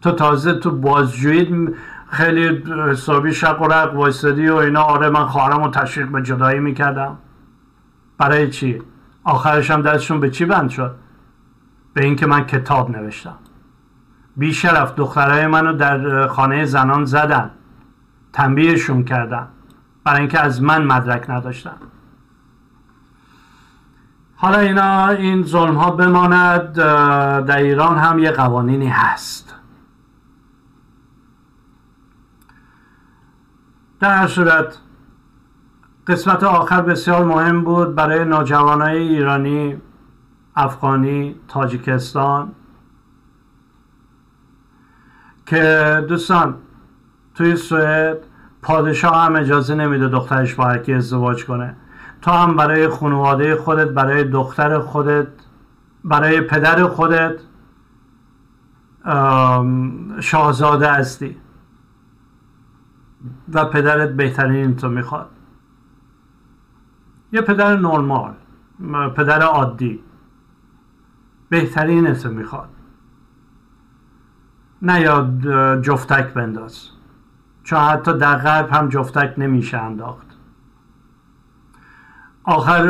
تو 0.03 0.13
تازه 0.13 0.55
تو 0.55 0.71
بازجویی 0.71 1.69
خیلی 2.09 2.63
حسابی 2.91 3.35
شق 3.35 3.63
و 3.63 3.67
رق 3.67 3.95
و 3.95 4.55
اینا. 4.55 4.83
آره 4.83 5.11
من 5.11 5.27
خواهرم 5.27 5.65
رو 5.65 5.71
تشویق 5.71 6.09
به 6.09 6.23
جدایی 6.23 6.61
می‌کردم. 6.61 7.19
برای 8.19 8.51
چی؟ 8.51 8.83
آخرش 9.25 9.71
هم 9.71 9.83
دستشون 9.83 10.21
به 10.21 10.31
چی 10.31 10.45
بند 10.45 10.71
شد؟ 10.71 10.95
به 11.95 12.05
اینکه 12.05 12.27
من 12.27 12.47
کتاب 12.47 12.91
نوشتم. 12.91 13.39
بیشرف 14.37 14.95
دخترای 14.95 15.47
منو 15.47 15.73
در 15.73 16.27
خانه 16.27 16.65
زنان 16.65 17.05
زدن. 17.05 17.51
تنبیهشون 18.33 19.05
کردن. 19.05 19.49
برای 20.05 20.21
اینکه 20.21 20.41
از 20.41 20.63
من 20.63 20.85
مدرک 20.85 21.31
نداشتن. 21.31 21.77
حالا 24.37 24.59
اینا 24.59 25.09
این 25.09 25.43
ظلم 25.43 25.75
ها 25.75 25.91
بماند. 25.91 26.73
در 27.47 27.57
ایران 27.57 27.99
هم 27.99 28.19
یه 28.19 28.31
قوانینی 28.31 28.89
هست. 28.89 29.48
در 34.01 34.17
هر 34.17 34.27
صورت 34.27 34.79
قسمت 36.07 36.45
آخر 36.45 36.83
بسیار 36.83 37.25
مهم 37.25 37.65
بود 37.65 37.95
برای 37.95 38.25
نوجوانای 38.25 38.99
ایرانی 38.99 39.77
افغانی 40.57 41.37
تاجیکستان. 41.49 42.53
که 45.47 46.05
دوستان 46.09 46.55
توی 47.35 47.57
سوئد 47.57 48.19
پادشاه 48.63 49.25
هم 49.25 49.37
اجازه 49.37 49.75
نمیده 49.75 50.09
دخترش 50.09 50.55
با 50.55 50.65
هرکی 50.65 50.95
ازدواج 50.95 51.45
کنه. 51.45 51.77
تو 52.23 52.31
هم 52.31 52.57
برای 52.57 52.89
خانواده 52.89 53.57
خودت 53.57 53.89
برای 53.89 54.25
دختر 54.25 54.79
خودت 54.79 55.27
برای 56.05 56.41
پدر 56.41 56.87
خودت 56.87 57.35
شاهزاده 60.21 60.93
هستی. 60.93 61.37
و 63.53 63.65
پدرت 63.65 64.09
بهترین 64.09 64.77
تو 64.77 64.89
می‌خواد. 64.89 65.31
یه 67.33 67.41
پدر 67.41 67.77
نرمال 67.77 68.35
پدر 69.17 69.43
عادی. 69.43 70.01
بهترین 71.49 72.15
تو 72.15 72.29
می‌خواد. 72.29 72.69
نه 74.83 75.01
یا 75.01 75.31
جفتک 75.83 76.35
بنداز. 76.35 76.89
چون 77.65 77.79
حتی 77.79 78.19
در 78.19 78.37
غرب 78.37 78.71
هم 78.71 78.89
جفتک 78.89 79.35
نمیشه 79.39 79.79
انداخت. 79.79 80.27
آخر 82.45 82.89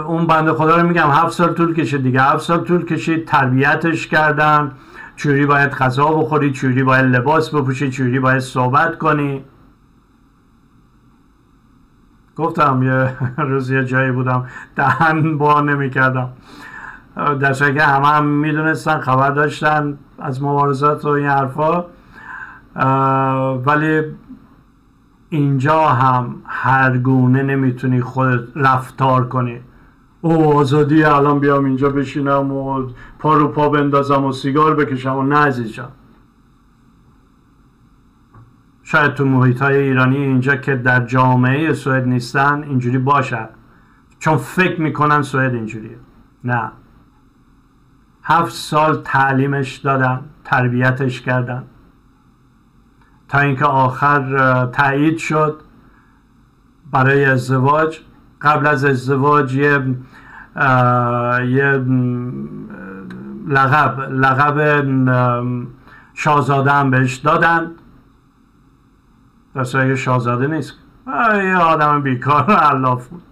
اون 0.00 0.26
بنده 0.26 0.52
خدا 0.52 0.76
رو 0.76 0.88
میگم 0.88 1.10
هفت 1.10 1.32
سال 1.32 1.54
طول 1.54 1.74
کشید 1.74 2.02
دیگه. 2.02 2.22
هفت 2.22 2.44
سال 2.44 2.64
طول 2.64 2.84
کشید 2.84 3.24
تربیتش 3.24 4.06
کردن. 4.06 4.72
چوری 5.16 5.46
باید 5.46 5.70
غذا 5.70 6.06
بخوری 6.06 6.52
چوری 6.52 6.82
باید 6.82 7.04
لباس 7.04 7.50
بپوشی 7.54 7.90
چوری 7.90 8.20
باید 8.20 8.38
صحبت 8.38 8.98
کنی؟ 8.98 9.44
گفتم 12.36 12.82
یه 12.82 13.16
روز 13.50 13.70
یه 13.70 13.84
جایی 13.84 14.12
بودم 14.12 14.46
دهن 14.76 15.38
با 15.38 15.60
نمی 15.60 15.90
کردم 15.90 16.28
در 17.16 17.52
که 17.52 17.82
همه 17.82 18.06
هم 18.06 18.26
می‌دونستن 18.26 19.00
خبر 19.00 19.30
داشتن 19.30 19.98
از 20.18 20.42
مبارزات 20.42 21.04
و 21.04 21.08
این 21.08 21.26
حرفا. 21.26 21.84
ولی 23.56 24.02
اینجا 25.30 25.86
هم 25.86 26.34
هر 26.46 26.98
گونه 26.98 27.42
نمی‌تونی 27.42 28.00
خود 28.00 28.52
رفتار 28.56 29.28
کنی. 29.28 29.60
او 30.26 30.54
آزادی 30.58 31.04
الان 31.04 31.40
بیام 31.40 31.64
اینجا 31.64 31.90
بشینم 31.90 32.52
و 32.52 32.88
پا 33.18 33.34
رو 33.34 33.48
پا 33.48 33.68
بندازم 33.68 34.24
و 34.24 34.32
سیگار 34.32 34.74
بکشم 34.74 35.16
و 35.16 35.22
نه 35.22 35.36
عزیزم. 35.36 35.92
شاید 38.82 39.14
تو 39.14 39.24
محیط 39.24 39.62
های 39.62 39.76
ایرانی 39.76 40.16
اینجا 40.16 40.56
که 40.56 40.76
در 40.76 41.06
جامعه 41.06 41.72
سوئد 41.72 42.06
نیستن 42.06 42.62
اینجوری 42.62 42.98
باشه. 42.98 43.48
چون 44.18 44.36
فکر 44.36 44.80
می‌کنن 44.80 45.22
سوئد 45.22 45.54
اینجوریه. 45.54 45.98
نه. 46.44 46.72
هفت 48.22 48.52
سال 48.52 49.02
تعلیمش 49.04 49.76
دادن 49.76 50.20
تربیتش 50.44 51.20
کردن. 51.20 51.64
تا 53.28 53.38
اینکه 53.38 53.64
آخر 53.64 54.66
تایید 54.66 55.18
شد 55.18 55.60
برای 56.92 57.24
ازدواج. 57.24 58.00
قبل 58.40 58.66
از 58.66 58.84
ازدواج 58.84 59.54
یه 59.54 59.94
یه 60.56 61.84
لقب 63.48 64.00
لقب 64.00 64.86
شاهزاده 66.14 66.72
هم 66.72 66.90
بهش 66.90 67.16
دادن. 67.16 67.70
در 69.54 69.94
شاهزاده 69.94 70.46
نیست 70.46 70.74
یه 71.34 71.56
آدم 71.56 72.02
بیکار 72.02 72.50
علاف 72.50 73.08
بود. 73.08 73.22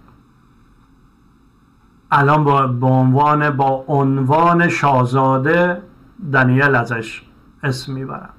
الان 2.11 2.43
با 2.43 2.67
به 2.67 2.87
عنوان 2.87 3.49
با 3.49 3.85
عنوان 3.87 4.67
شاهزاده 4.67 5.81
دنیل 6.33 6.75
ازش 6.75 7.23
اسم 7.63 7.93
می‌برم. 7.93 8.29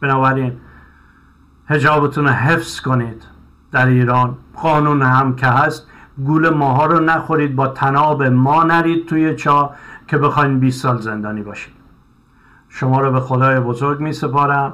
بنابراین 0.00 0.56
هجابتون 1.68 2.24
رو 2.24 2.30
حفظ 2.30 2.80
کنید 2.80 3.22
در 3.72 3.86
ایران. 3.86 4.36
قانون 4.54 5.02
هم 5.02 5.36
که 5.36 5.46
هست 5.46 5.86
گول 6.18 6.48
ماها 6.48 6.86
رو 6.86 7.00
نخورید 7.00 7.56
با 7.56 7.68
تناب 7.68 8.22
ما 8.22 8.62
نرید 8.64 9.06
توی 9.06 9.34
چا 9.34 9.70
که 10.08 10.18
بخواین 10.18 10.60
20 10.60 10.82
سال 10.82 11.00
زندانی 11.00 11.42
باشید. 11.42 11.74
شما 12.68 13.00
رو 13.00 13.12
به 13.12 13.20
خدای 13.20 13.60
بزرگ 13.60 14.00
می 14.00 14.12
سپارم 14.12 14.72